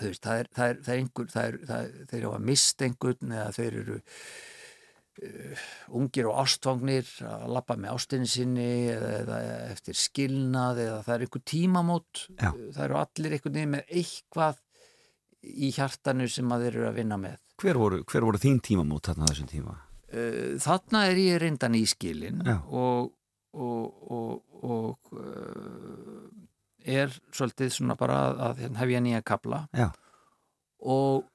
veist, 0.00 0.22
það 0.24 0.38
er, 0.44 0.48
það 0.54 0.70
er, 0.70 0.78
það 0.86 0.94
er 0.94 1.02
einhver 1.02 1.34
er, 1.42 1.58
er, 1.66 1.90
þeir 2.12 2.20
eru 2.22 2.32
að 2.36 2.46
mist 2.46 2.86
einhvern 2.86 3.34
eða 3.36 3.50
þeir 3.58 3.78
eru 3.82 3.98
ungir 5.90 6.28
og 6.30 6.38
ástfangnir 6.44 7.08
að 7.26 7.46
lappa 7.56 7.76
með 7.76 7.96
ástinni 7.96 8.30
sinni 8.30 8.70
eða, 8.94 9.40
eftir 9.72 9.98
skilnað 9.98 10.82
eða 10.86 10.98
það 11.06 11.14
er 11.14 11.24
einhver 11.26 11.44
tímamót 11.50 12.24
Já. 12.36 12.50
það 12.50 12.82
eru 12.86 12.98
allir 13.00 13.36
einhvern 13.36 13.56
veginn 13.58 13.74
með 13.74 13.94
eitthvað 14.00 14.60
í 15.40 15.70
hjartanu 15.74 16.28
sem 16.30 16.52
að 16.52 16.66
þeir 16.66 16.74
eru 16.78 16.88
að 16.90 17.00
vinna 17.00 17.18
með 17.20 17.38
hver 17.60 17.80
voru, 17.80 18.02
hver 18.08 18.24
voru 18.24 18.40
þín 18.40 18.60
tímamót 18.64 19.10
þarna 19.10 19.30
þessum 19.32 19.50
tíma? 19.50 19.76
Uh, 20.10 20.54
þarna 20.62 21.04
er 21.10 21.20
ég 21.20 21.40
reyndan 21.42 21.76
í 21.78 21.82
skilin 21.88 22.40
og, 22.46 23.10
og, 23.52 24.06
og, 24.10 24.62
og 24.64 25.12
uh, 25.18 26.30
er 26.80 27.12
svolítið 27.34 27.74
svona 27.74 27.98
bara 28.00 28.22
að, 28.28 28.40
að 28.46 28.64
hérna 28.64 28.80
hef 28.80 28.94
ég 28.94 29.04
nýja 29.04 29.26
kapla 29.26 29.64
Já. 29.76 29.90
og 30.80 31.26
uh, 31.26 31.29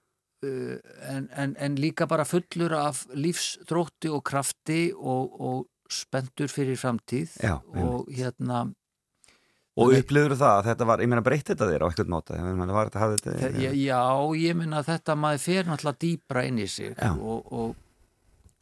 en, 1.11 1.29
en, 1.35 1.55
en 1.59 1.75
líka 1.79 2.07
bara 2.09 2.25
fullur 2.27 2.73
af 2.77 3.05
lífsdrótti 3.15 4.11
og 4.13 4.23
krafti 4.27 4.79
og, 4.95 5.35
og 5.41 5.63
spendur 5.91 6.49
fyrir 6.51 6.79
framtíð 6.81 7.35
Já, 7.43 7.59
og 7.83 8.09
hérna 8.15 8.65
Og 9.75 9.91
upplifur 9.91 10.31
það 10.39 10.53
að 10.55 10.67
þetta 10.69 10.85
var, 10.87 11.01
ég 11.03 11.09
meina 11.11 11.21
breytti 11.25 11.51
þetta 11.51 11.65
þér 11.67 11.83
á 11.83 11.87
eitthvað 11.89 12.11
móta? 12.13 12.35
Ég 12.39 12.45
meina, 12.55 12.75
var 12.77 12.87
þetta, 12.87 13.01
hafði 13.01 13.17
þetta, 13.19 13.33
Þe- 13.41 13.71
Já, 13.83 14.03
ég 14.39 14.53
að 14.79 14.85
þetta 14.87 15.15
maður 15.19 15.41
fer 15.43 15.67
náttúrulega 15.67 15.99
dýbra 16.05 16.43
inn 16.47 16.61
í 16.63 16.67
sig 16.71 16.93
og, 17.11 17.49
og, 17.51 17.73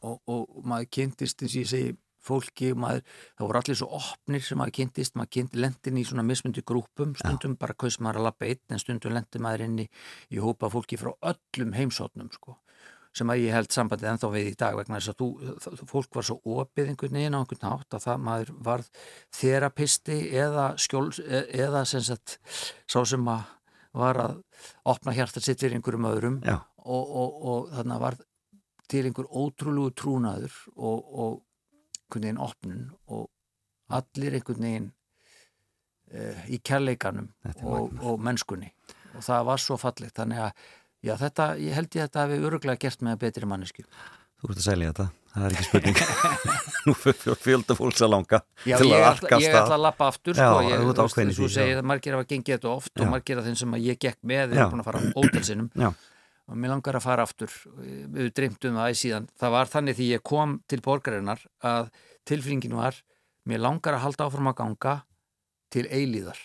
og, 0.02 0.18
og 0.34 0.64
maður 0.66 0.90
kynntist 0.98 1.46
eins 1.46 1.54
og 1.54 1.62
ég 1.62 1.70
segi 1.70 1.92
fólki, 2.24 2.72
maður, 2.78 3.04
það 3.38 3.48
voru 3.50 3.62
allir 3.62 3.80
svo 3.80 3.90
opnir 4.00 4.44
sem 4.46 4.60
maður 4.62 4.78
kynntist, 4.80 5.16
maður 5.20 5.34
kynnt 5.38 5.58
lendin 5.60 6.02
í 6.02 6.06
svona 6.08 6.26
mismundi 6.28 6.66
grúpum, 6.66 7.16
stundum 7.20 7.58
bara 7.60 7.78
kaus 7.78 8.00
maður 8.00 8.22
að 8.22 8.28
lappa 8.30 8.50
einn 8.50 8.76
en 8.76 8.84
stundum 8.84 9.16
lendi 9.16 9.44
maður 9.44 9.66
inn 9.68 9.80
í, 9.86 9.88
í 10.34 10.44
hópa 10.44 10.72
fólki 10.74 11.00
frá 11.02 11.14
öllum 11.34 11.76
heimsóknum 11.78 12.32
sko 12.34 12.58
sem 13.14 13.30
að 13.30 13.44
ég 13.44 13.54
held 13.54 13.74
sambandið 13.74 14.10
ennþá 14.10 14.30
við 14.34 14.48
í 14.50 14.54
dag 14.58 14.78
vegna 14.78 14.98
þess 14.98 15.12
að 15.12 15.20
þú, 15.22 15.82
fólk 15.90 16.18
var 16.18 16.26
svo 16.26 16.40
opið 16.62 16.90
einhvern 16.90 17.18
veginn 17.20 17.38
á 17.38 17.42
einhvern 17.44 17.68
hátt 17.70 17.98
að 17.98 18.06
það 18.08 18.24
maður 18.26 18.54
varð 18.66 18.88
þerapisti 19.38 20.18
eða 20.42 20.66
skjól 20.82 21.06
e- 21.22 21.44
eða 21.62 21.84
sem 21.90 22.02
sagt 22.06 22.40
sá 22.90 23.04
sem 23.06 23.30
að 23.30 23.46
var 23.94 24.18
að 24.18 24.38
opna 24.90 25.14
hjarta 25.14 25.42
sitt 25.44 25.62
fyrir 25.62 25.78
einhverjum 25.78 26.10
öðrum 26.10 26.40
Já. 26.42 26.58
og, 26.82 27.04
og, 27.22 27.36
og 27.54 27.74
þannig 27.76 28.02
var 28.02 28.18
til 28.90 29.04
einhver 29.08 29.30
ótrúlegu 29.30 29.94
trúnaður 30.02 30.56
og, 30.74 31.12
og 31.14 31.36
einhvern 32.14 32.28
veginn 32.28 32.42
opnun 32.42 32.84
og 33.08 33.30
allir 33.94 34.38
einhvern 34.38 34.68
veginn 34.68 34.90
uh, 36.14 36.44
í 36.48 36.60
kærleikanum 36.64 37.32
og, 37.64 37.94
og 38.02 38.22
mennskunni. 38.24 38.74
Og 39.14 39.26
það 39.26 39.48
var 39.50 39.62
svo 39.62 39.78
fallegt. 39.78 40.16
Þannig 40.18 40.42
að 40.48 40.68
já, 41.06 41.16
þetta, 41.22 41.50
ég 41.62 41.78
held 41.78 41.90
ég 41.94 42.04
að 42.04 42.08
þetta 42.08 42.26
hafi 42.26 42.44
öruglega 42.50 42.86
gert 42.88 43.06
með 43.06 43.20
betri 43.28 43.50
mannesku 43.50 43.86
Þú 44.44 44.50
ert 44.52 44.60
að 44.60 44.66
selja 44.66 44.88
þetta, 44.90 45.04
það 45.32 45.44
er 45.46 45.54
ekki 45.54 45.66
spurning. 45.70 46.00
Nú 46.84 46.94
fjölda 47.40 47.76
fólks 47.78 48.02
að 48.04 48.10
langa 48.12 48.40
Já, 48.68 48.74
til 48.76 48.90
að 48.90 48.98
ætla, 48.98 49.12
arkast 49.14 49.46
ég 49.46 49.54
ætla 49.56 49.78
að 49.78 49.84
lappa 49.86 50.08
aftur 50.12 50.36
Já, 50.36 50.48
sko, 50.50 50.64
ég, 50.68 50.82
veist, 50.90 51.38
þú 51.38 51.48
segir 51.54 51.80
að 51.80 51.88
margir 51.88 52.18
hafa 52.18 52.28
gengið 52.28 52.58
þetta 52.58 52.72
oft 52.74 52.92
Já. 52.92 53.06
og 53.06 53.14
margir 53.14 53.40
af 53.40 53.48
þeim 53.48 53.56
sem 53.62 53.78
ég 53.86 54.02
gekk 54.04 54.20
með 54.34 54.58
er 54.58 54.74
búin 54.74 54.84
að 54.84 54.90
fara 54.90 55.04
ótalsinum 55.16 55.70
Já. 55.80 55.94
Og 56.50 56.60
mér 56.60 56.74
langar 56.74 56.98
að 57.00 57.06
fara 57.06 57.26
aftur. 57.26 57.54
Við 57.78 58.34
dreymtum 58.36 58.78
það 58.80 58.92
í 58.92 59.00
síðan. 59.00 59.30
Það 59.40 59.56
var 59.56 59.72
þannig 59.72 59.98
því 60.00 60.10
ég 60.12 60.26
kom 60.28 60.58
til 60.70 60.82
borgarinnar 60.84 61.44
að 61.64 61.90
tilfinningin 62.28 62.78
var 62.78 63.00
mér 63.50 63.64
langar 63.64 63.98
að 63.98 64.06
halda 64.08 64.28
áfram 64.28 64.52
að 64.52 64.60
ganga 64.60 64.96
til 65.74 65.86
eilíðar. 65.88 66.40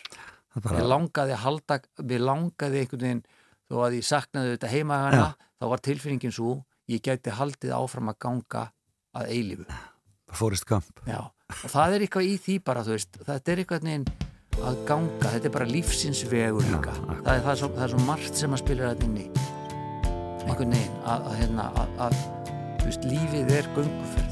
Er 0.55 0.63
mér 0.63 0.67
bara, 0.69 0.87
langaði 0.95 1.37
að 1.37 1.45
halda 1.45 1.81
mér 2.03 2.25
langaði 2.25 2.83
einhvern 2.83 3.05
veginn 3.05 3.27
þó 3.69 3.77
að 3.85 3.99
ég 3.99 4.09
saknaði 4.09 4.55
þetta 4.57 4.73
heima 4.73 5.03
hana 5.05 5.29
þá 5.59 5.69
var 5.75 5.85
tilfinningin 5.85 6.35
svo 6.35 6.55
ég 6.89 7.03
gæti 7.05 7.35
haldið 7.37 7.75
áfram 7.77 8.13
að 8.13 8.21
ganga 8.25 8.65
að 9.19 9.35
eilífu. 9.35 9.67
Forrest 10.39 10.67
Gump 10.69 11.05
Já, 11.09 11.21
og 11.49 11.69
það 11.73 11.97
er 11.97 12.07
eitthvað 12.07 12.31
í 12.31 12.39
því 12.45 12.57
bara, 12.65 12.85
veist, 12.87 13.21
þetta 13.27 13.53
er 13.53 13.63
eitthvað 13.63 13.87
neginn 13.89 14.09
að 14.59 14.81
ganga, 14.89 15.31
þetta 15.37 15.49
er 15.49 15.55
bara 15.55 15.69
lífsins 15.71 16.25
vegur 16.29 16.67
líka, 16.67 16.97
það 16.99 17.31
er, 17.37 17.45
það, 17.45 17.53
er 17.53 17.63
svo, 17.63 17.71
það 17.77 17.87
er 17.87 17.95
svo 17.95 18.09
margt 18.09 18.43
sem 18.43 18.59
að 18.59 18.65
spila 18.65 18.91
þetta 18.91 19.09
inn 19.09 19.23
í 19.23 19.48
einhvern 20.49 20.75
veginn 20.75 21.05
að, 21.05 21.29
að, 21.29 21.39
hérna, 21.43 21.69
að, 21.77 21.95
að 22.09 22.19
þú 22.81 22.89
veist, 22.89 23.09
lífið 23.13 23.55
er 23.59 23.71
gönguferð. 23.77 24.29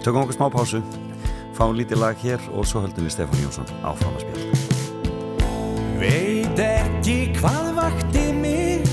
Tökum 0.00 0.22
okkur 0.22 0.36
smá 0.38 0.48
pásu 0.48 0.80
Fáum 1.52 1.76
lítið 1.76 2.00
lag 2.00 2.16
hér 2.22 2.40
og 2.56 2.64
svo 2.64 2.80
höldum 2.80 3.04
við 3.04 3.12
Stefán 3.18 3.42
Jónsson 3.42 3.68
áfram 3.84 4.14
að 4.16 4.22
spila 4.24 4.60
Veit 6.00 6.60
ekki 6.64 7.16
hvað 7.36 7.66
vakti 7.76 8.22
mig. 8.32 8.86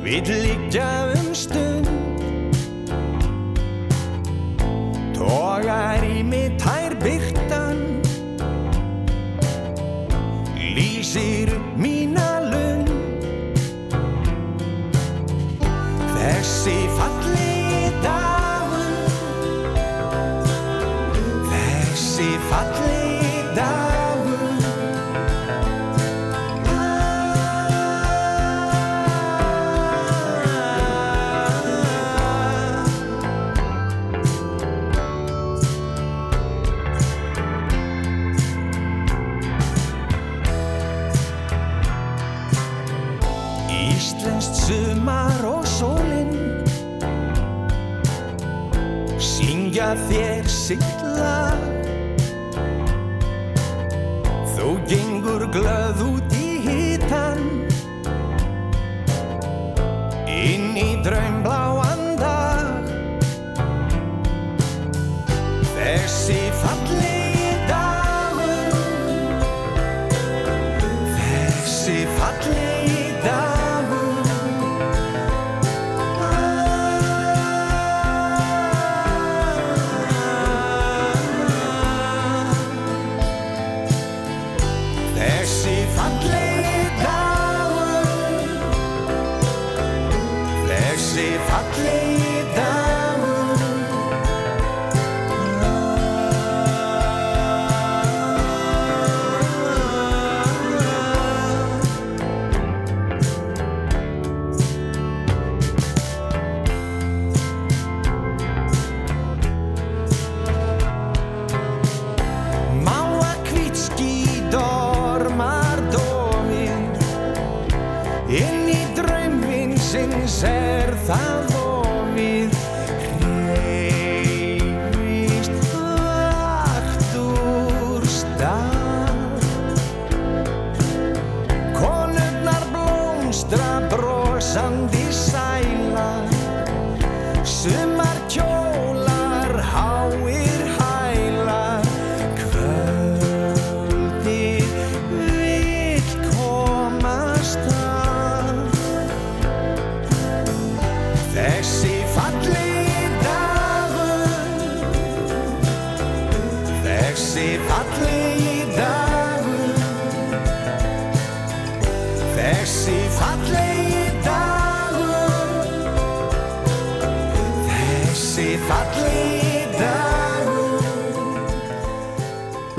Vill 0.00 0.30
liggja 0.46 0.86
um 1.12 1.28
stund. 1.36 1.90
Tógar 5.18 6.00
í 6.08 6.24
mig 6.24 6.56
tær 6.62 6.96
byrtan 7.04 7.84
Lýsir 10.56 11.52
upp 11.52 11.76
mína 11.76 11.95
gengur 55.56 56.25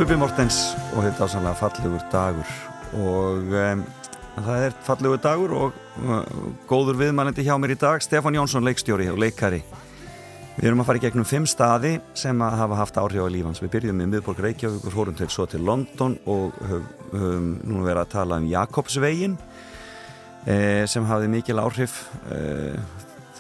Bubi 0.07 0.21
Mortens 0.21 0.57
og 0.95 1.01
þetta 1.03 1.25
ásanlega 1.25 1.57
fallegur 1.59 2.03
dagur. 2.07 2.51
Og 2.95 3.49
um, 3.59 3.81
það 4.37 4.61
er 4.63 4.75
fallegur 4.85 5.19
dagur 5.19 5.55
og 5.57 5.81
uh, 5.99 6.21
góður 6.69 6.95
viðmælindi 7.01 7.43
hjá 7.43 7.57
mér 7.59 7.73
í 7.73 7.75
dag 7.81 7.99
Stefán 8.05 8.37
Jónsson, 8.37 8.63
leikstjóri 8.63 9.09
og 9.11 9.19
leikari. 9.19 9.59
Við 10.53 10.69
erum 10.69 10.79
að 10.79 10.87
fara 10.87 11.01
í 11.01 11.03
gegnum 11.03 11.27
fimm 11.27 11.49
staði 11.51 11.97
sem 12.15 12.39
að 12.39 12.55
hafa 12.61 12.77
haft 12.79 13.01
áhrif 13.03 13.27
á 13.27 13.33
lífans. 13.35 13.59
Við 13.59 13.73
byrjum 13.73 13.99
með 13.99 14.13
miðborg 14.13 14.39
Reykjavík 14.45 14.87
og 14.87 14.95
fórum 14.95 15.19
til 15.19 15.27
svo 15.33 15.49
til 15.51 15.67
London 15.67 16.15
og 16.23 16.55
höfum 16.69 17.51
nú 17.67 17.83
verið 17.83 18.05
að 18.05 18.13
tala 18.15 18.39
um 18.39 18.47
Jakobsvegin 18.47 19.35
eh, 20.47 20.87
sem 20.87 21.11
hafði 21.11 21.33
mikil 21.35 21.59
áhrif 21.65 22.05
eh, 22.31 22.79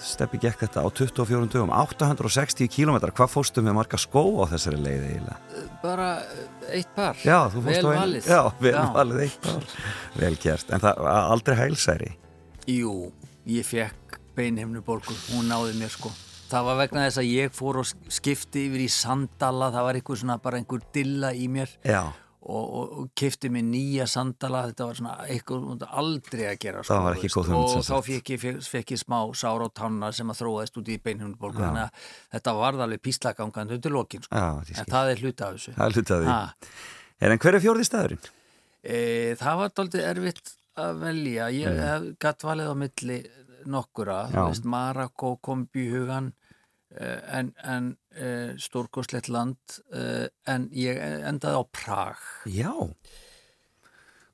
steppi 0.07 0.39
gekk 0.41 0.63
þetta 0.65 0.83
á 0.83 0.87
24 0.89 1.49
dögum 1.53 1.71
860 1.75 2.69
km, 2.73 2.97
hvað 3.11 3.31
fóstu 3.33 3.63
með 3.65 3.77
marga 3.79 3.99
skó 4.01 4.23
á 4.41 4.45
þessari 4.53 4.79
leiði 4.81 5.09
eiginlega? 5.13 5.65
Bara 5.83 6.07
eh, 6.23 6.77
eitt 6.79 6.91
par. 6.95 7.17
Já, 7.23 7.37
þú 7.53 7.63
fórst 7.67 7.81
Vel 7.83 7.91
valið. 8.01 8.29
Já, 8.31 8.41
vel 8.63 8.73
Já. 8.75 8.83
valið 8.95 9.23
eitt 9.27 9.41
par 9.47 9.67
Vel 10.21 10.35
gert, 10.43 10.71
en 10.73 10.83
það 10.85 11.03
aldrei 11.15 11.57
hælsæri 11.61 12.11
Jú, 12.67 12.93
ég 13.47 13.67
fekk 13.67 14.17
beinheimnubólgu, 14.37 15.15
hún 15.33 15.47
náði 15.49 15.75
mér 15.79 15.89
sko. 15.93 16.11
Það 16.47 16.65
var 16.69 16.77
vegna 16.83 17.05
þess 17.07 17.19
að 17.19 17.29
ég 17.31 17.55
fór 17.55 17.79
og 17.81 17.87
skipti 18.13 18.67
yfir 18.69 18.83
í 18.85 18.89
sandala, 18.91 19.67
það 19.73 19.85
var 19.87 19.97
eitthvað 19.99 20.19
svona 20.21 20.37
bara 20.43 20.59
einhver 20.61 20.83
dilla 20.95 21.33
í 21.35 21.47
mér 21.51 21.71
Já, 21.83 22.03
og, 22.47 22.65
og, 22.79 22.91
og 23.01 23.07
kifti 23.19 23.49
mér 23.51 23.65
nýja 23.67 24.05
sandala, 24.07 24.61
þetta 24.69 24.85
var 24.87 24.95
svona 24.99 25.15
eitthvað 25.27 25.83
aldrei 26.01 26.45
að 26.47 26.59
gera 26.63 26.83
sko, 26.83 26.99
var 27.03 27.17
veist. 27.59 27.75
Og 27.77 27.87
þá 27.87 27.97
fekk 28.07 28.31
ég, 28.33 28.39
fekk, 28.43 28.61
fekk 28.71 28.93
ég 28.95 29.01
smá 29.01 29.17
sár 29.35 29.65
á 29.65 29.69
tanna 29.75 30.11
sem 30.15 30.31
að 30.31 30.39
þróaðist 30.41 30.79
út 30.79 30.87
í 30.93 30.97
beinheimnubólgu, 31.03 31.59
þannig 31.59 31.83
að 31.83 32.07
þetta 32.37 32.53
varð 32.61 32.85
alveg 32.87 33.01
píslagangandi 33.03 33.77
undir 33.77 33.91
lokin 33.91 34.23
sko. 34.23 34.35
já, 34.35 34.79
En 34.79 34.85
það 34.95 35.11
er 35.11 35.23
hluta 35.25 35.49
af 35.51 35.57
þessu. 35.59 35.75
Það 35.75 35.87
Ha. 36.31 36.39
Er 37.19 37.31
en 37.31 37.39
hver 37.39 37.55
er 37.55 37.59
fjórði 37.59 37.85
staðurinn? 37.89 38.31
E, 38.87 39.35
það 39.35 39.57
var 39.57 39.69
doldið 39.75 40.03
erfitt 40.13 40.55
að 40.77 40.99
velja. 41.01 41.47
Ég 41.51 41.67
Mm. 41.67 41.79
hef 41.83 42.19
gatt 42.19 42.39
valið 42.47 42.71
á 42.71 42.75
milli 42.77 43.19
nokkura. 43.65 44.29
Veist, 44.31 44.63
Marako 44.63 45.35
kom 45.41 45.63
upp 45.67 45.75
í 45.75 45.89
hugan 45.91 46.31
eh, 46.95 47.19
en, 47.35 47.53
en 47.67 47.97
e, 48.06 48.06
stórkoslegt 48.61 49.27
land 49.33 49.79
e, 49.93 50.27
en 50.49 50.69
ég 50.73 50.97
endaði 51.01 51.59
á 51.59 51.63
Prag. 51.71 52.21
Já 52.49 52.73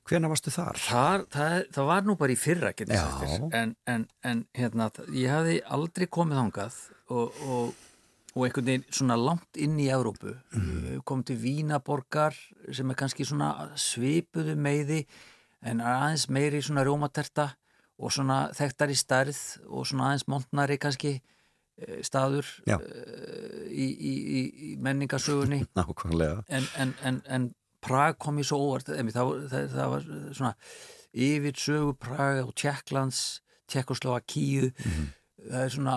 Hvenær 0.04 0.28
varstu 0.34 0.52
þar? 0.52 0.76
Þar, 0.84 1.22
það, 1.32 1.54
það 1.72 1.86
var 1.88 2.02
nú 2.04 2.14
bara 2.20 2.34
í 2.34 2.36
fyrra 2.36 2.74
getið 2.76 2.98
Já. 2.98 3.04
sagt 3.08 3.54
en, 3.56 3.70
en, 3.88 4.02
en 4.28 4.42
hérna, 4.52 4.90
ég 5.16 5.32
hafði 5.32 5.54
aldrei 5.72 6.04
komið 6.12 6.40
þangað 6.42 6.76
og, 7.08 7.38
og, 7.48 7.70
og 8.34 8.44
einhvern 8.44 8.68
veginn 8.68 8.84
svona 8.92 9.16
langt 9.16 9.56
inn 9.64 9.78
í 9.80 9.88
Evrópu 9.94 10.34
Mhm. 10.52 11.00
kom 11.08 11.22
til 11.24 11.38
Vínaborgar 11.40 12.36
sem 12.72 12.90
er 12.92 13.00
kannski 13.00 13.24
svona 13.24 13.70
svipuðu 13.80 14.54
meiði 14.60 15.06
en 15.64 15.80
aðeins 15.80 16.28
meiri 16.28 16.60
svona 16.62 16.84
rjómaterta 16.84 17.54
og 17.96 18.12
svona 18.12 18.50
þekktar 18.52 18.92
í 18.92 18.98
stærð 19.00 19.40
og 19.70 19.86
svona 19.88 20.10
aðeins 20.10 20.28
montnari 20.28 20.76
kannski 20.82 21.14
eh, 21.16 21.33
staður 22.06 22.48
Já. 22.68 22.78
eh, 22.78 23.66
í, 23.70 23.86
í, 23.90 24.14
í, 24.14 24.42
í 24.70 24.72
menningasögunni 24.82 25.64
Nákvæmlega. 25.78 26.44
En, 26.48 26.66
en, 26.78 26.94
en, 27.02 27.22
en 27.28 27.48
Prag 27.84 28.16
kom 28.22 28.38
ég 28.40 28.46
svo 28.48 28.60
óvart 28.62 28.88
emi, 28.94 29.12
það, 29.12 29.32
það, 29.52 29.64
það 29.74 29.90
var 29.92 30.04
svona 30.38 30.52
yfir 31.14 31.58
sögu 31.60 31.96
Prag 32.00 32.44
og 32.46 32.54
Tjekklands 32.56 33.24
Tjekkoslovakíu 33.70 34.70
það 35.44 35.60
er 35.64 35.74
svona 35.74 35.96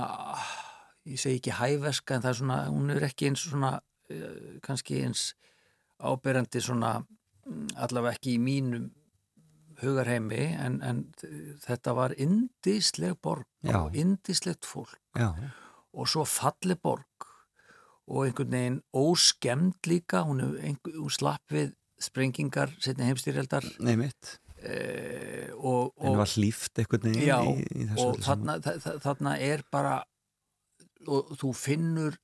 ég 1.08 1.22
segi 1.22 1.40
ekki 1.40 1.56
hæveska 1.56 2.18
en 2.18 2.26
það 2.26 2.34
er 2.34 2.40
svona, 2.42 2.58
hún 2.74 2.92
er 2.96 3.06
ekki 3.08 3.30
eins 3.30 3.46
svona 3.48 3.78
eh, 4.12 4.58
kannski 4.66 5.02
eins 5.06 5.30
áberandi 6.04 6.62
svona 6.64 6.98
mm, 7.00 7.78
allavega 7.86 8.18
ekki 8.18 8.36
í 8.36 8.42
mínum 8.44 8.90
hugarheimi 9.82 10.42
en, 10.58 10.80
en 10.82 11.04
þetta 11.64 11.94
var 11.98 12.16
indisleg 12.18 13.18
borg 13.22 13.46
og 13.70 13.96
indislegt 13.98 14.66
fólk. 14.66 14.98
Já, 15.14 15.30
og 15.94 16.08
svo 16.10 16.26
falli 16.28 16.76
borg. 16.76 17.06
Og 18.08 18.26
einhvern 18.26 18.52
veginn 18.56 18.82
óskemd 18.96 19.88
líka, 19.90 20.22
hún, 20.24 20.40
einhver, 20.64 20.94
hún 20.96 21.12
slapp 21.12 21.44
við 21.52 21.74
sprengingar 22.00 22.72
setni 22.80 23.08
heimstyrjaldar 23.10 23.66
nei 23.84 23.96
mitt 23.98 24.36
e, 24.62 25.50
og, 25.58 25.96
En 25.98 26.12
og, 26.14 26.20
var 26.20 26.30
hlýft 26.30 26.78
einhvern 26.80 27.08
veginn 27.10 27.26
já, 27.26 27.40
í, 27.42 27.66
í 27.82 27.88
þessu 27.90 28.06
og 28.06 28.20
þarna, 28.22 28.56
þa- 28.62 28.76
þa- 28.84 28.94
þarna 29.08 29.34
er 29.42 29.64
bara 29.74 29.96
og 31.08 31.34
þú 31.42 31.50
finnur 31.58 32.16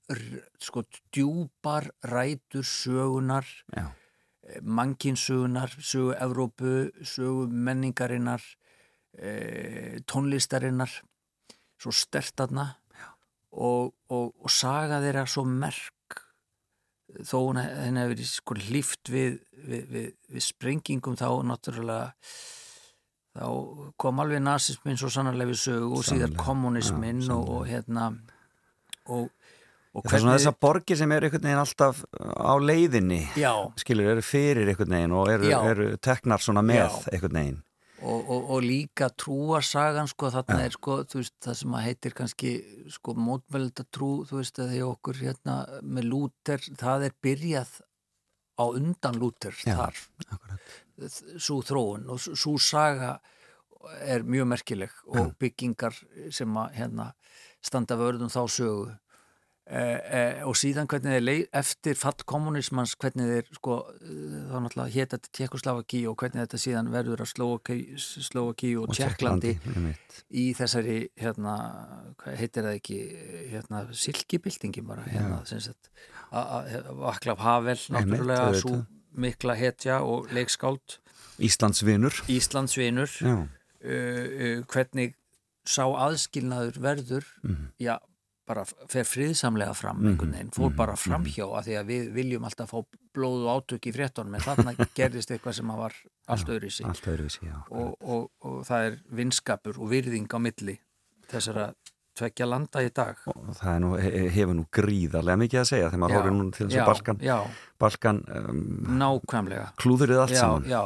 sko 0.62 0.84
djúpar 1.16 1.90
rætur 2.06 2.64
sögunar 2.68 3.48
Já, 3.76 3.90
mannkinsögunar, 4.62 5.72
sögu 5.80 6.14
Evrópu, 6.20 6.92
sögu 7.08 7.48
menningarinnar, 7.48 8.42
e, 9.18 10.00
tónlistarinnar, 10.06 10.92
svo 11.80 11.92
stertarna 11.96 12.74
og, 13.54 13.94
og, 14.10 14.32
og 14.42 14.52
saga 14.52 15.02
þeirra 15.04 15.26
svo 15.30 15.46
merk 15.48 16.20
þó 17.22 17.38
henni 17.54 18.02
hefur 18.02 18.14
verið 18.16 18.30
sko 18.30 18.58
hlýft 18.58 19.12
við, 19.14 19.38
við, 19.54 19.84
við, 19.92 20.10
við 20.34 20.46
sprengingum 20.46 21.18
þá 21.20 21.28
náttúrulega 21.46 22.14
þá 23.34 23.46
kom 24.02 24.22
alveg 24.22 24.42
nazismin 24.46 24.98
svo 25.00 25.10
sannarlega 25.14 25.52
við 25.52 25.62
sögu 25.64 26.00
og 26.00 26.06
Sannarlega, 26.08 26.42
kommunismin 26.42 27.22
já, 27.22 27.34
og, 27.36 27.52
og 27.58 27.68
hérna 27.70 28.08
og, 29.10 29.30
og 29.94 30.08
það 30.08 30.18
er 30.18 30.24
svona 30.26 30.38
þessar 30.38 30.58
borgir 30.66 31.00
sem 31.00 31.14
eru 31.16 31.30
einhvern 31.30 31.48
veginn 31.50 31.64
alltaf 31.64 32.02
á 32.18 32.54
leiðinni 32.62 33.22
já, 33.38 33.52
skilur, 33.82 34.12
eru 34.16 34.26
fyrir 34.26 34.70
einhvern 34.74 34.98
veginn 34.98 35.18
og 35.18 35.32
eru, 35.34 35.54
eru 35.74 35.90
teknar 36.02 36.46
svona 36.46 36.66
með 36.66 36.86
Já. 36.86 37.14
einhvern 37.14 37.40
veginn 37.42 37.62
og, 38.04 38.30
og, 38.30 38.50
og 38.56 38.66
líka 38.66 39.10
trúarsagan 39.16 40.10
sko 40.12 40.30
þarna 40.34 40.60
er 40.66 40.76
sko 40.76 41.00
veist, 41.14 41.36
það 41.44 41.58
sem 41.60 41.78
að 41.78 41.86
heitir 41.88 42.16
kannski 42.18 42.54
sko 42.92 43.16
mótmælda 43.18 43.86
trú 43.94 44.12
þú 44.28 44.40
veist 44.42 44.60
að 44.60 44.74
því 44.74 44.82
okkur 44.90 45.22
hérna 45.24 45.58
með 45.82 46.10
Lúter 46.12 46.66
það 46.80 47.08
er 47.10 47.18
byrjað 47.24 47.76
á 48.60 48.66
undan 48.70 49.20
Lúter 49.20 49.56
Já, 49.66 49.76
þar. 49.80 50.02
akkurat. 50.28 50.74
svo 51.42 51.62
þróun 51.66 52.10
og 52.14 52.22
svo 52.22 52.58
saga 52.62 53.16
er 54.04 54.24
mjög 54.24 54.48
merkileg 54.52 55.00
og 55.12 55.34
byggingar 55.42 55.96
sem 56.32 56.60
að 56.60 56.78
hérna 56.78 57.10
standa 57.64 57.98
vörðum 58.00 58.32
þá 58.32 58.44
sögu 58.52 58.92
Eh, 59.64 60.00
eh, 60.12 60.40
og 60.44 60.58
síðan 60.60 60.90
hvernig 60.92 61.14
þeir 61.14 61.22
leið 61.24 61.44
eftir 61.56 61.96
fall 61.96 62.18
kommunismans 62.28 62.98
hvernig 63.00 63.30
þeir 63.32 63.46
sko 63.56 63.78
eh, 63.96 64.34
þá 64.52 64.58
náttúrulega 64.60 64.92
hétt 64.92 65.14
þetta 65.16 65.30
Tjekkoslavaki 65.38 66.02
og 66.12 66.18
hvernig 66.20 66.42
þetta 66.44 66.60
síðan 66.60 66.90
verður 66.92 67.24
að 67.24 67.30
Slovaki 68.28 68.74
og 68.76 68.92
Tjekklandi 68.92 69.54
einmitt. 69.72 70.18
í 70.36 70.50
þessari 70.58 70.98
hérna, 71.16 71.56
heitir 72.28 72.68
það 72.68 72.76
ekki 72.82 73.00
hérna, 73.54 73.86
silkibildingi 73.96 74.84
bara 74.86 75.08
hérna, 75.08 75.40
sem 75.48 75.64
sagt, 75.64 75.90
a- 76.32 76.60
a- 76.60 76.84
Vaklav 77.00 77.40
Havel 77.40 77.80
náttúrulega 77.96 78.54
svo 78.60 78.82
mikla 79.16 79.56
hetja 79.56 80.02
og 80.04 80.28
leikskáld. 80.36 81.00
Íslandsvinur 81.40 82.20
Íslandsvinur 82.28 83.10
uh, 83.24 83.46
uh, 83.88 84.64
hvernig 84.68 85.16
sá 85.66 85.86
aðskilnaður 85.88 86.82
verður 86.84 87.24
Mhm. 87.44 87.72
já, 87.80 87.96
bara 88.48 88.64
fer 88.92 89.06
friðsamlega 89.08 89.74
fram 89.78 90.02
einhvern 90.04 90.34
veginn, 90.36 90.50
fór 90.56 90.74
bara 90.76 90.96
framhjá 91.00 91.46
af 91.58 91.64
því 91.68 91.78
að 91.80 91.86
við 91.94 92.10
viljum 92.18 92.44
alltaf 92.50 92.74
fá 92.74 92.82
blóð 93.16 93.46
og 93.48 93.52
átök 93.64 93.88
í 93.88 93.94
fréttonum 93.96 94.36
en 94.36 94.44
þarna 94.44 94.74
gerðist 95.00 95.32
eitthvað 95.32 95.56
sem 95.62 95.72
að 95.72 95.82
var 95.86 95.96
allt 96.28 96.50
öðru 96.58 96.68
í 96.68 96.74
sig 96.76 96.86
og, 97.72 97.96
og, 98.04 98.30
og 98.44 98.60
það 98.68 98.90
er 98.90 98.98
vinskapur 99.22 99.80
og 99.80 99.90
virðing 99.94 100.28
á 100.28 100.40
milli 100.44 100.76
þessara 101.32 101.70
tveggja 102.14 102.46
landa 102.46 102.82
í 102.86 102.92
dag. 102.94 103.18
Og 103.26 103.56
það 103.58 103.78
nú, 103.82 103.88
he- 103.98 104.28
hefur 104.36 104.54
nú 104.54 104.68
gríðarlega 104.70 105.40
mikið 105.42 105.62
að 105.64 105.70
segja 105.72 105.88
þegar 105.88 106.02
maður 106.04 106.18
horfir 106.20 106.36
nú 106.36 106.44
til 106.54 106.68
þessu 106.68 106.84
Balkan, 106.86 107.24
já, 107.26 107.38
Balkan 107.82 108.20
um, 108.38 108.60
nákvæmlega. 109.02 109.72
klúðurið 109.82 110.20
allt 110.22 110.36
já, 110.36 110.42
saman. 110.44 110.68
já. 110.70 110.84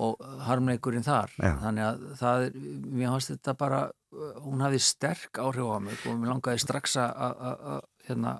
Og 0.00 0.22
harmleikurinn 0.46 1.04
þar. 1.04 1.34
Já. 1.36 1.52
þannig 1.66 1.84
að 1.84 2.06
það 2.22 2.46
mér 2.96 3.10
fannst 3.12 3.32
þetta 3.34 3.54
bara 3.60 3.80
hún 4.44 4.60
hafði 4.60 4.80
sterk 4.84 5.38
áhrif 5.40 5.64
á 5.72 5.78
mig 5.80 6.02
og 6.06 6.18
mér 6.20 6.32
langaði 6.34 6.60
strax 6.60 6.96
að- 7.00 7.82
hérna, 8.02 8.32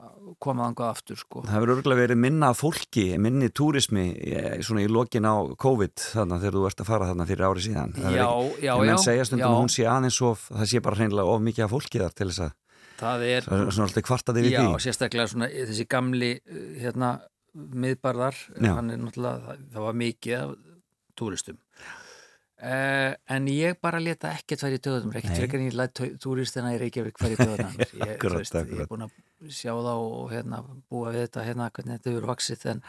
koma 0.43 0.65
þangað 0.67 0.89
aftur 0.91 1.17
sko. 1.21 1.43
Það 1.47 1.53
hefur 1.55 1.71
örgulega 1.77 2.01
verið 2.03 2.19
minna 2.19 2.49
fólki, 2.59 3.05
minni 3.23 3.47
túrismi 3.55 4.09
eh, 4.19 4.57
svona 4.67 4.83
í 4.83 4.89
lokin 4.91 5.23
á 5.23 5.39
COVID 5.55 5.95
þannig 6.17 6.41
þegar 6.43 6.57
þú 6.59 6.65
ert 6.67 6.83
að 6.83 6.89
fara 6.91 7.07
þarna 7.13 7.27
fyrir 7.29 7.47
ári 7.47 7.63
síðan 7.63 7.95
já, 7.95 8.09
ekki- 8.27 8.65
já, 8.67 8.73
en 8.75 8.91
já, 8.91 8.97
segja 9.05 9.25
stundum 9.29 9.45
já, 9.47 9.53
að 9.53 9.61
hún 9.63 9.71
sé 9.77 9.87
aðeins 9.87 10.19
of 10.27 10.49
það 10.51 10.67
sé 10.73 10.83
bara 10.83 10.99
hreinlega 10.99 11.31
of 11.37 11.45
mikið 11.47 11.65
af 11.69 11.71
fólki 11.77 12.03
þar 12.03 12.17
til 12.19 12.29
þess 12.33 12.43
að 12.49 12.53
það 13.03 13.25
er 13.31 13.47
svona 13.47 13.87
alltaf 13.87 14.07
kvartaði 14.11 14.43
við 14.49 14.57
já, 14.57 14.61
því 14.67 14.83
sérstaklega 14.89 15.31
svona 15.31 15.49
þessi 15.55 15.87
gamli 15.95 16.33
uh, 16.43 16.67
hérna, 16.83 17.13
miðbarðar 17.55 18.35
Já. 18.59 18.73
hann 18.77 18.91
er 18.91 18.99
náttúrulega, 18.99 19.47
það, 19.47 19.65
það 19.77 19.87
var 19.87 19.99
mikið 20.03 20.37
af 20.43 20.53
túristum 21.19 21.59
Uh, 22.63 23.11
en 23.35 23.49
ég 23.51 23.75
bara 23.83 23.99
leta 23.99 24.31
ekkert 24.37 24.63
í 24.69 24.79
döðum 24.79 25.11
ekkert 25.19 25.41
frekar 25.41 25.63
ég 25.65 25.75
læt 25.75 25.99
túristina 26.23 26.71
í 26.71 26.77
Reykjavík 26.79 27.17
í 27.27 27.39
döðum 27.41 27.73
ég, 27.81 27.97
ég 27.99 28.13
er 28.23 28.87
búin 28.87 29.03
að 29.09 29.17
sjá 29.51 29.73
það 29.73 30.03
og 30.05 30.29
hérna, 30.31 30.61
búa 30.87 31.11
við 31.11 31.25
þetta 31.25 31.47
hérna, 31.49 31.67
hvernig 31.75 31.99
þetta 31.99 32.13
hefur 32.13 32.29
vaksið 32.31 32.69
en 32.77 32.85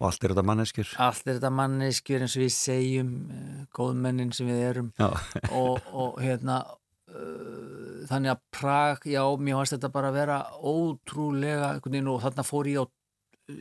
og 0.00 0.06
allt 0.08 0.24
er 0.24 0.32
þetta 0.32 0.44
manneskjur. 0.48 0.94
allt 1.04 1.26
er 1.26 1.36
þetta 1.36 1.52
manneskjur 1.58 2.24
eins 2.24 2.36
og 2.38 2.44
við 2.46 2.54
segjum 2.56 3.10
uh, 3.28 3.58
góðmennin 3.76 4.32
sem 4.32 4.48
við 4.48 4.62
erum. 4.70 4.88
Og, 5.60 5.92
og 5.92 6.16
hérna 6.22 6.62
uh, 7.12 8.00
þannig 8.08 8.32
að 8.32 8.42
Prag, 8.56 9.04
já, 9.12 9.22
mér 9.36 9.60
varst 9.60 9.76
þetta 9.76 9.92
bara 9.92 10.08
að 10.08 10.18
vera 10.22 10.40
ótrúlega 10.56 11.74
og 11.76 12.24
þarna 12.24 12.48
fór 12.48 12.72
ég 12.72 12.80
á 12.80 12.84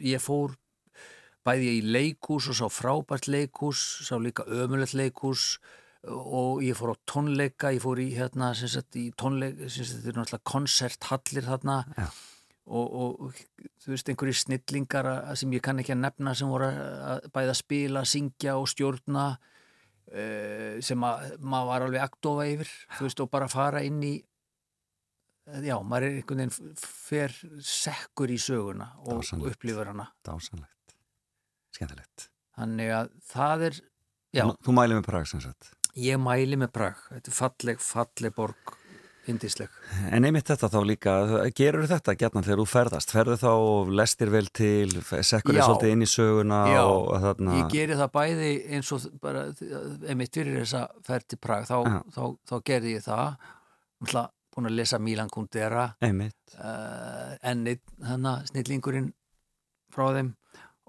ég 0.05 0.23
fór 0.23 0.55
bæði 1.47 1.69
í 1.79 1.85
leikús 1.85 2.49
og 2.51 2.57
sá 2.57 2.67
frábært 2.71 3.29
leikús 3.31 3.81
sá 4.07 4.17
líka 4.21 4.45
ömulegt 4.45 4.95
leikús 4.97 5.55
og 6.07 6.63
ég 6.65 6.77
fór 6.77 6.93
á 6.93 7.01
tónleika 7.05 7.71
ég 7.75 7.83
fór 7.83 8.01
í 8.01 8.09
hérna 8.15 8.51
sem 8.57 8.69
sagt 8.71 8.97
í 8.97 9.09
tónleika 9.17 9.69
sem 9.69 9.85
sagt 9.85 10.01
þetta 10.01 10.13
er 10.13 10.19
náttúrulega 10.21 10.51
konserthallir 10.51 11.45
þarna 11.45 11.77
Já. 11.93 12.07
og, 12.65 12.87
og 13.03 13.35
þú 13.83 13.93
veist 13.93 14.09
einhverju 14.09 14.37
snillingar 14.39 15.11
sem 15.37 15.53
ég 15.53 15.61
kann 15.65 15.81
ekki 15.81 15.93
að 15.93 16.03
nefna 16.07 16.33
sem 16.37 16.49
voru 16.49 16.71
að 16.71 17.29
bæða 17.33 17.53
að 17.53 17.61
spila, 17.61 18.03
syngja 18.09 18.57
og 18.57 18.69
stjórna 18.73 19.27
uh, 19.37 20.81
sem 20.81 21.05
að 21.05 21.37
maður 21.37 21.71
var 21.71 21.87
alveg 21.87 22.05
aktofa 22.07 22.49
yfir 22.49 22.75
þú 22.97 23.07
veist 23.07 23.23
og 23.25 23.31
bara 23.37 23.49
fara 23.51 23.85
inn 23.85 24.01
í 24.01 24.15
já, 25.61 25.77
maður 25.81 26.07
er 26.07 26.19
einhvern 26.19 26.43
veginn 26.45 26.75
fer 26.81 27.33
sekkur 27.65 28.33
í 28.33 28.41
söguna 28.41 28.93
og 29.05 29.21
Dásamlegt. 29.21 29.57
upplifur 29.57 29.93
hana 29.93 30.09
dásanlegt 30.25 30.80
skemmtilegt. 31.81 32.27
Þannig 32.57 32.93
að 32.93 33.09
það 33.31 33.65
er 33.69 33.79
já, 34.35 34.45
Þú, 34.61 34.75
mælið 34.77 34.99
með 34.99 35.07
Prag 35.07 35.31
sem 35.31 35.41
sagt? 35.43 35.71
Ég 35.99 36.21
mæli 36.21 36.59
með 36.59 36.71
Prag. 36.75 37.01
Þetta 37.09 37.31
er 37.31 37.35
falleg, 37.35 37.81
falleg 37.83 38.35
borg 38.37 38.77
indisleg 39.29 39.69
En 40.09 40.25
einmitt 40.25 40.47
þetta 40.49 40.69
þá 40.71 40.79
líka, 40.87 41.13
gerur 41.57 41.85
þetta 41.89 42.15
gætna 42.17 42.41
þegar 42.45 42.61
þú 42.63 42.65
ferðast, 42.71 43.13
ferðu 43.13 43.37
þá 43.37 43.49
og 43.51 43.91
lestir 43.93 44.31
vel 44.33 44.47
til, 44.49 44.89
sekkur 44.97 45.53
þér 45.53 45.61
svolítið 45.67 45.93
inn 45.93 46.05
í 46.05 46.09
söguna 46.09 46.61
Já, 46.71 46.81
og 46.87 47.11
þarna 47.21 47.57
ég 47.59 47.71
geri 47.75 47.97
það 47.99 48.11
bæði 48.17 48.51
eins 48.73 48.91
og 48.95 49.07
bara 49.21 49.45
einmitt 50.09 50.33
fyrir 50.39 50.61
þessa 50.63 50.83
ferð 51.05 51.27
til 51.29 51.41
Prag 51.45 51.69
þá, 51.69 51.75
Já. 51.85 51.97
þá, 52.17 52.21
þá 52.49 52.55
gerði 52.71 52.95
ég 52.97 53.05
það. 53.05 53.49
Náttúrulega 54.01 54.27
búin 54.51 54.67
að 54.67 54.77
lesa 54.81 54.99
Milan 54.99 55.29
Kundera. 55.31 55.85
Einmitt, 56.03 56.55
uh, 56.57 57.37
ennið 57.47 57.79
þannig 58.03 58.49
snillingurinn 58.51 59.11
frá 59.93 60.09
þeim 60.17 60.33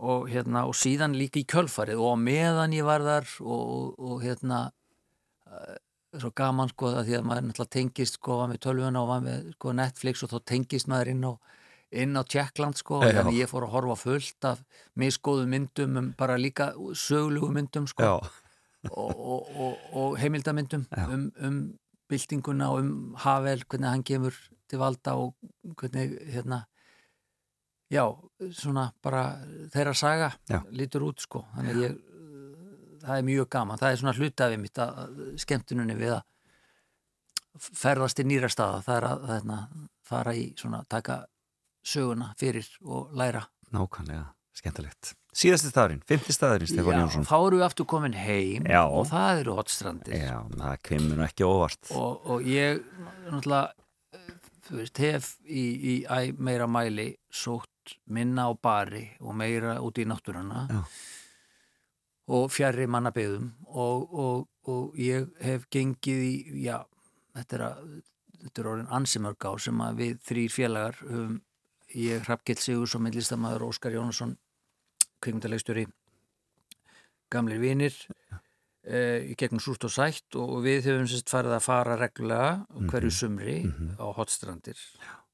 og, 0.03 0.29
hérna, 0.31 0.67
og 0.67 0.77
síðan 0.77 1.15
líka 1.19 1.41
í 1.41 1.47
kjölfarið 1.49 2.03
og 2.03 2.19
meðan 2.21 2.75
ég 2.75 2.87
var 2.87 3.05
þar 3.07 3.29
og, 3.41 3.95
og 4.03 4.23
hérna 4.25 4.65
uh, 5.47 5.77
svo 6.19 6.33
gaman 6.37 6.71
sko 6.73 6.91
að 6.93 7.09
því 7.09 7.19
að 7.19 7.27
maður 7.29 7.49
náttúrulega 7.49 7.75
tengist 7.79 8.19
sko 8.19 8.39
var 8.43 8.51
með 8.51 8.63
tölvuna 8.67 9.03
og 9.03 9.11
var 9.13 9.25
með 9.25 9.51
sko, 9.57 9.75
Netflix 9.79 10.25
og 10.25 10.33
þá 10.33 10.39
tengist 10.53 10.91
maður 10.91 11.13
inn 11.15 11.27
á 11.29 11.33
inn 12.03 12.17
á 12.17 12.23
Tjekkland 12.25 12.79
sko 12.81 13.03
og 13.03 13.07
Já. 13.11 13.19
þannig 13.21 13.43
ég 13.43 13.51
fór 13.51 13.67
að 13.67 13.75
horfa 13.75 13.97
fullt 14.01 14.49
af 14.49 14.63
misgóðu 14.99 15.45
myndum 15.53 15.99
um 16.01 16.11
bara 16.19 16.39
líka 16.41 16.71
söglugu 16.97 17.53
myndum 17.53 17.89
sko 17.91 18.15
og, 18.17 18.31
og, 18.91 19.51
og, 19.53 19.83
og 19.93 20.19
heimildamyndum 20.21 20.87
Já. 20.89 21.05
um, 21.13 21.29
um 21.37 21.61
byltinguna 22.13 22.73
og 22.73 22.83
um 22.83 23.17
Havel, 23.21 23.65
hvernig 23.69 23.89
hann 23.89 24.05
kemur 24.05 24.37
til 24.69 24.81
valda 24.81 25.17
og 25.21 25.35
hvernig 25.79 26.17
hérna 26.33 26.65
já, 27.93 28.05
svona 28.57 28.89
bara 29.05 29.23
þeirra 29.75 29.93
saga 29.97 30.33
Já. 30.51 30.61
lítur 30.75 31.05
út 31.07 31.23
sko. 31.23 31.45
Þannig 31.55 31.77
að 31.77 31.83
ég, 31.85 31.97
það 33.05 33.17
er 33.21 33.27
mjög 33.29 33.49
gaman. 33.57 33.81
Það 33.81 33.95
er 33.95 34.01
svona 34.03 34.17
hlutafið 34.19 34.63
mitt 34.63 34.83
að 34.83 35.23
skemmtununni 35.45 35.97
við 36.01 36.15
að 36.17 36.23
ferðast 37.63 38.17
til 38.19 38.27
nýra 38.31 38.49
staða, 38.53 38.81
það 38.87 38.97
er 38.99 39.09
að 39.11 39.27
hérna, 39.29 39.59
fara 40.09 40.33
í 40.37 40.47
svona, 40.59 40.85
taka 40.89 41.23
söguna 41.85 42.31
fyrir 42.41 42.69
og 42.85 43.13
læra. 43.19 43.43
Nákvæmlega, 43.75 44.31
skemmtilegt. 44.57 45.13
Síðasti 45.33 45.71
staðurinn, 45.73 46.03
fymti 46.09 46.35
staðurinn, 46.37 46.69
Stefán 46.69 46.99
Jónsson. 47.01 47.25
þá 47.25 47.37
eru 47.39 47.61
við 47.61 47.65
aftur 47.65 47.87
komin 47.89 48.17
heim 48.17 48.67
Já. 48.69 48.83
og 48.85 49.07
það 49.09 49.39
eru 49.41 49.55
hotstrandir 49.57 50.13
Já, 50.19 50.35
það 50.59 50.75
kemur 50.89 51.17
nú 51.17 51.25
ekki 51.25 51.47
óvart. 51.49 51.93
Og, 51.97 52.27
og 52.29 52.45
ég 52.45 52.83
náttúrulega 53.31 53.73
þú 54.69 54.77
veist, 54.79 55.01
hef 55.01 55.31
í, 55.49 55.65
í 55.65 55.95
æ, 56.05 56.35
meira 56.37 56.69
mæli 56.69 57.15
sótt 57.33 57.72
minna 58.07 58.49
á 58.49 58.53
bari 58.55 59.05
og 59.21 59.37
meira 59.39 59.79
út 59.85 59.99
í 59.99 60.07
náttúruna 60.09 60.67
Já. 60.71 60.81
og 62.37 62.51
fjarrri 62.53 62.87
mannabyggðum 62.91 63.51
og, 63.69 64.15
og, 64.25 64.49
og 64.71 64.99
ég 65.01 65.29
hef 65.43 65.67
gengið 65.73 66.23
í, 66.27 66.35
já, 66.67 66.83
þetta 67.39 67.59
er, 67.59 67.65
að, 67.69 67.95
þetta 68.45 68.63
er 68.63 68.71
orðin 68.75 68.95
ansimörg 68.99 69.49
á 69.49 69.53
sem 69.67 69.83
að 69.85 70.05
við 70.05 70.23
þrýr 70.29 70.55
félagar 70.55 71.01
höfum, 71.03 71.41
ég 71.93 72.25
Hrafgill 72.27 72.61
Sigurs 72.61 72.97
og 72.97 73.05
myndlistamæður 73.05 73.69
Óskar 73.69 73.97
Jónasson 73.97 74.37
kvikmyndalegstjóri 75.23 75.87
gamlir 77.33 77.61
vinir 77.63 77.97
uh, 78.33 79.21
í 79.25 79.35
gegnum 79.39 79.63
súrt 79.63 79.87
og 79.89 79.95
sætt 79.95 80.39
og 80.39 80.61
við 80.65 80.89
höfum 80.91 81.09
sérst 81.11 81.33
farið 81.33 81.57
að 81.59 81.67
fara 81.67 81.99
reglulega 82.01 82.87
hverju 82.91 83.13
sumri 83.15 83.59
á 83.97 84.07
hotstrandir 84.17 84.79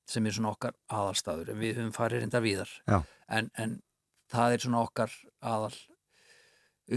sem 0.08 0.26
er 0.26 0.34
svona 0.36 0.54
okkar 0.54 0.74
aðalstaður. 0.88 1.52
En 1.52 1.60
við 1.60 1.78
höfum 1.78 1.94
farið 1.96 2.24
reynda 2.24 2.40
víðar 2.44 2.72
en, 3.28 3.50
en 3.56 3.78
það 4.32 4.56
er 4.56 4.64
svona 4.64 4.82
okkar 4.86 5.14
aðal 5.40 5.74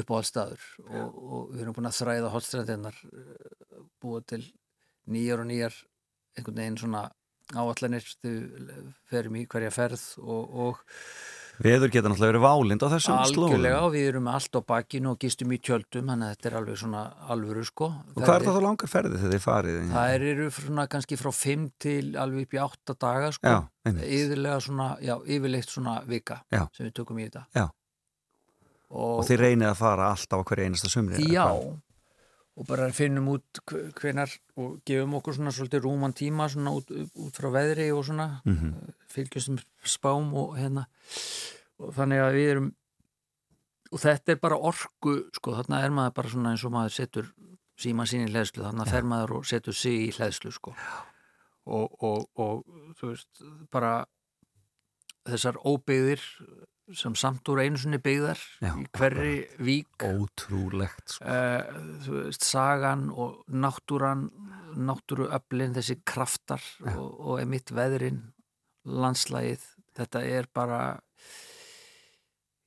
uppáhaldstaður 0.02 0.68
og, 0.88 1.16
og 1.20 1.48
við 1.52 1.64
erum 1.66 1.76
búin 1.76 1.90
að 1.90 1.98
þræða 2.00 2.32
hotstrandirnar 2.32 3.00
uh, 3.12 3.82
búa 4.00 4.22
til 4.24 4.44
nýjar 5.12 5.44
og 5.44 5.50
nýjar 5.50 5.76
einhvern 6.38 6.62
veginn 6.62 6.80
svona 6.80 7.10
áallanir 7.52 8.06
þegar 8.22 8.86
ferum 9.12 9.38
í 9.42 9.46
hverja 9.52 9.74
ferð 9.76 10.06
og, 10.24 10.56
og 10.66 10.84
Veður 11.62 11.92
geta 11.94 12.10
náttúrulega 12.10 12.32
verið 12.32 12.44
válind 12.46 12.84
á 12.84 12.88
þessum 12.92 13.18
slóðum 13.30 13.52
algjörlega 13.52 13.82
og 13.86 13.92
við 13.94 14.06
erum 14.12 14.30
allt 14.32 14.58
á 14.58 14.62
bakinu 14.72 15.12
og 15.12 15.20
gistum 15.22 15.52
í 15.54 15.60
tjöldum 15.62 16.10
þannig 16.10 16.26
að 16.26 16.32
þetta 16.34 16.50
er 16.50 16.56
alveg 16.60 16.80
svona 16.82 17.04
alvöru 17.36 17.66
sko 17.68 17.90
Og 17.92 18.18
hvað 18.22 18.34
er 18.34 18.46
það 18.48 18.58
þá 18.58 18.64
langar 18.66 18.92
ferði 18.92 19.20
þegar 19.22 19.36
þið 19.36 19.44
farið? 19.46 19.78
Það 19.92 20.16
eru 20.32 20.48
svona 20.58 20.88
kannski 20.96 21.20
frá 21.22 21.32
5 21.42 21.68
til 21.86 22.00
alveg 22.24 22.48
upp 22.48 22.58
í 22.58 22.62
8 22.66 22.98
daga 23.06 23.30
sko 23.38 23.54
Já, 23.54 23.60
yfirlega 23.92 24.58
svona, 24.66 24.90
já, 25.06 25.16
yfirleitt 25.38 25.76
svona 25.76 26.00
vika 26.10 26.42
Já. 26.50 26.66
sem 26.74 26.90
við 26.90 26.98
tökum 27.02 27.22
í 27.22 27.30
þetta 27.30 27.46
Já. 27.54 27.68
og, 28.90 29.16
Og 29.22 29.24
þið 29.30 29.46
reynið 29.46 29.70
að 29.70 29.80
fara 29.84 30.12
alltaf 30.16 30.46
hverju 30.50 30.70
einasta 30.72 30.92
sumri 30.92 31.30
Já? 31.30 31.48
Og 32.62 32.68
bara 32.70 32.92
finnum 32.94 33.32
út 33.34 33.62
hve- 33.66 33.88
hvenar 33.98 34.30
og 34.62 34.82
gefum 34.86 35.16
okkur 35.18 35.34
svona 35.34 35.54
svolítið 35.56 35.82
rúman 35.88 36.14
tíma 36.14 36.46
svona 36.50 36.74
út, 36.78 36.92
út 36.94 37.34
frá 37.34 37.50
veðri 37.50 37.90
og 37.92 38.06
svona 38.06 38.42
mm 38.46 38.56
-hmm. 38.56 38.94
fylgjumstum 39.10 39.58
spám 39.84 40.34
og 40.34 40.58
hérna. 40.58 40.86
Og 41.80 41.94
þannig 41.96 42.20
að 42.22 42.34
við 42.38 42.50
erum 42.52 42.76
og 43.92 44.00
þetta 44.00 44.32
er 44.32 44.40
bara 44.40 44.56
orku 44.56 45.16
sko, 45.34 45.56
þarna 45.56 45.84
er 45.84 45.90
maður 45.90 46.14
bara 46.14 46.30
svona 46.30 46.52
eins 46.52 46.64
og 46.64 46.72
maður 46.72 46.96
setur 46.96 47.34
síma 47.82 48.06
sín 48.06 48.28
í 48.28 48.32
hlæðslu, 48.32 48.64
þarna 48.64 48.86
fer 48.86 49.04
maður 49.04 49.32
og 49.40 49.46
setur 49.46 49.74
sig 49.74 50.08
í 50.08 50.12
hlæðslu 50.12 50.52
sko. 50.52 50.76
Og, 51.66 52.04
og, 52.04 52.30
og 52.36 52.64
þú 53.00 53.08
veist 53.08 53.44
bara 53.72 54.06
þessar 55.28 55.60
óbyggðir 55.66 56.22
sem 56.98 57.16
samt 57.20 57.48
úr 57.52 57.62
einu 57.64 57.80
sinni 57.80 58.00
byggðar 58.04 58.40
Já, 58.62 58.72
í 58.76 58.86
hverri 58.98 59.36
vík 59.64 60.06
Ótrúlegt 60.08 61.16
sko. 61.16 61.26
uh, 61.26 61.82
þú 62.06 62.18
veist, 62.26 62.46
sagan 62.48 63.08
og 63.14 63.42
náttúran 63.52 64.28
náttúruöflin, 64.76 65.74
þessi 65.76 66.00
kraftar 66.08 66.64
og, 66.96 67.08
og 67.20 67.40
emitt 67.44 67.74
veðrin 67.76 68.22
landslægið, 68.88 69.64
þetta 70.00 70.22
er 70.26 70.48
bara 70.56 70.82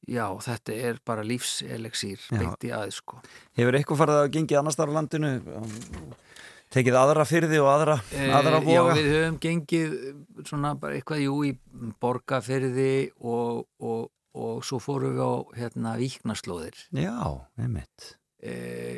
já, 0.05 0.27
þetta 0.45 0.75
er 0.91 0.99
bara 1.07 1.25
lífseleksýr 1.27 2.21
Já. 2.29 2.37
beint 2.39 2.67
í 2.69 2.73
aðeins 2.77 3.01
sko 3.01 3.23
Hefur 3.57 3.79
eitthvað 3.79 4.03
farið 4.03 4.21
að 4.21 4.31
gengi 4.37 4.59
annars 4.61 4.77
þar 4.79 4.93
á 4.93 4.97
landinu? 4.99 5.31
Tekið 6.75 6.97
aðra 6.99 7.25
fyrði 7.29 7.59
og 7.63 7.69
aðra, 7.71 7.95
aðra 8.35 8.59
Eh, 8.65 8.73
Já, 8.75 8.83
við 8.97 9.09
höfum 9.13 9.37
gengið 9.45 9.93
svona 10.49 10.73
bara 10.81 10.97
eitthvað, 10.99 11.21
jú, 11.23 11.35
í 11.47 11.53
borgarferði 12.03 13.13
og, 13.23 13.61
og, 13.79 14.09
og 14.35 14.65
svo 14.67 14.81
fórum 14.83 15.15
við 15.15 15.23
á 15.23 15.33
hérna 15.61 15.93
víknaslóðir 16.01 16.81
Já, 16.99 17.15
einmitt. 17.63 18.17
e, 18.43 18.55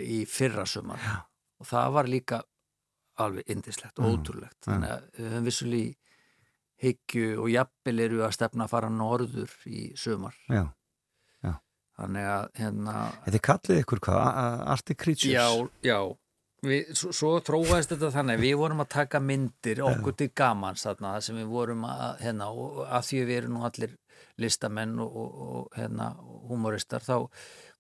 í 0.09 0.23
fyrra 0.27 0.65
sumar 0.67 0.99
Já. 1.05 1.19
og 1.61 1.67
það 1.69 1.93
var 1.99 2.09
líka 2.11 2.41
alveg 3.21 3.45
indislegt 3.53 3.99
og 4.01 4.05
Mm, 4.09 4.17
ótrúlegt 4.17 4.59
þannig 4.65 4.91
að 4.97 5.05
við 5.19 5.29
höfum 5.31 5.45
vissulega 5.45 5.95
hyggju 6.83 7.29
og 7.41 7.47
jafnvel 7.53 8.01
eru 8.05 8.19
að 8.27 8.35
stefna 8.37 8.65
að 8.67 8.73
fara 8.75 8.89
norður 8.93 9.53
í 9.69 9.85
sumar 9.97 10.35
Já. 10.53 10.65
þannig 11.97 12.27
að 12.29 12.49
hérna 12.61 12.95
Þetta 13.25 13.39
er 13.39 13.45
kallið 13.47 13.79
ykkur 13.85 14.01
hvað? 14.05 14.19
A- 14.21 14.65
Arctic 14.75 14.99
Creatures? 15.01 15.33
Já, 15.33 15.69
já 15.83 16.01
við, 16.67 16.91
svo, 16.99 17.13
svo 17.17 17.33
tróðast 17.45 17.93
þetta 17.95 18.13
þannig 18.15 18.43
við 18.43 18.57
vorum 18.61 18.83
að 18.85 18.91
taka 18.97 19.21
myndir 19.23 19.83
okkur 19.87 20.17
til 20.19 20.31
gamans 20.37 20.87
þarna 20.87 21.15
þar 21.17 21.29
sem 21.29 21.39
við 21.41 21.53
vorum 21.53 21.87
að 21.89 22.25
hérna, 22.25 22.51
og 22.51 22.83
að 22.87 23.07
því 23.11 23.23
við 23.23 23.39
erum 23.41 23.57
nú 23.57 23.69
allir 23.69 23.95
listamenn 24.41 24.99
og, 25.01 25.17
og, 25.17 25.39
og 25.47 25.79
hérna, 25.79 26.11
humoristar 26.51 27.05
þá 27.05 27.17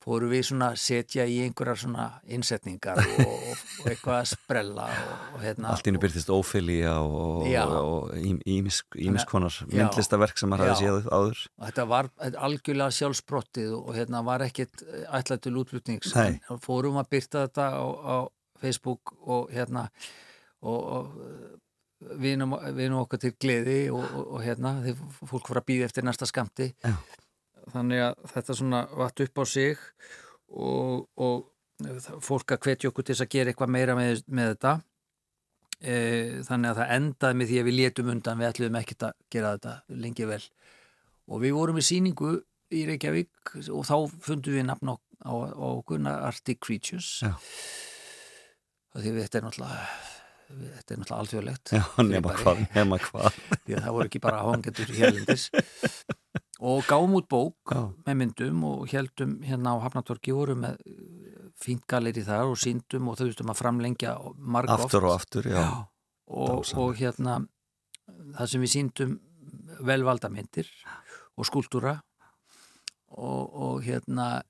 fórum 0.06 0.30
við 0.30 0.44
svona 0.46 0.68
að 0.70 0.78
setja 0.78 1.24
í 1.26 1.40
einhverjar 1.42 1.80
svona 1.80 2.04
innsetningar 2.30 3.00
og, 3.02 3.32
og, 3.34 3.62
eitthvað 3.90 4.18
að 4.20 4.28
sprella 4.30 4.84
og, 4.86 5.40
hérna. 5.42 5.72
Allt 5.72 5.90
innu 5.90 6.00
byrtist 6.02 6.30
ófylgja 6.30 6.94
og, 7.02 8.12
ímiskonar 8.46 9.58
myndlistaverk 9.72 10.38
sem 10.38 10.52
maður 10.52 10.72
hafi 10.72 10.86
séð 10.86 11.10
áður. 11.10 11.42
og 11.58 11.66
þetta 11.66 11.88
var 11.90 12.10
algjörlega 12.46 12.98
sjálfsbrottið 13.00 13.74
og 13.80 13.92
hérna 13.98 14.22
var 14.26 14.46
ekkit 14.46 14.86
ætlað 15.10 15.42
til 15.48 15.56
útlutnings 15.64 16.14
fórum 16.62 17.00
að 17.02 17.10
byrta 17.16 17.46
þetta 17.48 17.68
á, 17.74 17.82
á 17.82 18.16
Facebook 18.60 19.14
og 19.26 19.50
hérna 19.54 19.86
og, 20.62 20.80
og 20.96 22.16
vinum, 22.20 22.54
vinum 22.76 23.02
okkar 23.04 23.20
til 23.22 23.34
gleði 23.40 23.78
og, 23.90 24.02
og, 24.04 24.24
og 24.36 24.42
hérna 24.44 24.74
þegar 24.84 25.28
fólk 25.30 25.48
fór 25.50 25.60
að 25.62 25.68
býða 25.70 25.88
eftir 25.90 26.04
næsta 26.06 26.28
skamti 26.28 26.70
Já. 26.84 26.94
þannig 27.74 28.02
að 28.10 28.26
þetta 28.34 28.56
svona 28.60 28.82
vatt 29.00 29.22
upp 29.24 29.40
á 29.40 29.44
sig 29.48 29.78
og, 30.52 31.06
og 31.16 31.46
það- 31.82 32.20
fólk 32.24 32.52
að 32.56 32.62
hvetja 32.68 32.90
okkur 32.92 33.06
til 33.08 33.16
að 33.20 33.32
gera 33.36 33.52
eitthvað 33.54 33.72
meira 33.76 33.96
með, 33.98 34.20
með 34.28 34.52
þetta 34.54 34.74
e, 35.80 35.96
þannig 36.46 36.70
að 36.72 36.78
það 36.82 36.92
endaði 36.98 37.38
með 37.40 37.50
því 37.52 37.58
að 37.62 37.66
við 37.70 37.78
létum 37.80 38.12
undan 38.14 38.38
við 38.42 38.50
ætluðum 38.52 38.78
ekkert 38.82 39.08
að 39.10 39.16
gera 39.34 39.54
þetta 39.56 39.74
lengi 40.04 40.28
vel 40.30 40.42
og 41.26 41.42
við 41.42 41.56
vorum 41.56 41.80
í 41.80 41.84
síningu 41.88 42.36
í 42.76 42.84
Reykjavík 42.88 43.56
og 43.72 43.82
þá 43.86 43.96
fundum 44.26 44.56
við 44.56 44.64
nafn 44.68 44.92
á, 44.92 44.94
á, 45.26 45.32
á 45.54 45.68
Gunnar 45.86 46.24
Arctic 46.28 46.60
Creatures 46.64 47.10
Já. 47.24 47.32
Og 48.96 49.02
því 49.04 49.14
þetta 49.20 49.38
er 49.40 49.44
náttúrulega 49.46 49.80
þetta 50.46 50.94
er 50.94 51.00
náttúrulega 51.00 51.20
alþjóðlegt 51.22 51.72
Já, 51.76 51.82
nema 52.06 52.34
hvað, 52.40 52.62
nema 52.76 52.98
hvað. 53.02 53.40
því 53.66 53.76
að 53.76 53.82
það 53.86 53.96
voru 53.96 54.10
ekki 54.10 54.22
bara 54.24 54.42
áhengendur 54.46 54.92
hérlendis 54.96 55.46
og 56.66 56.86
gáum 56.88 57.16
út 57.18 57.26
bók 57.28 57.74
Já. 57.74 57.82
með 58.06 58.18
myndum 58.22 58.62
og 58.70 58.86
heldum 58.92 59.34
hérna 59.44 59.74
á 59.76 59.82
Hafnatorki 59.84 60.32
voru 60.36 60.56
með 60.62 60.78
fínt 61.60 61.84
galeri 61.90 62.24
þar 62.24 62.52
og 62.54 62.58
síndum 62.60 63.10
og 63.10 63.18
þau 63.18 63.26
veistum 63.28 63.52
að 63.52 63.60
framlengja 63.60 64.14
marg 64.38 64.70
Aftur 64.72 65.08
og 65.08 65.16
aftur, 65.18 65.48
já. 65.50 65.64
og, 66.28 66.62
Dásamlegt. 66.62 66.80
og 66.80 67.00
hérna 67.00 67.36
það 68.38 68.50
sem 68.52 68.64
við 68.64 68.74
síndum 68.76 69.14
velvalda 69.86 70.30
myndir 70.32 70.68
og 71.36 71.48
skúltúra 71.48 71.98
og, 73.12 73.42
og 73.52 73.82
hérna 73.84 74.42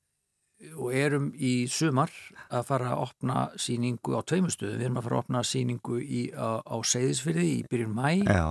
og 0.77 0.93
erum 0.97 1.31
í 1.37 1.67
sumar 1.69 2.11
að 2.49 2.63
fara 2.71 2.95
að 2.95 3.03
opna 3.07 3.43
síningu 3.61 4.17
á 4.17 4.21
tveimustuðu, 4.25 4.79
við 4.79 4.87
erum 4.89 4.97
að 5.01 5.07
fara 5.09 5.19
að 5.19 5.25
opna 5.27 5.43
síningu 5.45 5.99
í, 6.01 6.23
á, 6.33 6.65
á 6.65 6.77
Seyðisfyrði 6.81 7.47
í 7.53 7.59
byrjun 7.71 7.93
mæ 7.97 8.09
Já, 8.25 8.47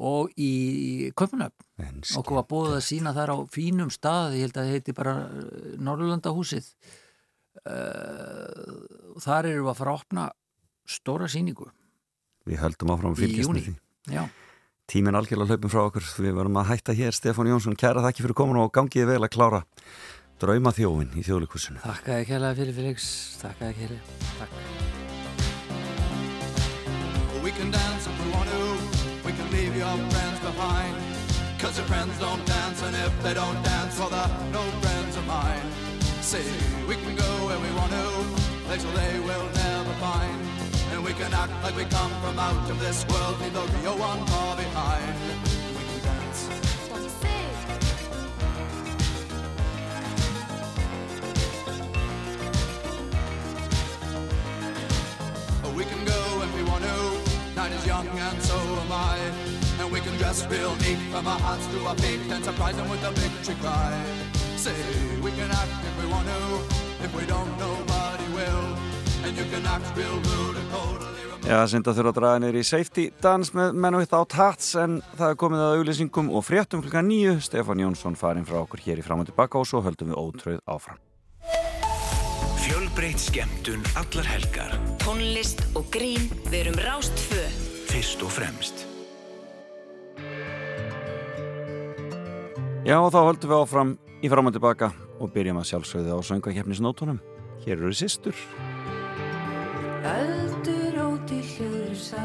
og 0.00 0.30
í 0.40 0.50
Köpunöfn 1.16 2.02
okkur 2.20 2.36
var 2.42 2.48
búið 2.52 2.76
að 2.76 2.84
sína 2.84 3.14
þar 3.16 3.32
á 3.32 3.36
fínum 3.52 3.90
stað 3.92 4.36
ég 4.38 4.46
held 4.48 4.58
að 4.60 4.66
það 4.68 4.74
heiti 4.76 4.96
bara 4.96 5.14
Norrlandahúsið 5.80 6.68
uh, 7.64 9.16
þar 9.24 9.48
erum 9.50 9.66
við 9.66 9.72
að 9.72 9.80
fara 9.80 9.94
að 9.94 10.02
opna 10.04 10.28
stóra 10.90 11.28
síningu 11.30 11.68
við 12.48 12.60
höldum 12.62 12.92
áfram 12.94 13.14
að 13.14 13.20
Í 13.20 13.26
fylgjast 13.26 13.48
júní. 13.48 13.60
með 13.60 13.66
því. 13.68 13.74
já, 14.16 14.22
Tíminn 14.90 15.14
algjörlega 15.14 15.54
hlaupin 15.54 15.70
frá 15.70 15.80
okkur. 15.86 16.06
Við 16.18 16.32
verum 16.34 16.56
að 16.58 16.70
hætta 16.72 16.94
hér, 16.98 17.14
Stefán 17.14 17.46
Jónsson. 17.46 17.76
Kæra 17.78 18.02
þakki 18.02 18.24
fyrir 18.24 18.34
komin 18.40 18.56
og 18.58 18.72
gangiði 18.74 19.04
vel 19.12 19.20
að 19.22 19.30
klára 19.36 19.60
drauma 20.40 20.72
þjófin 20.72 21.10
í 21.20 21.22
þjóðlíkursinu. 21.26 21.82
þakka 21.84 22.20
ekki 22.22 22.32
hérlega 22.36 22.56
fyrir 22.60 22.74
Felix 22.78 23.10
þakka 23.42 23.68
ekki 23.70 23.80
hérlega 23.84 24.04
Takk. 24.40 24.52
We 27.44 27.50
can 27.52 27.70
dance 27.70 28.06
if 28.06 28.16
we 28.24 28.32
want 28.32 28.48
to. 28.50 28.64
We 29.26 29.32
can 29.32 29.50
leave 29.50 29.76
your 29.76 29.96
friends 30.12 30.40
behind. 30.40 30.94
Cause 31.58 31.76
your 31.76 31.86
friends 31.86 32.18
don't 32.18 32.44
dance, 32.46 32.82
and 32.82 32.94
if 32.96 33.12
they 33.22 33.34
don't 33.34 33.60
dance, 33.62 33.98
well, 33.98 34.08
they're 34.08 34.32
no 34.52 34.62
friends 34.80 35.16
of 35.16 35.26
mine. 35.26 35.66
See, 36.22 36.48
we 36.88 36.94
can 36.96 37.14
go 37.16 37.30
where 37.48 37.60
we 37.60 37.70
want 37.76 37.92
to, 37.92 38.06
places 38.64 38.92
they 38.96 39.20
will 39.20 39.48
never 39.64 39.94
find. 40.00 40.40
And 40.92 41.04
we 41.04 41.12
can 41.12 41.32
act 41.34 41.52
like 41.62 41.76
we 41.76 41.84
come 41.84 42.12
from 42.22 42.38
out 42.38 42.70
of 42.70 42.80
this 42.80 43.04
world, 43.08 43.40
leave 43.40 43.52
the 43.52 43.66
real 43.80 43.96
one 43.98 44.24
far 44.26 44.56
behind. 44.56 45.49
We 55.80 55.86
can 55.86 56.04
go 56.04 56.22
if 56.44 56.52
we 56.58 56.62
want 56.70 56.84
to. 56.84 56.96
Night 57.56 57.72
is 57.72 57.86
young 57.86 58.06
and 58.06 58.42
so 58.42 58.56
am 58.84 58.92
I. 58.92 59.16
And 59.80 59.90
we 59.90 60.00
can 60.00 60.14
dress 60.18 60.46
real 60.52 60.74
neat 60.84 61.00
from 61.08 61.26
our 61.26 61.40
hearts 61.40 61.66
to 61.72 61.78
our 61.88 61.96
feet 61.96 62.20
and 62.28 62.44
surprise 62.44 62.76
them 62.76 62.90
with 62.90 63.02
a 63.02 63.12
victory 63.16 63.56
cry. 63.62 63.96
Say 64.60 64.76
we 65.24 65.30
can 65.38 65.48
act 65.48 65.72
if 65.88 65.94
we 66.00 66.06
want 66.12 66.26
to. 66.28 66.40
If 67.06 67.16
we 67.16 67.24
don't, 67.24 67.52
nobody 67.56 68.28
will. 68.36 68.66
And 69.24 69.32
you 69.32 69.46
can 69.48 69.64
act 69.64 69.88
real 69.96 70.20
rude 70.28 70.60
and 70.60 70.68
totally. 70.76 71.48
Já, 71.48 71.64
synda 71.72 71.96
þurfa 71.96 72.12
að 72.12 72.18
draga 72.20 72.44
niður 72.44 72.60
í 72.60 72.68
safety 72.68 73.08
dans 73.24 73.56
með 73.56 73.72
menn 73.80 73.96
og 73.96 74.04
á 74.04 74.22
tats 74.28 74.74
en 74.76 75.00
það 75.16 75.30
er 75.32 75.38
komið 75.40 75.64
að 75.64 75.78
auðlýsingum 75.78 76.28
og 76.28 76.44
fréttum 76.44 76.84
klukka 76.84 77.00
nýju. 77.00 77.38
Stefán 77.40 77.80
Jónsson 77.80 78.20
farinn 78.20 78.44
frá 78.44 78.60
okkur 78.60 78.84
hér 78.84 79.00
í 79.00 79.06
fram 79.06 79.24
og 79.24 79.32
tilbaka 79.32 79.64
og 79.64 79.70
svo 79.70 79.80
höldum 79.80 80.12
við 80.12 80.20
ótröð 80.20 80.60
áfram. 80.68 81.00
Fjölbreytt 82.70 83.18
skemmtun 83.18 83.80
allar 83.98 84.26
helgar. 84.30 84.76
Tónlist 85.02 85.58
og 85.74 85.88
grín 85.90 86.28
við 86.52 86.60
erum 86.60 86.76
Rástfö 86.78 87.40
Fyrst 87.88 88.20
og 88.22 88.30
fremst. 88.30 88.84
Já, 92.86 92.94
og 93.00 93.10
þá 93.10 93.18
höldum 93.26 93.50
við 93.50 93.56
áfram 93.56 93.90
í 94.22 94.30
fram 94.30 94.52
og 94.52 94.54
tilbaka 94.54 94.92
og 95.18 95.32
byrjum 95.34 95.58
að 95.58 95.66
sjálfsögðu 95.72 96.14
á 96.14 96.18
söngakefnisnótunum. 96.30 97.18
Hér 97.64 97.82
eru 97.82 97.90
systur. 97.90 98.38
Öldur 100.06 101.02
út 101.08 101.34
í 101.34 101.42
hljóður 101.50 101.98
sá 101.98 102.22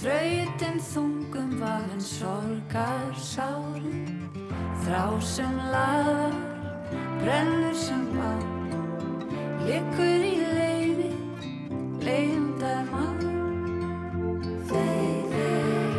Þrautin 0.00 0.80
þungum 0.88 1.52
vafinn 1.60 2.00
sorgar 2.00 3.12
sárum 3.20 4.24
Þrá 4.88 5.20
sem 5.20 5.62
lagar, 5.68 6.53
brennur 7.22 7.76
sem 7.78 8.02
bá 8.14 8.32
Liggur 9.64 10.24
í 10.28 10.36
leiði, 10.58 11.10
leiðindar 12.04 12.84
má 12.90 13.04
Þeir, 14.68 15.22
þeir. 15.32 15.96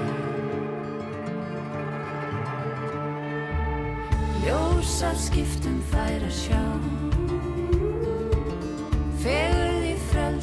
Ljósar 4.45 5.17
skiptum 5.27 5.79
þær 5.91 6.21
að 6.29 6.35
sjá. 6.43 6.63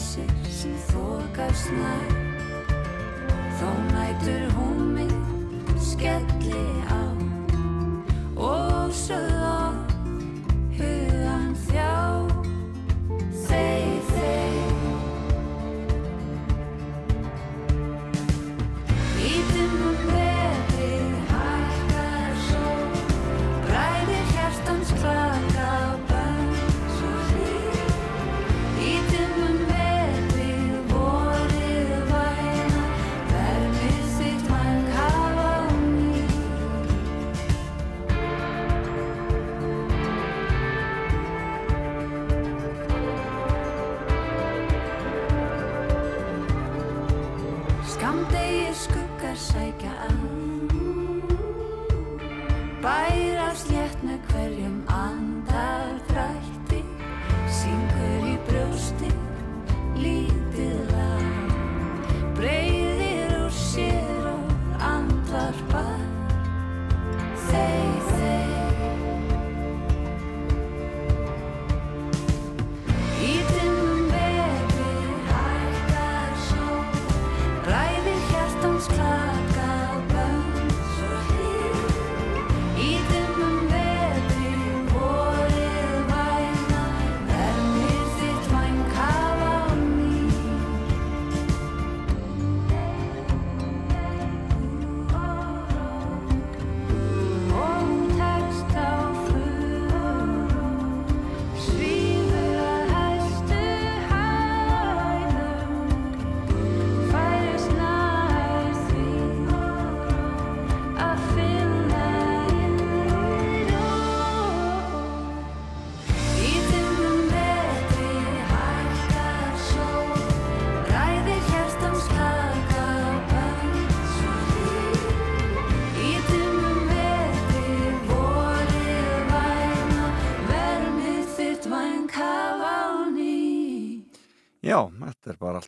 Missir 0.03 0.51
sem 0.51 0.73
þokast 0.91 1.71
nær. 1.73 2.11
Þá 3.61 3.69
mætur 3.93 4.49
hún 4.57 4.81
mig 4.97 5.13
skelli 5.79 6.65
á. 6.91 7.03
Og 8.35 8.91
sögð 8.91 9.47
á 9.47 9.92
Hey. 10.79 11.12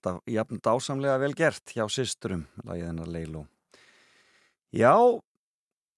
Alltaf 0.05 0.23
jafn 0.29 0.61
dásamlega 0.61 1.19
vel 1.19 1.35
gert 1.35 1.73
hjá 1.73 1.87
systurum, 1.89 2.47
lagið 2.65 2.89
hennar 2.91 3.09
Leiló. 3.09 3.47
Já, 4.75 4.93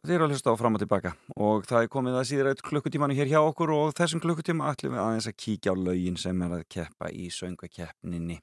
þið 0.04 0.14
eru 0.14 0.26
að 0.26 0.34
hlusta 0.34 0.52
á 0.54 0.60
fram 0.60 0.76
og 0.76 0.82
tilbaka 0.82 1.14
og 1.34 1.66
það 1.66 1.82
er 1.82 1.90
komið 1.90 2.18
að 2.20 2.26
síðra 2.30 2.52
eitt 2.52 2.64
klukkutímanu 2.66 3.16
hér 3.16 3.30
hjá 3.30 3.40
okkur 3.40 3.72
og 3.74 3.94
þessum 3.96 4.22
klukkutíma 4.22 4.70
ætlum 4.70 4.94
við 4.94 5.02
aðeins 5.02 5.30
að 5.30 5.38
kíkja 5.42 5.74
á 5.74 5.76
lögin 5.80 6.18
sem 6.20 6.42
er 6.44 6.58
að 6.58 6.66
keppa 6.76 7.10
í 7.10 7.28
söngakeppninni 7.32 8.40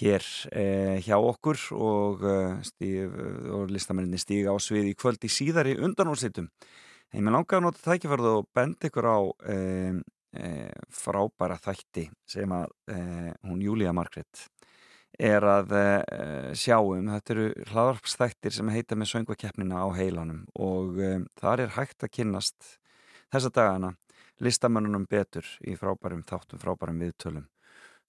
hér 0.00 0.26
eh, 0.54 0.98
hjá 1.04 1.18
okkur 1.18 1.60
og, 1.76 2.24
eh, 2.24 2.60
stíf, 2.66 3.18
og 3.50 3.74
listamenninni 3.74 4.22
stíga 4.22 4.54
á 4.54 4.58
svið 4.58 4.92
í 4.92 4.96
kvöld 4.98 5.26
í 5.26 5.30
síðari 5.30 5.76
undanúrslitum. 5.82 6.48
En 7.10 7.26
mér 7.26 7.34
langar 7.34 7.58
að 7.58 7.66
nota 7.66 7.82
tækifærið 7.84 8.30
og 8.30 8.48
benda 8.54 8.86
ykkur 8.86 9.10
á 9.10 9.18
eh, 9.50 9.98
eh, 10.38 10.72
frábæra 10.94 11.58
þætti 11.58 12.06
sem 12.22 12.54
að 12.54 12.70
eh, 12.94 13.34
hún 13.44 13.62
Júlía 13.66 13.92
Margrét 13.94 14.46
er 15.18 15.44
að 15.46 15.72
eh, 15.76 16.50
sjá 16.58 16.78
um. 16.78 17.08
Þetta 17.14 17.34
eru 17.34 17.46
hlaðarpsþættir 17.70 18.56
sem 18.56 18.72
heita 18.72 18.98
með 18.98 19.12
söngvakeppnina 19.14 19.82
á 19.82 19.88
heilanum 19.96 20.44
og 20.58 21.00
eh, 21.02 21.20
þar 21.40 21.66
er 21.66 21.74
hægt 21.78 22.04
að 22.06 22.14
kynnast 22.18 22.76
þessa 23.32 23.52
dagana 23.54 23.94
listamönnunum 24.40 25.06
betur 25.10 25.46
í 25.66 25.76
frábærum 25.76 26.22
þáttum, 26.26 26.60
frábærum 26.62 27.00
viðtölum 27.02 27.48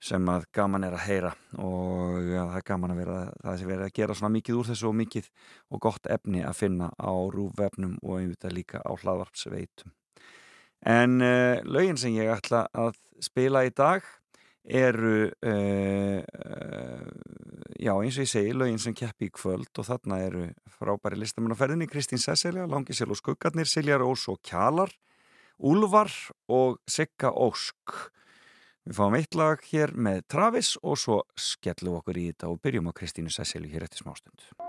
sem 0.01 0.29
að 0.33 0.47
gaman 0.55 0.87
er 0.87 0.95
að 0.97 1.03
heyra 1.05 1.31
og 1.61 2.15
ja, 2.25 2.47
það 2.49 2.55
er 2.57 2.67
gaman 2.71 2.93
að 2.93 3.01
vera 3.03 3.17
það 3.43 3.57
sem 3.59 3.69
verið 3.69 3.85
að 3.85 3.97
gera 3.99 4.15
svona 4.17 4.33
mikið 4.33 4.57
úr 4.57 4.69
þessu 4.71 4.87
og 4.89 4.95
mikið 4.97 5.27
og 5.69 5.81
gott 5.85 6.09
efni 6.09 6.41
að 6.41 6.57
finna 6.57 6.87
á 6.97 7.13
rúvefnum 7.35 7.99
og 8.01 8.15
einvitað 8.17 8.55
líka 8.57 8.81
á 8.81 8.91
hlaðvarpsveitum 8.95 9.93
En 10.81 11.21
uh, 11.21 11.61
lögin 11.69 11.99
sem 12.01 12.15
ég 12.17 12.31
ætla 12.33 12.65
að 12.73 12.95
spila 13.21 13.61
í 13.67 13.69
dag 13.69 14.05
eru, 14.63 15.31
uh, 15.45 16.21
já 17.81 17.93
eins 17.95 18.17
og 18.17 18.25
ég 18.25 18.29
segi, 18.29 18.53
lögin 18.53 18.79
sem 18.81 18.95
keppi 18.97 19.29
í 19.29 19.33
kvöld 19.33 19.73
og 19.81 19.87
þarna 19.87 20.21
eru 20.27 20.47
frábæri 20.77 21.17
listamenn 21.21 21.55
á 21.55 21.57
ferðinni, 21.57 21.89
Kristín 21.89 22.21
Sesselja, 22.21 22.67
Langisel 22.69 23.09
og 23.09 23.19
Skuggarnir, 23.19 23.69
Siljar 23.69 24.05
Ós 24.05 24.27
og 24.29 24.41
Kjalar, 24.45 24.93
Úlfar 25.57 26.11
og 26.49 26.79
Sigga 26.89 27.33
Ósk. 27.33 28.09
Við 28.85 28.97
fáum 28.97 29.17
eitt 29.17 29.37
lag 29.37 29.61
hér 29.69 29.93
með 29.93 30.23
Travis 30.29 30.73
og 30.81 30.97
svo 30.97 31.21
skellum 31.37 31.93
við 31.93 32.01
okkur 32.01 32.17
í 32.17 32.27
þetta 32.31 32.49
og 32.49 32.61
byrjum 32.65 32.89
á 32.89 32.97
Kristínu 32.97 33.33
Sesselju 33.33 33.69
hér 33.69 33.85
eftir 33.85 34.05
smástund. 34.05 34.60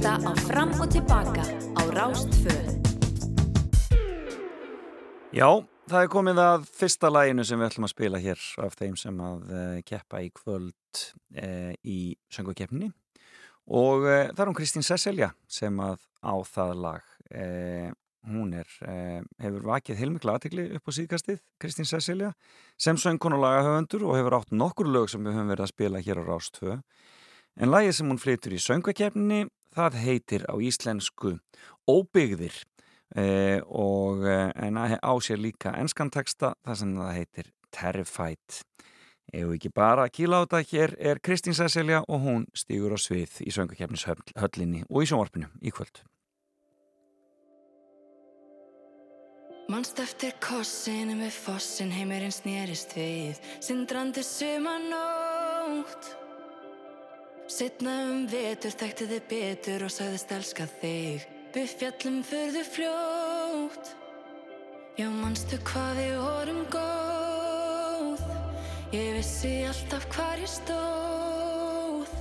Hlusta 0.00 0.16
á 0.16 0.32
Fram 0.48 0.70
og 0.80 0.88
Tilbaka 0.88 1.44
á 1.76 1.82
Rástfö. 1.92 2.54
Já, 5.32 5.60
það 5.90 6.00
er 6.02 6.08
komið 6.08 6.40
að 6.40 6.64
fyrsta 6.72 7.10
læginu 7.12 7.44
sem 7.44 7.60
við 7.60 7.68
ætlum 7.68 7.84
að 7.84 7.92
spila 7.92 8.20
hér 8.22 8.40
af 8.64 8.78
þeim 8.80 8.96
sem 8.96 9.20
að 9.20 9.52
uh, 9.52 9.82
keppa 9.84 10.22
í 10.24 10.30
kvöld 10.32 11.02
uh, 11.36 11.72
í 11.84 12.16
söngukeppninni 12.32 12.88
og 13.68 14.08
uh, 14.08 14.32
það 14.32 14.40
er 14.40 14.50
hún 14.50 14.58
Kristín 14.62 14.86
Sesselja 14.86 15.34
sem 15.48 15.76
að 15.84 16.00
á 16.24 16.34
það 16.48 16.74
lag. 16.80 17.12
Uh, 17.28 17.92
hún 18.30 18.52
er, 18.52 18.68
hefur 19.40 19.62
vakið 19.64 19.96
heilmikla 19.96 20.34
aðtegli 20.36 20.66
upp 20.76 20.88
á 20.88 20.92
síðkastið 20.92 21.38
Kristín 21.60 21.88
Sesselja 21.88 22.34
sem 22.76 22.98
söngkon 23.00 23.36
og 23.36 23.44
lagahöfundur 23.44 24.04
og 24.08 24.18
hefur 24.18 24.36
átt 24.36 24.52
nokkur 24.52 24.90
lög 24.92 25.08
sem 25.08 25.24
við 25.24 25.38
höfum 25.38 25.52
verið 25.54 25.64
að 25.64 25.72
spila 25.72 26.02
hér 26.04 26.20
á 26.20 26.24
Rástfö 26.28 26.74
en 27.56 27.72
lagið 27.72 27.96
sem 27.96 28.12
hún 28.12 28.20
flytur 28.20 28.52
í 28.52 28.60
söngukeppninni 28.60 29.46
það 29.74 29.98
heitir 30.04 30.46
á 30.50 30.54
íslensku 30.60 31.36
Óbyggðir 31.90 32.56
eh, 33.16 33.60
og 33.66 34.26
eh, 34.28 34.50
en 34.62 34.78
á 34.78 35.12
sér 35.22 35.40
líka 35.42 35.74
enskan 35.78 36.10
texta 36.12 36.54
þar 36.64 36.78
sem 36.82 36.94
það 36.98 37.16
heitir 37.18 37.50
Terrified. 37.70 38.62
Ef 39.30 39.50
ekki 39.54 39.70
bara 39.70 40.08
að 40.08 40.14
kýla 40.16 40.42
á 40.42 40.44
þetta, 40.44 40.62
hér 40.72 40.94
er 40.98 41.20
Kristín 41.22 41.54
Cecilia 41.54 42.02
og 42.08 42.24
hún 42.24 42.46
stígur 42.54 42.94
á 42.94 42.98
svið 42.98 43.44
í 43.46 43.52
söngakefnishöllinni 43.54 44.86
og 44.88 45.04
í 45.04 45.10
sjónvarpinu 45.10 45.50
í 45.62 45.70
kvöld. 45.74 46.02
Manst 49.70 50.00
eftir 50.02 50.34
kossinu 50.42 51.14
með 51.14 51.36
fossin 51.44 51.92
heimurinn 51.94 52.34
snerist 52.34 52.96
við 52.96 53.38
Sindrandi 53.62 54.24
sumanótt 54.26 56.10
Setna 57.50 57.92
um 58.06 58.28
vetur 58.30 58.70
þekkti 58.78 59.06
þið 59.10 59.22
betur 59.26 59.82
og 59.82 59.90
sagðist 59.90 60.30
elska 60.36 60.68
þig. 60.78 61.24
Buffjallum 61.50 62.20
fyrðu 62.22 62.60
fljótt. 62.62 63.88
Já, 64.94 65.08
manstu 65.10 65.58
hvað 65.66 65.98
við 65.98 66.12
vorum 66.20 66.60
góð? 66.70 68.22
Ég 68.94 69.16
vissi 69.18 69.50
alltaf 69.66 70.06
hvar 70.14 70.38
ég 70.38 70.52
stóð. 70.52 72.14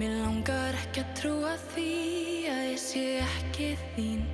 Mér 0.00 0.16
langar 0.22 0.80
ekki 0.80 1.04
að 1.04 1.12
trúa 1.20 1.52
því 1.74 1.92
að 2.54 2.64
ég 2.70 2.80
sé 2.86 3.04
ekki 3.26 3.68
þín 3.98 4.24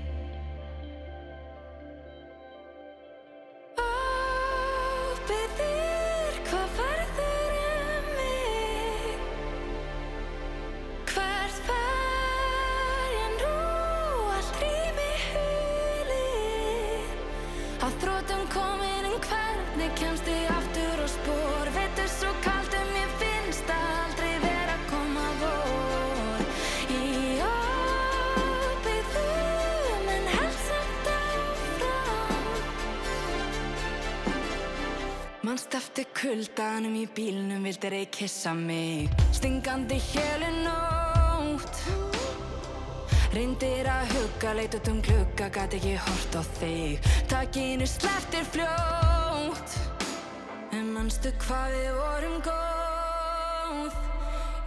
Manst 35.50 35.74
eftir 35.74 36.04
kuldanum 36.14 36.92
í 36.94 37.08
bílnum 37.10 37.64
vildir 37.66 37.94
ei 37.96 38.04
kissa 38.14 38.52
mig. 38.54 39.08
Stingandi 39.34 39.96
hélu 39.98 40.50
nótt. 40.62 41.80
Reyndir 43.34 43.88
að 43.90 44.12
hugga, 44.12 44.52
leit 44.54 44.76
út 44.78 44.90
um 44.92 45.00
glugga, 45.02 45.48
gat 45.50 45.74
ekki 45.74 45.96
hort 46.04 46.36
á 46.38 46.42
þig. 46.60 47.08
Takinu 47.32 47.88
sleftir 47.90 48.46
fljótt. 48.54 49.74
En 50.70 50.94
manstu 50.94 51.34
hvað 51.42 51.74
við 51.74 51.98
vorum 51.98 52.38
góð? 52.46 53.98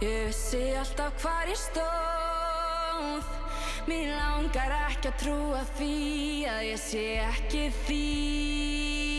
Ég 0.04 0.28
vissi 0.28 0.62
alltaf 0.82 1.16
hvar 1.24 1.48
ég 1.48 1.62
stóð. 1.64 3.32
Mér 3.88 4.12
langar 4.18 4.76
ekki 4.82 5.14
að 5.14 5.18
trúa 5.24 5.64
því 5.80 5.98
að 6.58 6.62
ég 6.74 6.86
sé 6.90 7.08
ekki 7.24 7.66
þín 7.88 9.13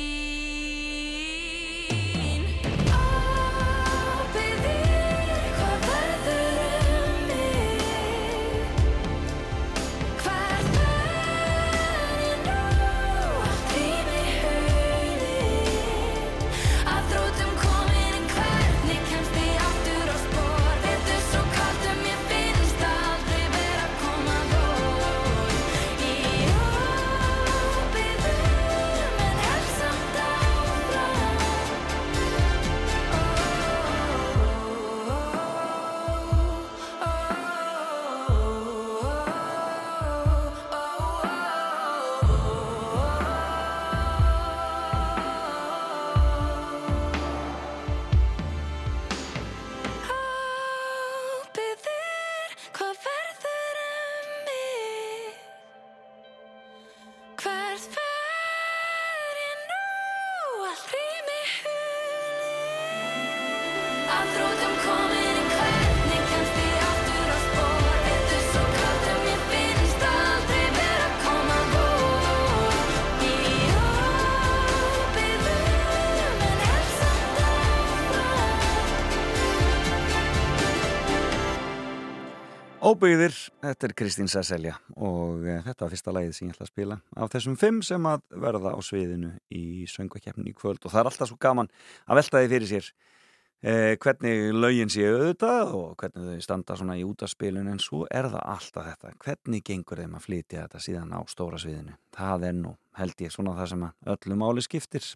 Óbyggðir, 82.86 83.34
þetta 83.64 83.88
er 83.88 83.94
Kristín 83.98 84.28
Sesselja 84.30 84.76
og 84.94 85.40
uh, 85.42 85.56
þetta 85.66 85.88
var 85.88 85.94
fyrsta 85.96 86.12
lagið 86.14 86.36
sem 86.38 86.50
ég 86.52 86.54
ætla 86.54 86.66
að 86.68 86.70
spila 86.70 86.98
af 87.18 87.32
þessum 87.34 87.56
fimm 87.58 87.80
sem 87.86 88.06
að 88.06 88.22
verða 88.44 88.76
á 88.78 88.80
sviðinu 88.86 89.32
í 89.58 89.88
söngvakeppnin 89.90 90.52
í 90.52 90.54
kvöld 90.54 90.86
og 90.86 90.94
það 90.94 91.02
er 91.02 91.10
alltaf 91.10 91.32
svo 91.32 91.40
gaman 91.42 91.72
að 92.06 92.20
velta 92.20 92.44
því 92.44 92.52
fyrir 92.52 92.70
sér 92.70 92.92
uh, 92.92 93.94
hvernig 94.06 94.54
lögin 94.54 94.94
séu 94.94 95.16
auðvitað 95.16 95.74
og 95.80 95.96
hvernig 96.04 96.30
þau 96.30 96.46
standa 96.46 96.78
svona 96.78 97.00
í 97.02 97.06
útaspilun 97.10 97.74
en 97.74 97.82
svo 97.82 98.04
er 98.06 98.30
það 98.30 98.50
alltaf 98.54 98.90
þetta 98.92 99.16
hvernig 99.26 99.66
gengur 99.66 100.04
þeim 100.04 100.18
að 100.20 100.28
flytja 100.28 100.68
þetta 100.68 100.84
síðan 100.86 101.16
á 101.18 101.20
stóra 101.34 101.62
sviðinu? 101.66 101.98
Það 102.14 102.50
er 102.52 102.60
nú, 102.60 102.78
held 103.02 103.26
ég, 103.26 103.34
svona 103.34 103.58
það 103.58 103.74
sem 103.74 103.88
að 103.90 104.14
öllu 104.14 104.44
máli 104.44 104.68
skiptir 104.70 105.10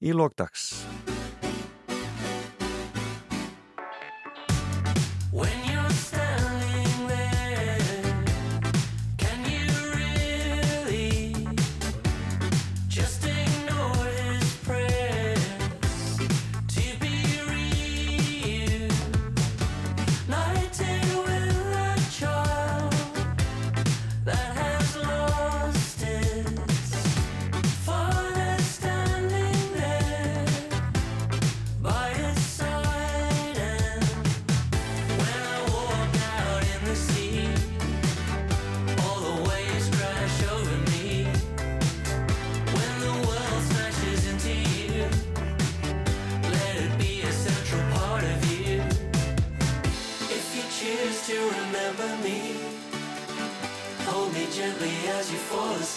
í 0.00 0.16
lókdags 0.16 0.70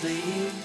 you 0.03 0.64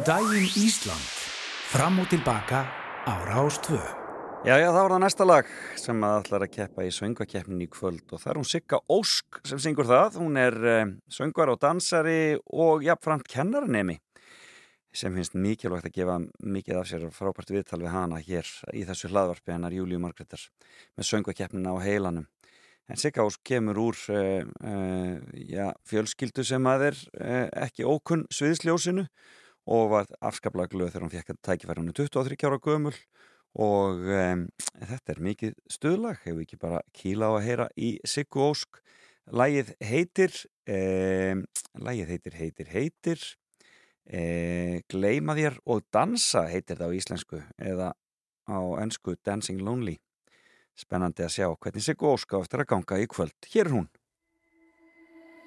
Góðan 0.00 0.24
daginn 0.24 0.52
Ísland. 0.56 1.08
Fram 1.68 1.98
og 2.00 2.06
tilbaka 2.08 2.64
á 3.04 3.14
Rástvö. 3.28 3.76
Já, 4.48 4.56
já, 4.56 4.72
það 4.72 4.80
var 4.80 4.92
það 4.94 5.00
næsta 5.02 5.24
lag 5.26 5.48
sem 5.76 6.04
að 6.06 6.14
ætlar 6.22 6.44
að 6.46 6.52
keppa 6.54 6.84
í 6.86 6.92
söngvakeppnin 6.96 7.60
í 7.60 7.66
kvöld 7.68 8.06
og 8.08 8.22
það 8.22 8.30
er 8.30 8.38
hún 8.38 8.46
Sigga 8.48 8.78
Ósk 8.88 9.40
sem 9.44 9.60
syngur 9.60 9.84
það. 9.90 10.16
Hún 10.22 10.38
er 10.40 10.56
uh, 10.56 10.86
söngvar 11.12 11.52
og 11.52 11.58
dansari 11.60 12.38
og 12.48 12.86
jafnframt 12.86 13.28
kennaranemi 13.28 13.98
sem 14.88 15.12
finnst 15.12 15.36
mikilvægt 15.36 15.90
að 15.90 15.98
gefa 15.98 16.16
mikið 16.48 16.80
af 16.80 16.88
sér 16.88 17.04
frábært 17.12 17.52
viðtal 17.52 17.82
við 17.82 17.92
hana 17.92 18.22
hér 18.24 18.48
í 18.72 18.86
þessu 18.88 19.10
hlaðvarpi 19.12 19.52
hennar 19.52 19.76
Júliu 19.76 20.00
Margreðar 20.00 20.46
með 20.96 21.10
söngvakeppnina 21.10 21.76
á 21.76 21.84
heilanum. 21.84 22.24
En 22.88 22.96
Sigga 22.96 23.28
Ósk 23.28 23.44
kemur 23.52 23.84
úr 23.84 24.00
uh, 24.16 24.48
uh, 24.64 25.20
já, 25.44 25.74
fjölskyldu 25.84 26.46
sem 26.46 26.72
að 26.72 26.88
er 26.88 27.04
uh, 27.20 27.46
ekki 27.68 27.84
ókunn 27.84 28.24
sviðsljósinu 28.32 29.04
og 29.68 29.90
var 29.92 30.08
afskaplega 30.24 30.72
glöð 30.72 30.94
þegar 30.94 31.04
hún 31.04 31.12
fekk 31.12 31.34
að 31.34 31.42
tækifæri 31.48 31.82
hún 31.82 31.92
er 31.92 31.98
23 31.98 32.48
ára 32.48 32.60
gömul 32.64 32.94
og 33.58 34.06
um, 34.06 34.46
þetta 34.78 35.14
er 35.14 35.22
mikið 35.26 35.54
stuðlag, 35.70 36.20
hefur 36.24 36.44
ekki 36.44 36.58
bara 36.60 36.82
kíla 36.94 37.30
á 37.30 37.32
að 37.34 37.46
heyra 37.48 37.68
í 37.74 37.90
Siggu 38.06 38.44
Ósk. 38.46 38.80
Lægið 39.30 39.72
heitir, 39.84 40.36
um, 40.70 41.42
lægið 41.78 42.12
heitir, 42.14 42.36
heitir, 42.38 42.70
heitir, 42.70 43.24
um, 44.06 44.78
Gleima 44.90 45.36
þér 45.38 45.58
og 45.66 45.82
dansa 45.92 46.46
heitir 46.50 46.78
það 46.78 46.94
á 46.94 46.98
íslensku 46.98 47.42
eða 47.58 47.90
á 48.46 48.60
ennsku 48.82 49.16
Dancing 49.26 49.62
Lonely. 49.66 49.98
Spennandi 50.78 51.26
að 51.26 51.34
sjá 51.34 51.48
hvernig 51.50 51.84
Siggu 51.84 52.14
Ósk 52.14 52.38
á 52.38 52.42
eftir 52.42 52.62
að 52.62 52.70
ganga 52.72 53.02
í 53.02 53.10
kvöld. 53.10 53.36
Hér 53.50 53.66
er 53.66 53.76
hún. 53.76 53.90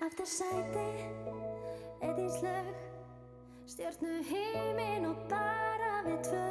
Aftur 0.04 0.28
sæti, 0.28 0.88
eitt 2.04 2.20
í 2.20 2.30
slög 2.36 2.73
Stjörnu 3.74 4.20
heimin 4.30 5.06
og 5.10 5.22
bara 5.30 5.94
við 6.06 6.20
tvö. 6.28 6.42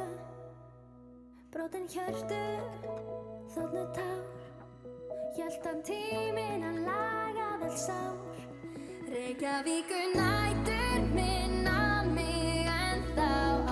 Brotin 1.53 1.85
hjörtu, 1.87 2.39
þóttnu 3.53 3.83
tár. 3.95 4.25
Hjæltan 5.37 5.79
tímin 5.87 6.67
að 6.67 6.81
laga 6.89 7.47
vel 7.61 7.77
sár. 7.79 8.43
Reykjavíkur 9.07 10.11
nætur 10.17 11.07
minna 11.15 12.03
mig 12.11 12.67
en 12.67 13.07
þá 13.15 13.62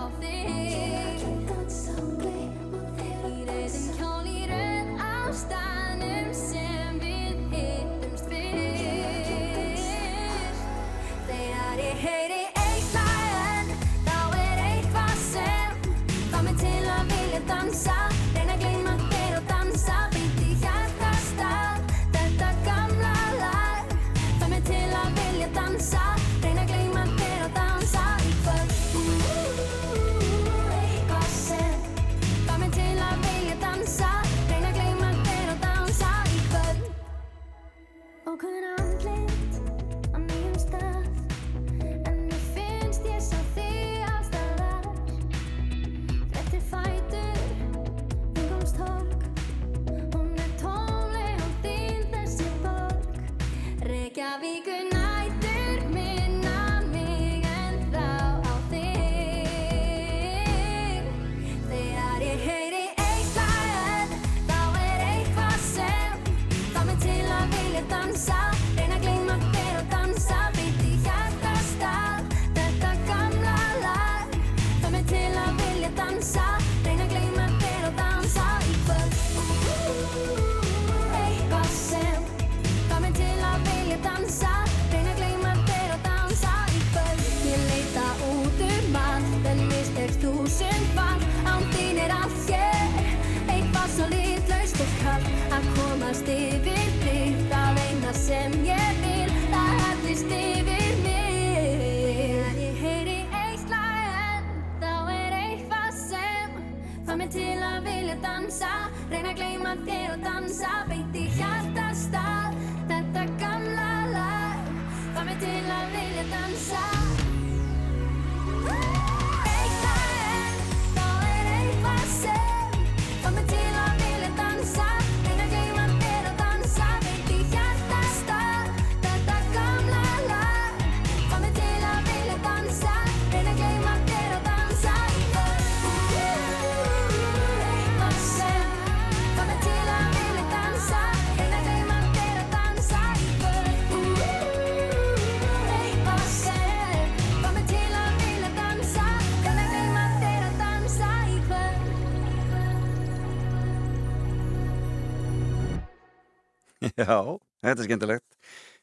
Já, 157.01 157.17
þetta 157.65 157.77
er 157.77 157.87
skemmtilegt. 157.87 158.27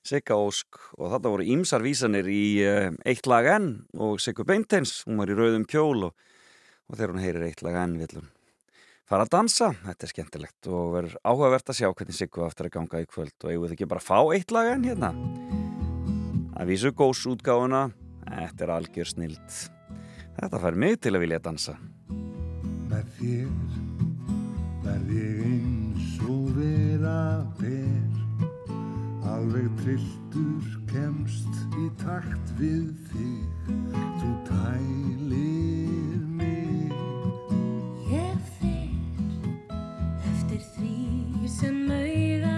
Sigga 0.08 0.38
Ósk 0.40 0.78
og 0.96 1.12
þetta 1.12 1.34
voru 1.34 1.46
ímsar 1.54 1.84
vísanir 1.84 2.28
í 2.30 2.42
uh, 2.64 2.88
eitt 3.08 3.28
lag 3.28 3.46
enn 3.58 3.70
og 3.98 4.22
Siggu 4.22 4.46
Beinteins, 4.48 5.02
hún 5.08 5.20
var 5.20 5.30
í 5.30 5.36
rauðum 5.36 5.66
kjól 5.68 6.08
og, 6.08 6.26
og 6.88 6.96
þegar 6.96 7.14
hún 7.14 7.24
heyrir 7.24 7.46
eitt 7.50 7.64
lag 7.66 7.76
enn 7.82 7.98
villum 8.00 8.28
fara 9.08 9.24
að 9.24 9.32
dansa, 9.32 9.70
þetta 9.86 10.04
er 10.04 10.10
skemmtilegt 10.12 10.68
og 10.68 10.90
verður 10.92 11.14
áhugavert 11.24 11.70
að 11.72 11.78
sjá 11.78 11.88
hvernig 11.88 12.16
Siggu 12.16 12.42
aftur 12.44 12.68
að 12.68 12.74
ganga 12.74 13.00
í 13.00 13.06
kvöld 13.08 13.36
og 13.40 13.52
eigum 13.52 13.64
við 13.64 13.74
ekki 13.76 13.88
bara 13.88 14.02
að 14.02 14.08
fá 14.10 14.18
eitt 14.36 14.52
lag 14.52 14.68
enn 14.74 14.84
hérna? 14.84 15.10
Að 16.58 16.72
vísu 16.74 16.92
góðs 16.92 17.24
útgáfuna 17.30 17.86
þetta 18.26 18.66
er 18.66 18.74
algjör 18.74 19.08
snild. 19.08 19.60
Þetta 20.38 20.60
fær 20.62 20.76
mig 20.84 20.98
til 21.00 21.14
að 21.14 21.24
vilja 21.24 21.40
dansa. 21.42 21.78
Með 22.88 23.08
þér 23.16 23.48
verð 24.84 25.14
ég 25.16 25.40
eins 25.48 26.12
og 26.28 26.44
vera 26.58 27.18
ber 27.58 27.97
Alveg 29.38 29.68
trilltur 29.78 30.64
kemst 30.90 31.60
í 31.78 31.84
takt 32.00 32.48
við 32.58 32.88
þig. 33.12 33.68
Þú 34.18 34.30
tælir 34.48 36.24
mig. 36.40 36.90
Ég 38.10 38.50
fer 38.58 40.18
eftir 40.32 40.64
því 40.74 41.52
sem 41.54 41.84
auðar 41.86 42.57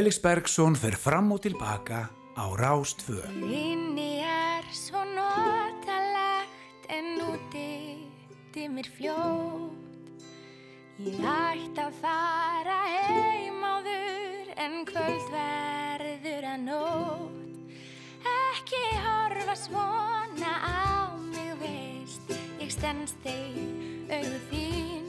Felix 0.00 0.16
Bergson 0.16 0.72
fer 0.80 0.94
fram 0.96 1.26
og 1.34 1.42
tilbaka 1.44 2.06
á 2.32 2.44
Rástfö. 2.56 3.20
Inni 3.36 4.24
er 4.24 4.64
svo 4.72 5.02
notalegt 5.04 6.86
en 6.88 7.20
úti 7.20 8.00
dimir 8.54 8.88
fljótt. 8.96 10.24
Ég 11.04 11.20
ætti 11.20 11.84
að 11.84 11.98
fara 12.00 12.78
heim 12.94 13.60
áður 13.60 14.48
en 14.64 14.78
kvöld 14.88 15.28
verður 15.36 16.48
að 16.54 16.64
nótt. 16.64 17.76
Ekki 18.24 18.82
horfa 19.04 19.58
svona 19.66 20.54
á 20.64 21.12
mig 21.28 21.52
veist, 21.60 22.32
ég 22.56 22.72
stens 22.72 23.12
þig 23.20 24.08
auð 24.08 24.40
þín. 24.48 24.99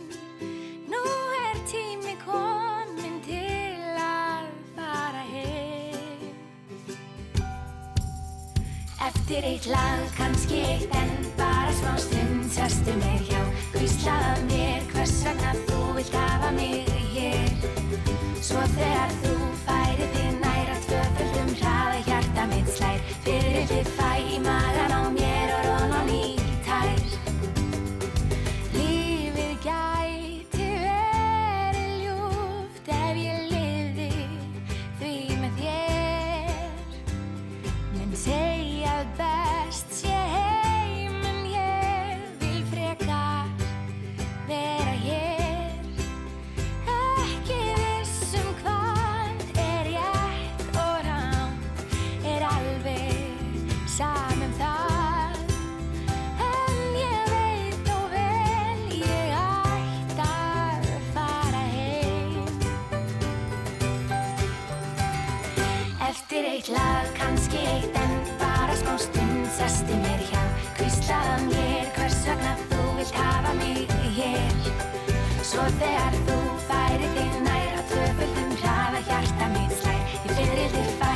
eftir 9.32 9.48
eitt 9.48 9.66
lag, 9.66 10.00
kannski 10.18 10.56
eitt 10.56 10.96
en 10.96 11.10
bara 11.38 11.72
smá 11.72 11.96
stund. 11.98 12.52
Sestu 12.52 12.92
mér 13.00 13.22
hjá, 13.30 13.40
gríslaða 13.72 14.34
mér, 14.50 14.84
hvers 14.92 15.24
vegna 15.24 15.54
þú 15.68 15.80
vilt 15.96 16.16
hafa 16.16 16.52
mig 16.52 16.92
hér? 17.14 17.48
Svo 18.42 18.60
þegar 18.76 19.16
þú 19.24 19.36
færið 19.64 20.20
inn 20.26 20.41
sesti 69.62 69.94
mér 70.04 70.22
hjá 70.30 70.42
Hvíslaða 70.78 71.36
mér 71.50 71.90
hvers 71.98 72.18
vegna 72.26 72.54
þú 72.72 72.86
vilt 72.98 73.14
hafa 73.20 73.54
mig 73.60 73.94
hér? 74.18 74.58
Svo 75.52 75.68
þegar 75.78 76.18
þú 76.26 76.40
færi 76.66 77.14
þig 77.18 77.40
nær 77.46 77.78
á 77.78 77.82
tvöföldum 77.94 78.58
hraða 78.64 79.06
hjarta 79.12 79.54
mitt 79.54 79.78
slæg 79.84 80.20
Ég 80.26 80.38
fyrir 80.40 80.78
þig 80.78 80.94
færi 80.98 81.11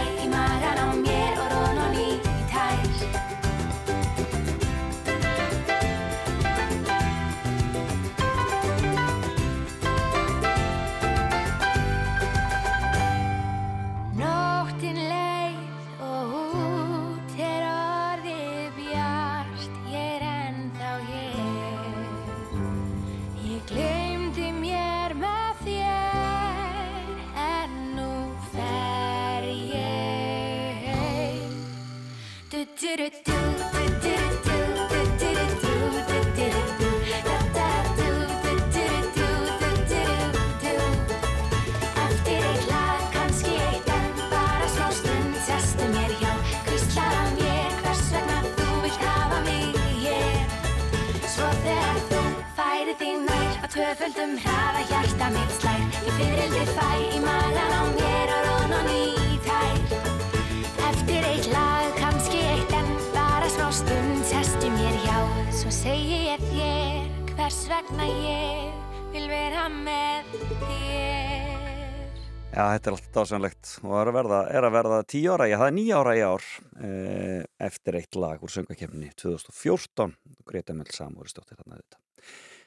dásanlegt 73.16 73.76
og 73.84 73.94
er 74.00 74.10
að 74.12 74.18
verða, 74.20 74.40
er 74.52 74.68
að 74.68 74.74
verða 74.76 75.02
tíu 75.08 75.34
ára, 75.34 75.48
já 75.50 75.56
það 75.60 75.70
er 75.70 75.76
nýja 75.78 76.00
ára 76.00 76.16
í 76.16 76.24
ár 76.26 76.48
eh, 76.86 77.44
eftir 77.68 78.00
eitt 78.00 78.18
lag 78.20 78.44
úr 78.44 78.52
söngakefni 78.52 79.12
2014 79.22 80.16
og 80.16 80.50
Greta 80.50 80.76
Möll 80.76 80.92
Samúristóttir 80.94 81.60
þarna 81.60 81.80
þetta. 81.80 82.02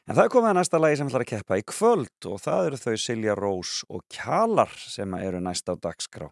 En 0.09 0.17
það 0.17 0.23
er 0.25 0.33
komið 0.33 0.51
að 0.51 0.57
næsta 0.57 0.81
lagi 0.81 0.99
sem 0.99 1.11
ætlar 1.11 1.25
að 1.27 1.31
keppa 1.35 1.59
í 1.61 1.65
kvöld 1.69 2.29
og 2.31 2.39
það 2.41 2.69
eru 2.69 2.81
þau 2.81 3.03
Silja 3.03 3.35
Rós 3.37 3.73
og 3.93 4.05
Kjalar 4.15 4.73
sem 4.81 5.17
eru 5.19 5.43
næst 5.45 5.69
á 5.69 5.75
dagskrá. 5.77 6.31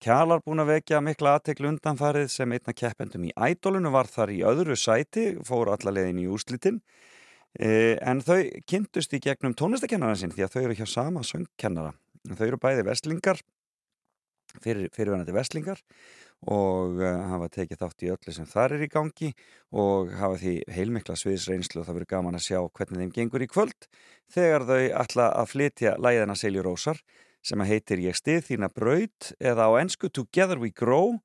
Kjalar 0.00 0.44
búin 0.46 0.62
að 0.62 0.70
vekja 0.76 1.00
mikla 1.04 1.34
aðteklu 1.36 1.72
undanfarið 1.74 2.30
sem 2.32 2.54
einna 2.54 2.74
keppendum 2.76 3.26
í 3.26 3.32
ædolunu 3.34 3.90
var 3.92 4.08
þar 4.08 4.30
í 4.32 4.38
öðru 4.46 4.78
sæti, 4.78 5.34
fóru 5.44 5.74
alla 5.74 5.92
leiðin 5.92 6.22
í 6.22 6.28
úrslitin 6.30 6.78
eh, 7.58 7.98
en 7.98 8.22
þau 8.24 8.46
kynntust 8.70 9.18
í 9.18 9.20
gegnum 9.26 9.58
tónlistakennara 9.58 10.16
sinn 10.16 10.32
því 10.32 10.46
að 10.46 10.54
þau 10.54 10.62
eru 10.62 10.78
hjá 10.78 10.86
sama 10.88 11.26
söngkennara 11.26 11.92
þau 12.28 12.46
eru 12.46 12.60
bæði 12.60 12.86
veslingar 12.88 13.40
fyrir, 14.60 14.88
fyrirvenandi 14.94 15.34
veslingar 15.34 15.80
og 16.50 17.00
uh, 17.00 17.08
hafa 17.30 17.50
tekið 17.52 17.82
þátt 17.82 18.04
í 18.06 18.12
öllu 18.14 18.34
sem 18.34 18.48
þar 18.48 18.76
er 18.76 18.84
í 18.86 18.90
gangi 18.92 19.32
og 19.76 20.12
hafa 20.16 20.38
því 20.40 20.54
heilmikla 20.72 21.16
sviðisreynslu 21.20 21.82
og 21.82 21.88
það 21.88 21.98
verður 21.98 22.12
gaman 22.14 22.38
að 22.38 22.46
sjá 22.46 22.60
hvernig 22.64 23.02
þeim 23.02 23.12
gengur 23.18 23.44
í 23.44 23.50
kvöld 23.50 23.90
þegar 24.32 24.66
þau 24.70 24.80
ætla 25.02 25.28
að 25.36 25.52
flytja 25.52 25.96
læðina 26.00 26.38
Selju 26.38 26.64
Rósar 26.64 27.02
sem 27.44 27.60
að 27.60 27.74
heitir 27.74 28.04
Ég 28.04 28.16
stið 28.16 28.42
þína 28.48 28.72
braut 28.72 29.32
eða 29.40 29.68
á 29.68 29.72
ennsku 29.80 30.10
Together 30.12 30.60
We 30.60 30.72
Grow. 30.76 31.20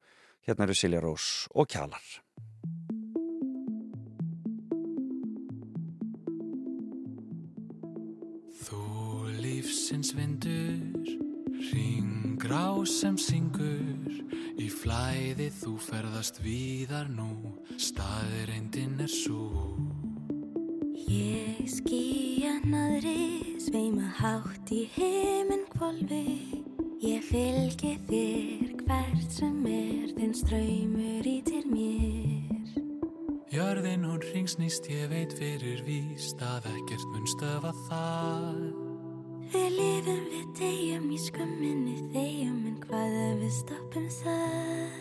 Hérna 0.46 0.68
eru 0.68 0.78
Silja 0.78 1.02
Rós 1.04 1.48
og 1.56 1.68
Kjalar 1.72 2.25
lífsins 9.86 10.16
vindur, 10.18 10.82
ringrá 11.70 12.74
sem 12.90 13.14
syngur, 13.22 14.16
í 14.58 14.66
flæði 14.66 15.52
þú 15.54 15.76
ferðast 15.78 16.40
víðar 16.42 17.06
nú, 17.14 17.54
staðreindin 17.78 18.98
er 19.06 19.12
svo. 19.14 19.76
Ég 21.06 21.62
skýja 21.70 22.56
naðri, 22.66 23.60
sveima 23.62 24.10
hátt 24.18 24.74
í 24.74 24.88
heiminn 24.96 25.68
kvolfi 25.76 26.64
Ég 27.06 27.22
fylgi 27.22 27.94
þér 28.10 28.74
hvert 28.88 29.38
sem 29.38 29.60
er, 29.70 30.10
þinn 30.18 30.34
ströymur 30.34 31.30
í 31.30 31.36
til 31.46 31.62
mér 31.70 32.82
Jörðin 33.54 34.10
hún 34.10 34.26
ringsnýst, 34.34 34.90
ég 34.90 35.14
veit 35.14 35.38
fyrir 35.38 35.86
víst 35.86 36.42
að 36.42 36.72
ekkert 36.74 37.06
mun 37.14 37.30
stöfa 37.38 37.76
það. 37.86 38.65
Við 39.54 39.76
lifum 39.78 40.22
við 40.32 40.46
degjum 40.58 41.10
í 41.14 41.18
skömminni 41.22 41.96
þegjum 42.14 42.62
en 42.70 42.78
hvað 42.82 43.18
ef 43.20 43.36
við 43.42 43.52
stoppum 43.54 44.06
þar? 44.16 44.96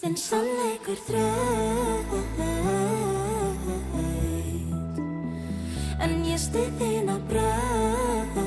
Þinn 0.00 0.16
sannleikur 0.20 1.02
þröð 1.04 2.14
En 6.06 6.14
ég 6.24 6.40
stið 6.40 6.70
þín 6.80 7.12
á 7.12 7.16
bröð 7.28 8.38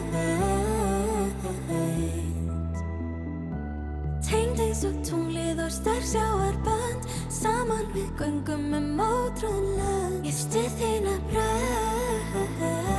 Tengd 4.30 4.64
eins 4.66 4.86
og 4.90 4.98
tunglið 5.10 5.62
og 5.66 5.74
starf 5.74 6.06
sjáarband 6.10 7.12
Saman 7.34 7.86
við 7.94 8.10
göngum 8.22 8.74
um 8.78 9.04
ótrúin 9.06 9.70
lög 9.78 10.26
Ég 10.30 10.42
stið 10.42 10.74
þín 10.82 11.10
á 11.10 11.16
bröð 11.30 12.99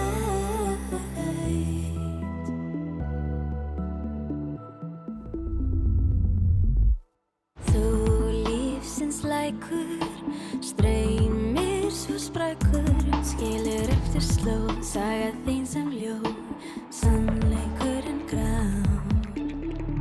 lækur, 9.61 10.07
streymir 10.63 11.91
svo 11.91 12.19
sprækur, 12.19 13.25
skilur 13.25 13.91
eftir 13.91 14.21
slóð, 14.21 14.83
saga 14.83 15.33
þín 15.47 15.67
sem 15.67 15.91
ljóð, 15.91 16.35
sannleikurinn 16.91 18.23
grám. 18.31 19.11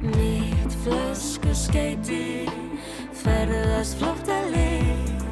Mitt 0.01 0.73
flösku 0.83 1.53
skeiti, 1.53 2.49
ferðast 3.13 3.97
flótt 3.99 4.29
að 4.29 4.51
leið, 4.55 5.25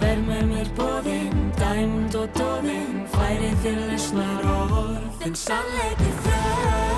verð 0.00 0.26
með 0.28 0.44
mér 0.52 0.74
bóðinn, 0.78 1.46
dæmd 1.58 2.14
og 2.14 2.28
dóðinn, 2.38 3.06
færi 3.14 3.54
þér 3.64 3.80
lesnar 3.92 4.50
orð, 4.58 5.08
þinn 5.22 5.40
sannleikur 5.46 6.20
þröð. 6.26 6.93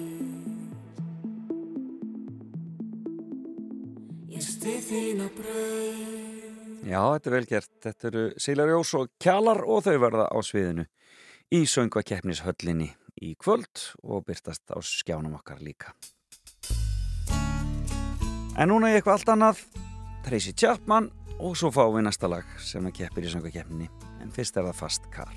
Ég 4.29 4.43
stið 4.45 4.83
þín 4.91 5.23
á 5.25 5.29
braut 5.39 6.85
Já, 6.89 7.01
þetta 7.01 7.31
er 7.31 7.35
vel 7.35 7.49
gert. 7.49 7.71
Þetta 7.85 8.09
eru 8.11 8.25
Silja 8.41 8.67
Rós 8.69 8.93
og 8.97 9.09
Kjalar 9.21 9.63
og 9.65 9.83
þau 9.87 9.97
verða 10.05 10.27
á 10.29 10.39
sviðinu 10.45 10.85
í 11.53 11.63
söngvakeppnishöllinni 11.69 12.91
í 13.25 13.33
kvöld 13.41 13.87
og 14.05 14.25
byrtast 14.29 14.69
á 14.73 14.79
skjánum 14.85 15.39
okkar 15.41 15.65
líka. 15.65 15.93
En 18.57 18.73
núna 18.73 18.93
er 18.93 19.01
eitthvað 19.01 19.19
allt 19.19 19.33
annað, 19.35 19.65
Tracy 20.27 20.53
Chapman 20.53 21.11
og 21.39 21.57
svo 21.57 21.73
fáum 21.73 21.97
við 21.97 22.09
næsta 22.09 22.31
lag 22.31 22.47
sem 22.61 22.85
að 22.85 23.01
keppir 23.03 23.29
í 23.29 23.33
söngvakeppninni. 23.33 23.91
En 24.25 24.33
fyrst 24.33 24.57
er 24.61 24.69
það 24.71 24.81
Fast 24.85 25.13
Car. 25.13 25.37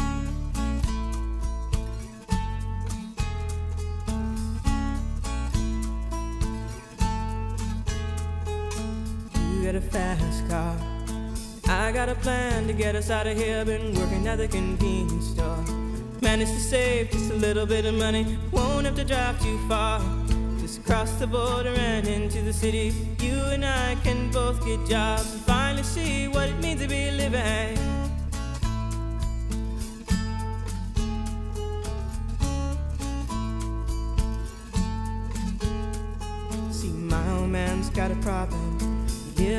Plan 12.21 12.67
to 12.67 12.73
get 12.73 12.95
us 12.95 13.09
out 13.09 13.27
of 13.27 13.37
here. 13.37 13.65
Been 13.65 13.93
working 13.95 14.27
at 14.27 14.37
the 14.37 14.47
convenience 14.47 15.27
store. 15.27 15.63
Managed 16.21 16.53
to 16.53 16.59
save 16.59 17.09
just 17.11 17.31
a 17.31 17.35
little 17.35 17.65
bit 17.65 17.85
of 17.85 17.95
money. 17.95 18.37
Won't 18.51 18.85
have 18.85 18.95
to 18.95 19.03
drive 19.03 19.41
too 19.41 19.57
far. 19.67 19.99
Just 20.59 20.85
cross 20.85 21.11
the 21.13 21.27
border 21.27 21.73
and 21.75 22.07
into 22.07 22.41
the 22.41 22.53
city. 22.53 22.93
You 23.19 23.37
and 23.55 23.65
I 23.65 23.95
can 24.03 24.29
both 24.31 24.63
get 24.65 24.87
jobs 24.87 25.31
and 25.33 25.41
finally 25.41 25.83
see 25.83 26.27
what 26.27 26.49
it 26.49 26.59
means 26.59 26.81
to 26.81 26.87
be 26.87 27.11
living. 27.11 28.00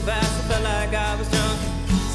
Speed 0.00 0.24
so 0.24 0.42
felt 0.48 0.64
like 0.64 0.94
I 0.94 1.14
was 1.16 1.28
drunk. 1.28 1.60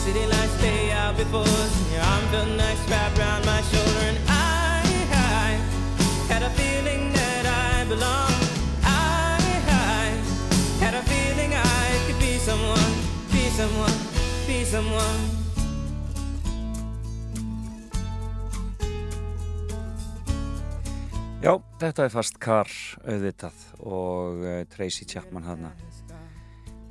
City 0.01 0.25
lights 0.25 0.57
stay 0.57 0.91
out 0.91 1.15
before 1.17 1.41
us, 1.41 1.73
and 1.81 1.91
your 1.93 2.01
arm 2.01 2.25
felt 2.33 2.49
nice 2.57 2.81
wrapped 2.89 3.19
around 3.19 3.45
my 3.45 3.61
shoulder. 3.69 4.03
And 4.09 4.17
I, 4.27 4.81
I 5.13 5.49
had 6.33 6.41
a 6.41 6.49
feeling 6.57 7.13
that 7.13 7.45
I 7.45 7.85
belonged. 7.85 8.41
I, 8.81 9.37
I 9.69 10.05
had 10.83 10.95
a 10.95 11.03
feeling 11.03 11.53
I 11.53 11.85
could 12.07 12.19
be 12.19 12.39
someone, 12.39 12.93
be 13.31 13.49
someone, 13.53 13.97
be 14.47 14.65
someone. 14.65 15.21
Já, 21.45 21.59
þetta 21.77 22.07
er 22.07 22.09
fast 22.09 22.39
kar 22.41 22.71
auðvitað 23.05 23.67
og 23.85 24.41
uh, 24.41 24.63
Tracy 24.73 25.05
Chapman 25.05 25.45
hana. 25.45 25.75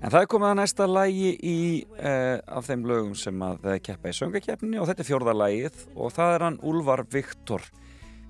En 0.04 0.12
það 0.12 0.20
er 0.20 0.28
komið 0.28 0.50
að 0.50 0.58
næsta 0.58 0.84
lægi 0.84 1.28
í, 1.48 1.58
uh, 1.96 2.36
af 2.58 2.66
þeim 2.66 2.82
lögum 2.84 3.12
sem 3.16 3.38
að 3.46 3.62
keppa 3.86 4.10
í 4.12 4.16
söngakeppninni 4.18 4.76
og 4.76 4.90
þetta 4.90 5.00
er 5.00 5.08
fjórða 5.08 5.32
lægið 5.40 5.78
og 5.94 6.10
það 6.12 6.32
er 6.34 6.42
hann 6.44 6.58
Úlvar 6.68 7.02
Viktor 7.08 7.64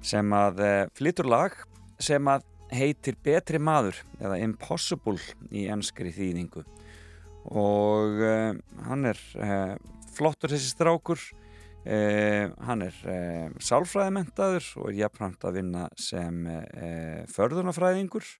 sem 0.06 0.36
að 0.38 0.62
uh, 0.62 0.74
flytur 0.94 1.26
lag 1.26 1.56
sem 1.98 2.30
að 2.30 2.44
heitir 2.70 3.18
Betri 3.26 3.58
maður 3.58 3.98
eða 4.20 4.38
Impossible 4.44 5.18
í 5.50 5.64
ennskri 5.74 6.14
þýðingu. 6.14 6.62
Og 7.50 8.22
uh, 8.22 8.54
hann 8.86 9.10
er 9.10 9.24
uh, 9.34 9.74
flottur 10.14 10.54
þessi 10.54 10.70
strákur 10.76 11.18
uh, 11.18 12.54
hann 12.70 12.86
er 12.86 13.02
uh, 13.02 13.50
sálfræðimentaður 13.58 14.70
og 14.78 14.92
er 14.92 15.00
jafnframt 15.02 15.50
að 15.50 15.58
vinna 15.58 15.90
sem 15.98 16.38
förðunafræðingur 17.34 18.30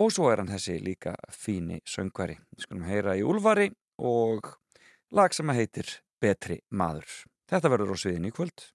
og 0.00 0.12
svo 0.12 0.30
er 0.32 0.42
hann 0.42 0.52
þessi 0.52 0.78
líka 0.82 1.16
fíni 1.30 1.80
söngvari. 1.88 2.38
Við 2.54 2.66
skulum 2.66 2.86
heyra 2.88 3.16
í 3.18 3.24
Úlfari 3.26 3.70
og 3.98 4.54
lag 5.12 5.34
sem 5.34 5.50
að 5.52 5.62
heitir 5.62 5.96
Betri 6.22 6.62
maður. 6.70 7.08
Þetta 7.50 7.72
verður 7.72 7.92
á 7.92 7.96
sviðin 8.00 8.30
í 8.30 8.32
kvöld. 8.34 8.70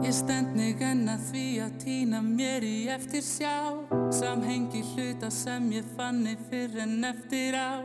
Ég 0.00 0.14
stend 0.14 0.54
mig 0.56 0.80
enn 0.80 1.08
að 1.10 1.24
því 1.28 1.46
að 1.60 1.72
týna 1.82 2.20
mér 2.24 2.64
í 2.64 2.76
eftir 2.88 3.20
sjá 3.26 3.74
Samhengi 4.14 4.80
hluta 4.94 5.28
sem 5.34 5.66
ég 5.74 5.84
fann 5.98 6.22
í 6.30 6.36
fyrr 6.48 6.78
en 6.84 7.04
eftir 7.04 7.58
á 7.58 7.82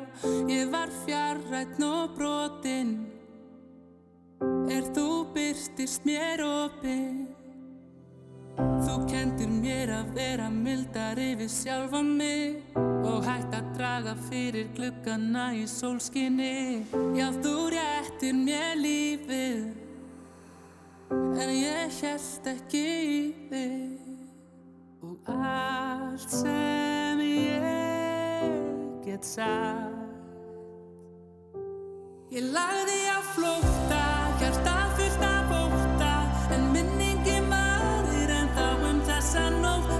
Ég 0.47 0.69
var 0.71 0.93
fjarrætn 1.03 1.83
og 1.83 2.13
brotinn 2.15 2.93
Er 4.71 4.87
þú 4.95 5.07
byrstist 5.35 6.05
mér 6.07 6.45
opinn 6.45 7.42
Þú 8.57 8.95
kendir 9.09 9.49
mér 9.49 9.89
að 9.95 10.11
vera 10.17 10.49
mildar 10.53 11.19
yfir 11.21 11.49
sjálfa 11.49 12.01
mig 12.05 12.61
Og 12.77 13.25
hætt 13.25 13.53
að 13.57 13.71
draga 13.77 14.13
fyrir 14.27 14.67
gluggana 14.77 15.49
í 15.57 15.65
sólskinni. 15.69 16.85
Já, 17.17 17.27
þú 17.43 17.55
réttir 17.73 18.37
mér 18.37 18.77
lífið 18.79 19.63
En 21.13 21.49
ég 21.49 21.97
held 22.01 22.47
ekki 22.53 22.83
í 22.83 23.19
þig. 23.49 23.99
Og 25.03 25.33
allt 25.33 26.29
sem 26.31 27.19
ég 27.25 28.55
get 29.05 29.25
sagt 29.25 30.03
Ég 32.33 32.47
lagði 32.49 33.01
á 33.13 33.19
flótta, 33.35 33.72
þá 39.23 39.39
um 39.47 39.92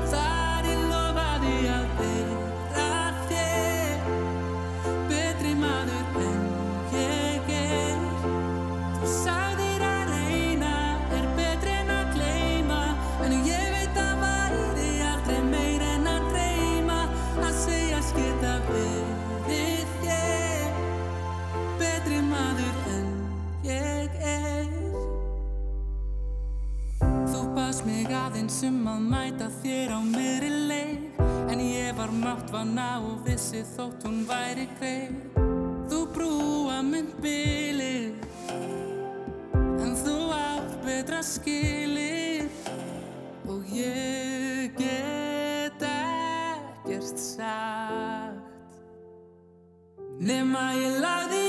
aðeins 28.17 28.59
um 28.67 28.83
að 28.89 29.07
mæta 29.11 29.49
þér 29.61 29.95
á 29.97 29.99
meðri 30.05 30.51
leið. 30.69 31.23
En 31.53 31.61
ég 31.61 31.93
var 31.97 32.13
máttvana 32.15 32.91
og 33.03 33.25
vissi 33.27 33.61
þótt 33.75 34.07
hún 34.07 34.23
væri 34.25 34.65
greið 34.79 35.41
Þú 35.91 35.99
brúa 36.15 36.79
mynd 36.85 37.13
bilið 37.21 38.23
En 39.83 39.93
þú 39.99 40.15
átt 40.33 40.77
betra 40.85 41.19
skilið. 41.23 42.49
Og 43.51 43.67
ég 43.75 44.73
get 44.79 45.83
ekkert 45.83 47.19
sagt. 47.19 48.79
Nema 50.23 50.71
ég 50.79 50.99
lagði 51.03 51.42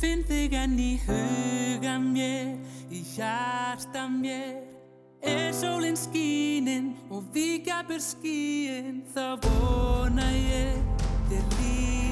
finn 0.00 0.24
þig 0.28 0.56
enn 0.60 0.78
í 0.80 0.92
huga 1.06 1.96
mér 2.02 2.56
Í 2.92 3.02
hjarta 3.16 4.06
mér. 4.08 4.62
Er 5.26 5.50
sólinn 5.56 5.98
skínin 5.98 6.92
og 7.10 7.24
víkjabur 7.34 8.02
skíin 8.02 9.02
Þá 9.14 9.40
vona 9.42 10.28
ég 10.36 10.78
þér 11.30 11.46
lífi 11.58 12.05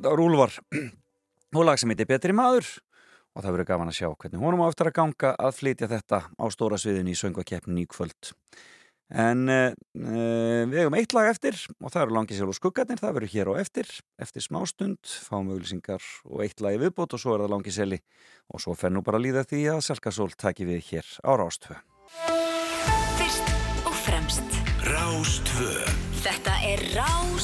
Þetta 0.00 0.14
var. 0.16 0.20
Úlfar 0.24 0.54
og 1.60 1.66
lag 1.66 1.80
sem 1.80 1.90
heitir 1.92 2.08
Betri 2.08 2.32
maður. 2.36 2.68
Og 3.36 3.44
það 3.44 3.54
verður 3.54 3.68
gaman 3.68 3.90
að 3.92 3.98
sjá 4.00 4.08
hvernig 4.08 4.42
honum 4.42 4.62
á 4.64 4.70
eftir 4.70 4.88
að 4.90 4.96
ganga 4.96 5.30
að 5.38 5.56
flytja 5.58 5.88
þetta 5.90 6.18
á 6.34 6.44
stóra 6.50 6.78
sviðin 6.80 7.10
í 7.12 7.16
söngakeppnin 7.18 7.82
í 7.82 7.86
kvöld. 7.90 8.32
En 9.10 9.44
uh, 9.50 9.70
við 9.92 10.76
hefum 10.78 10.96
eitt 10.98 11.14
lag 11.14 11.28
eftir 11.30 11.58
og 11.82 11.90
það 11.90 12.02
eru 12.04 12.16
Langisel 12.16 12.48
og 12.50 12.56
skuggarnir, 12.56 13.00
það 13.02 13.16
verður 13.18 13.32
hér 13.34 13.50
á 13.50 13.54
eftir, 13.62 13.90
eftir 14.22 14.44
smástund, 14.46 15.14
fáum 15.26 15.50
auðlýsingar 15.50 16.06
og 16.30 16.44
eitt 16.46 16.62
lag 16.62 16.78
í 16.78 16.82
viðbót 16.84 17.18
og 17.18 17.22
svo 17.22 17.34
er 17.34 17.44
það 17.44 17.54
Langiseli 17.56 18.00
og 18.54 18.62
svo 18.62 18.76
fer 18.78 18.94
nú 18.94 19.02
bara 19.06 19.22
líða 19.22 19.42
því 19.50 19.64
að 19.74 19.82
Selkasól 19.90 20.30
taki 20.38 20.68
við 20.70 20.84
hér 20.92 21.10
á 21.26 21.30
Rástvö. 21.42 21.80
Fyrst 23.18 23.54
og 23.82 23.98
fremst. 24.06 24.58
Rástvö 24.86 25.74
Þetta 26.20 26.54
er 26.66 26.86
Rástfö 26.94 27.39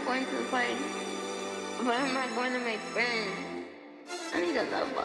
I'm 0.00 0.06
going 0.06 0.24
to 0.24 0.34
the 0.36 0.42
party, 0.44 0.74
but 1.84 1.94
I'm 1.94 2.14
not 2.14 2.34
going 2.34 2.52
to 2.54 2.58
make 2.60 2.80
friends. 2.80 3.66
I 4.34 4.40
need 4.40 4.56
a 4.56 4.64
lover. 4.70 5.04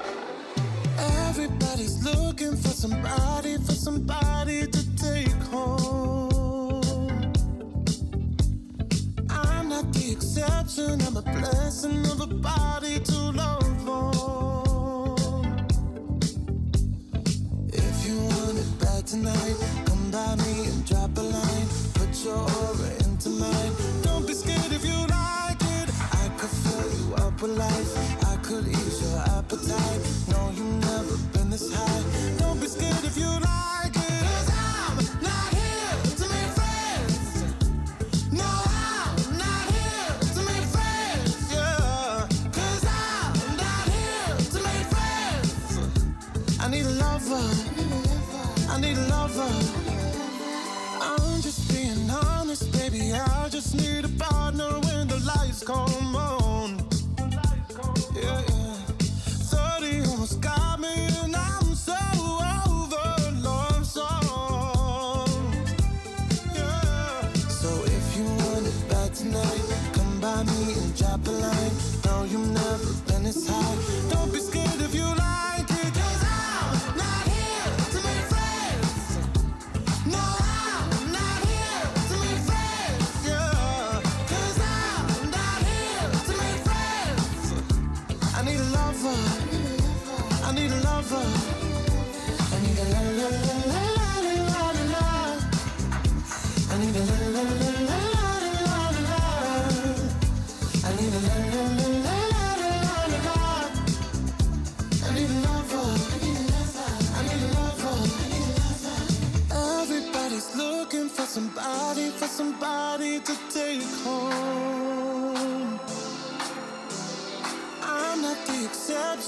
Everybody's 1.28 2.02
looking 2.06 2.56
for 2.56 2.70
somebody, 2.70 3.58
for 3.58 3.74
somebody 3.74 4.66
to 4.66 4.96
take 4.96 5.34
home. 5.52 7.34
I'm 9.30 9.68
not 9.70 9.92
the 9.92 10.12
exception, 10.14 11.02
I'm 11.02 11.18
a 11.18 11.22
blessing 11.22 12.06
of 12.06 12.22
a 12.22 12.28
body 12.28 13.00
to 13.00 13.18
love 13.32 13.90
on. 13.90 15.68
If 17.68 18.08
you 18.08 18.18
want 18.18 18.58
it 18.58 18.80
bad 18.80 19.06
tonight, 19.06 19.58
come 19.86 20.10
by 20.10 20.36
me 20.38 20.68
and 20.68 20.86
drop 20.88 21.18
a 21.18 21.22
line. 21.22 21.68
Put 21.96 22.24
your 22.24 22.38
aura 22.38 22.90
into 23.04 23.30
mine. 23.30 23.85
Life. 27.48 28.24
I 28.26 28.38
could 28.38 28.68
ease 28.68 29.02
your 29.02 29.20
appetite. 29.38 30.02
No, 30.30 30.52
you've 30.56 30.82
never 30.82 31.18
been 31.34 31.50
this 31.50 31.74
high. 31.74 32.38
Don't 32.38 32.60
be 32.60 32.68
scared 32.68 33.04
if 33.04 33.18
you 33.18 33.28
like 33.28 33.96
it. 33.96 34.22
Cause 34.26 34.50
I'm 34.52 34.96
not 35.22 35.48
here 35.54 35.96
to 36.20 36.26
make 36.34 36.52
friends. 36.60 37.44
No, 38.32 38.46
I'm 38.46 39.38
not 39.38 39.66
here 39.76 40.14
to 40.36 40.42
make 40.50 40.68
friends. 40.76 41.54
Yeah. 41.54 42.28
Cause 42.52 42.86
I'm 42.86 43.58
not 43.58 43.86
here 43.96 44.38
to 44.54 44.60
make 44.64 44.88
friends. 44.96 46.60
I 46.60 46.70
need 46.70 46.86
a 46.86 46.96
lover. 47.06 47.46
I 48.70 48.80
need 48.80 48.98
a 48.98 49.08
lover. 49.08 49.52
I'm 51.02 51.42
just 51.42 51.70
being 51.72 52.10
honest, 52.10 52.72
baby. 52.72 53.14
I 53.14 53.50
just 53.50 53.76
need 53.76 54.06
a 54.06 54.10
partner 54.10 54.80
when 54.88 55.08
the 55.08 55.20
lights 55.20 55.64
come 55.64 56.15
me 70.46 70.74
and 70.74 70.98
drop 70.98 71.28
a 71.28 71.32
line. 71.32 71.72
No, 72.06 72.24
you've 72.24 72.50
never 72.52 72.65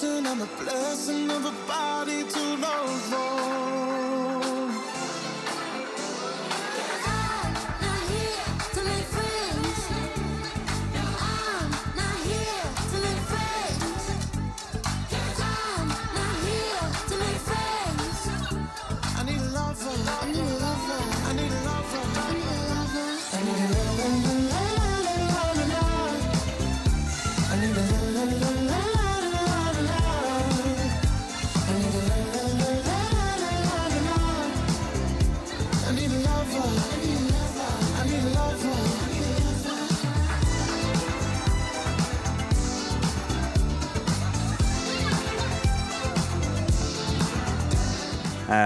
I'm 0.03 0.41
a 0.41 0.45
blessing 0.61 1.32
of 1.32 1.44
a 1.45 1.68
body 1.68 2.24
to 2.24 2.40
love 2.57 3.27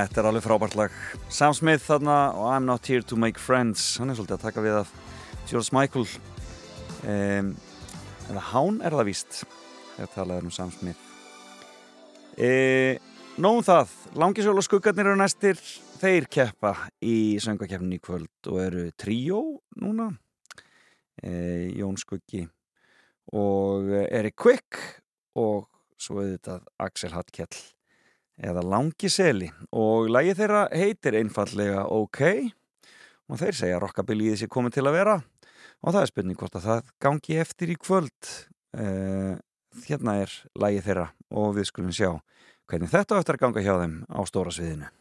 Þetta 0.02 0.18
er 0.18 0.28
alveg 0.32 0.42
frábært 0.42 0.76
lag. 0.80 0.94
Sam 1.30 1.54
Smith 1.54 1.84
þarna 1.86 2.16
og 2.34 2.48
I'm 2.50 2.66
not 2.66 2.88
here 2.90 3.06
to 3.06 3.18
make 3.20 3.38
friends. 3.38 4.00
Hann 4.02 4.10
er 4.10 4.16
svolítið 4.18 4.40
að 4.40 4.46
taka 4.48 4.62
við 4.66 4.78
af 4.80 4.94
George 5.46 5.76
Michael. 5.76 6.08
Um, 7.06 7.52
eða 8.32 8.46
Hán 8.50 8.80
er 8.82 8.96
það 8.98 9.10
víst 9.12 9.42
þegar 9.94 10.10
talað 10.16 10.40
er 10.40 10.48
um 10.48 10.54
Sam 10.56 10.72
Smith. 10.74 11.04
E, 12.34 12.50
Nóum 13.38 13.62
það. 13.68 13.94
Langisjól 14.18 14.58
og 14.58 14.66
skuggarnir 14.66 15.12
eru 15.12 15.20
næstir. 15.22 15.62
Þeir 16.02 16.26
keppa 16.34 16.72
í 17.06 17.38
söngakefnin 17.44 18.00
í 18.00 18.02
kvöld 18.02 18.50
og 18.50 18.58
eru 18.64 18.88
tríó 18.98 19.44
núna. 19.84 20.10
E, 21.22 21.30
Jón 21.78 22.00
Skuggi 22.02 22.48
og 23.38 23.94
Erik 24.10 24.34
Quick 24.42 24.82
og 25.38 25.70
svo 26.02 26.24
auðvitað 26.24 26.66
Axel 26.82 27.14
Hattkjell 27.14 27.62
eða 28.42 28.64
Langiseli 28.66 29.52
og 29.72 30.10
lagi 30.12 30.34
þeirra 30.38 30.66
heitir 30.74 31.18
einfallega 31.20 31.86
OK. 31.94 32.22
Og 33.32 33.40
þeir 33.40 33.58
segja 33.58 33.78
að 33.78 33.86
rockabilið 33.86 34.40
sé 34.42 34.50
komið 34.52 34.78
til 34.80 34.88
að 34.90 34.98
vera. 34.98 35.18
Og 35.82 35.94
það 35.94 36.02
er 36.02 36.12
spurning 36.12 36.40
hvort 36.40 36.58
að 36.60 36.68
það 36.68 36.96
gangi 37.06 37.38
eftir 37.42 37.72
í 37.74 37.78
kvöld. 37.80 38.32
Uh, 38.76 39.38
hérna 39.88 40.20
er 40.24 40.34
lagi 40.60 40.84
þeirra 40.84 41.10
og 41.32 41.56
við 41.58 41.70
skulum 41.72 41.96
sjá 41.96 42.12
hvernig 42.72 42.92
þetta 42.92 43.20
að 43.20 43.38
ganga 43.40 43.64
hjá 43.64 43.76
þeim 43.82 44.02
á 44.08 44.20
stóra 44.28 44.54
sviðinu 44.56 44.92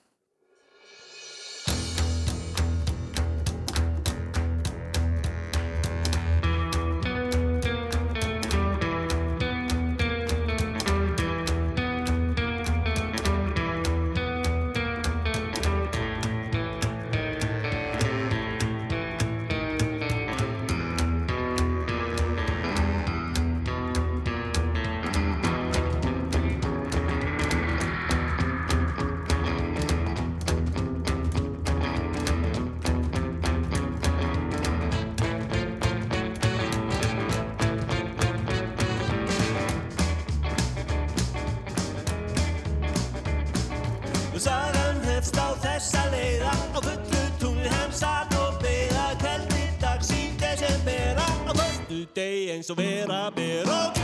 Föstu 51.90 52.06
degi 52.14 52.50
eins 52.50 52.70
og 52.70 52.76
vera 52.76 53.30
ber. 53.34 53.62
Ok. 53.66 54.02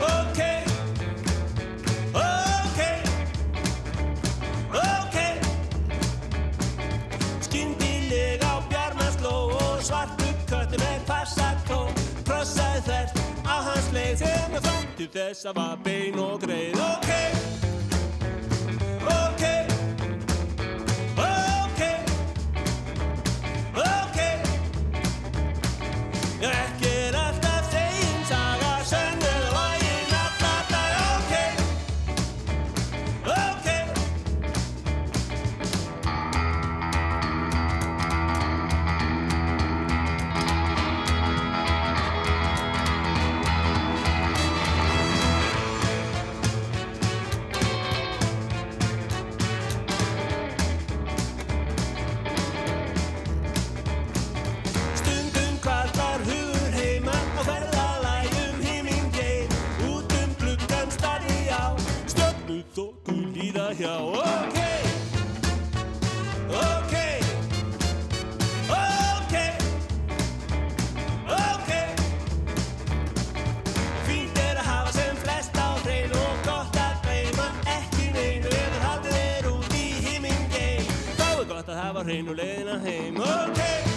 Ok. 0.00 0.40
Ok. 2.14 2.80
Ok. 4.74 5.16
Skyndilega 7.40 8.44
á 8.44 8.60
bjarmansló 8.68 9.56
Og 9.56 9.82
svartu 9.82 10.28
köttu 10.50 10.76
með 10.76 11.00
passakló 11.08 11.88
Krossaði 12.26 12.84
þvert 12.84 13.16
á 13.48 13.56
hans 13.64 13.88
leið 13.92 14.18
Sem 14.20 14.52
er 14.52 14.60
fram 14.68 14.84
til 14.98 15.08
þess 15.16 15.48
að 15.48 15.56
var 15.56 15.78
bein 15.84 16.20
og 16.20 16.44
greið. 16.44 16.76
Ok. 16.76 17.10
Okay. 19.16 19.75
Líða 63.46 63.70
hjá. 63.78 63.94
Ok, 64.02 64.58
ok, 66.50 66.94
ok, 68.70 69.34
ok. 71.30 71.70
Fínt 74.06 74.38
er 74.38 74.58
að 74.58 74.66
hafa 74.66 74.92
sem 74.98 75.16
flest 75.22 75.58
á 75.58 75.68
hreinu 75.84 76.18
og 76.18 76.42
gott 76.48 76.80
að 76.82 76.96
gleyma. 77.06 77.48
Ekki 77.76 78.10
neinu 78.16 78.50
þið 78.50 78.78
haldið 78.86 79.18
er 79.22 79.50
út 79.52 79.76
í 79.78 79.86
himingei 80.08 80.80
Þá 81.18 81.26
er 81.36 81.46
gott 81.52 81.68
að 81.68 81.82
hafa 81.84 82.06
hreinu 82.08 82.34
leiðina 82.40 82.80
heim. 82.86 83.22
Ok 83.22 83.95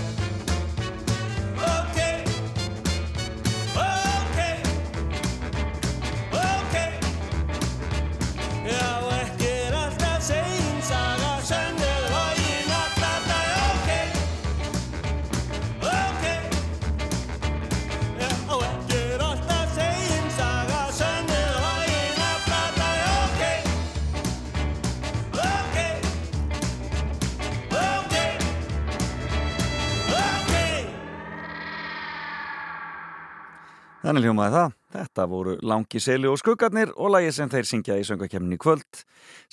Þannig 34.09 34.23
hljómaði 34.25 34.53
það. 34.55 34.71
Þetta 34.89 35.23
voru 35.29 35.51
Langi 35.69 35.99
Seli 36.01 36.25
og 36.25 36.39
Skuggarnir 36.41 36.89
og 36.97 37.11
lagi 37.13 37.29
sem 37.35 37.49
þeir 37.51 37.67
syngja 37.69 37.97
í 38.01 38.05
söngakefninni 38.07 38.57
í 38.57 38.61
kvöld 38.63 39.03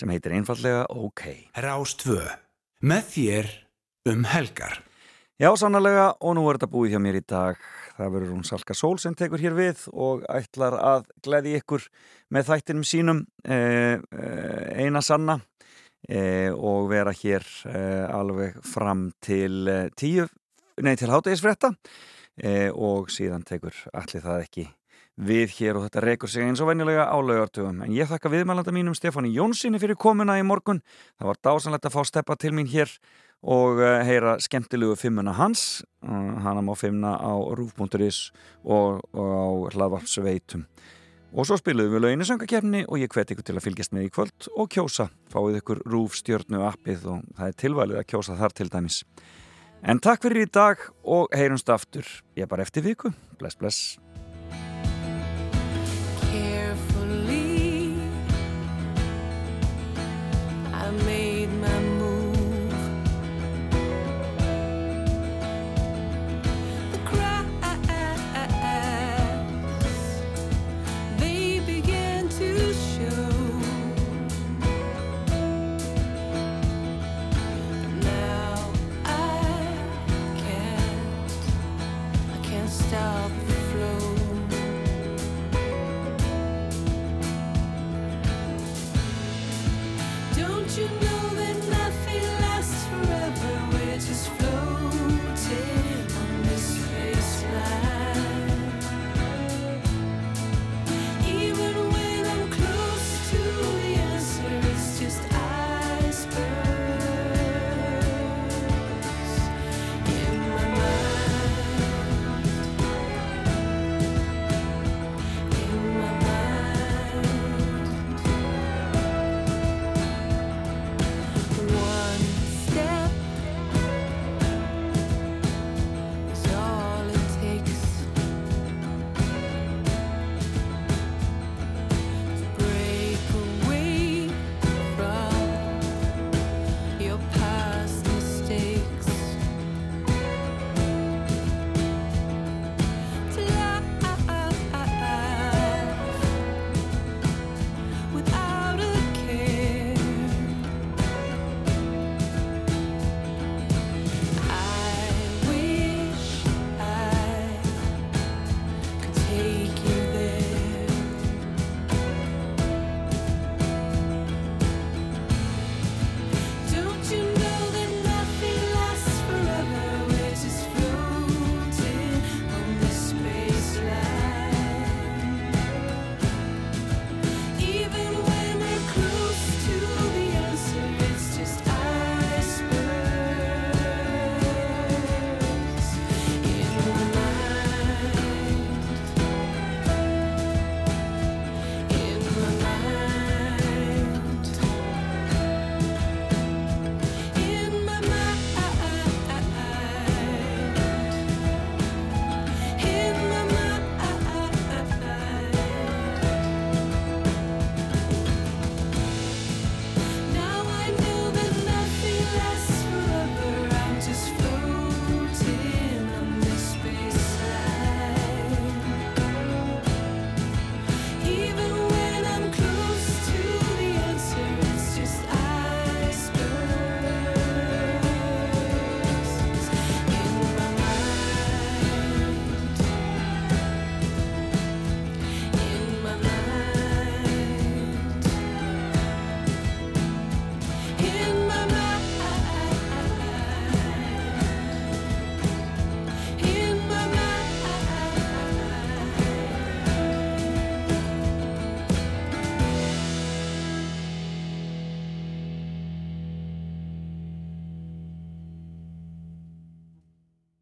sem 0.01 0.09
heitir 0.09 0.33
einfallega 0.33 0.87
OK. 0.97 1.27
Rástvö. 1.61 2.23
Með 2.81 3.11
þér 3.11 3.51
um 4.15 4.24
helgar. 4.33 4.78
Já, 5.37 5.51
sannlega 5.61 6.07
og 6.24 6.39
nú 6.39 6.47
er 6.49 6.57
þetta 6.57 6.70
búið 6.73 6.97
hjá 6.97 7.03
mér 7.05 7.20
í 7.20 7.23
dag. 7.28 7.61
Það 7.99 8.16
verður 8.16 8.33
hún 8.33 8.49
Salka 8.49 8.78
Sól 8.81 8.95
sem 9.03 9.19
tekur 9.20 9.45
hér 9.45 9.61
við 9.61 9.85
og 9.93 10.24
ætlar 10.33 10.78
að 10.81 11.12
gleði 11.28 11.55
ykkur 11.61 11.85
með 12.33 12.49
þættinum 12.55 12.89
sínum 12.89 13.24
eh, 13.45 14.01
eh, 14.01 14.66
eina 14.81 15.05
sanna 15.05 15.37
eh, 16.09 16.49
og 16.49 16.89
vera 16.97 17.12
hér 17.12 17.45
eh, 17.69 18.09
alveg 18.09 18.57
fram 18.65 19.11
til 19.20 19.66
eh, 19.69 19.89
tíu, 20.01 20.31
nei 20.81 20.97
til 20.97 21.12
hátegisfrétta 21.12 21.77
eh, 22.43 22.71
og 22.73 23.13
síðan 23.13 23.47
tekur 23.47 23.75
allir 23.93 24.25
það 24.25 24.43
ekki 24.47 24.67
við 25.17 25.53
hér 25.57 25.79
og 25.79 25.87
þetta 25.87 26.03
rekur 26.05 26.31
sig 26.31 26.45
eins 26.45 26.61
og 26.61 26.69
venjulega 26.71 27.09
á 27.09 27.17
laugartugum. 27.17 27.81
En 27.85 27.93
ég 27.95 28.09
þakka 28.09 28.33
viðmælanda 28.33 28.73
mínum 28.75 28.97
Stefáni 28.97 29.33
Jónssoni 29.33 29.81
fyrir 29.81 29.97
komuna 29.97 30.37
í 30.39 30.45
morgun. 30.45 30.83
Það 31.17 31.31
var 31.31 31.41
dásanlegt 31.49 31.89
að 31.89 31.97
fá 31.97 32.03
steppa 32.05 32.37
til 32.37 32.53
mín 32.57 32.69
hér 32.69 32.93
og 33.47 33.81
uh, 33.81 34.03
heyra 34.05 34.37
skemmtilegu 34.43 34.97
fimmuna 35.01 35.33
hans. 35.37 35.85
Uh, 36.05 36.37
hana 36.45 36.61
má 36.65 36.75
fimmna 36.77 37.17
á 37.17 37.33
rúf.is 37.33 38.31
og, 38.65 39.01
og 39.17 39.33
á 39.33 39.47
hlaðvarpsveitum. 39.73 40.67
Og 41.37 41.49
svo 41.49 41.57
spiluðum 41.59 41.97
við 41.97 42.05
löginu 42.05 42.29
söngakefni 42.29 42.85
og 42.87 43.01
ég 43.01 43.13
hveti 43.13 43.35
ykkur 43.35 43.45
til 43.45 43.57
að 43.59 43.65
fylgjast 43.67 43.97
með 43.97 44.07
í 44.07 44.13
kvöld 44.13 44.51
og 44.57 44.71
kjósa. 44.73 45.09
Fáið 45.33 45.59
ykkur 45.61 45.83
rúf 45.89 46.17
stjörnu 46.17 46.63
appið 46.69 47.09
og 47.13 47.27
það 47.37 47.51
er 47.51 47.59
tilvalið 47.65 48.01
að 48.01 48.09
kjósa 48.13 48.39
þar 48.39 48.57
til 48.57 48.69
dæmis. 48.73 49.03
En 49.82 50.01
takk 50.03 50.24
fyrir 50.24 50.47
í 50.47 50.51
dag 50.51 50.81
og 51.05 51.28
heyrumst 51.36 51.69
aftur. 51.70 52.07
Ég 52.36 52.47
er 52.47 52.51
bara 52.51 52.66
eftir 52.66 52.86
viku. 52.86 53.12
Bless, 53.39 53.59
bless. 53.59 53.98
carefully. 56.36 57.94
I 60.73 60.90
made 61.05 61.26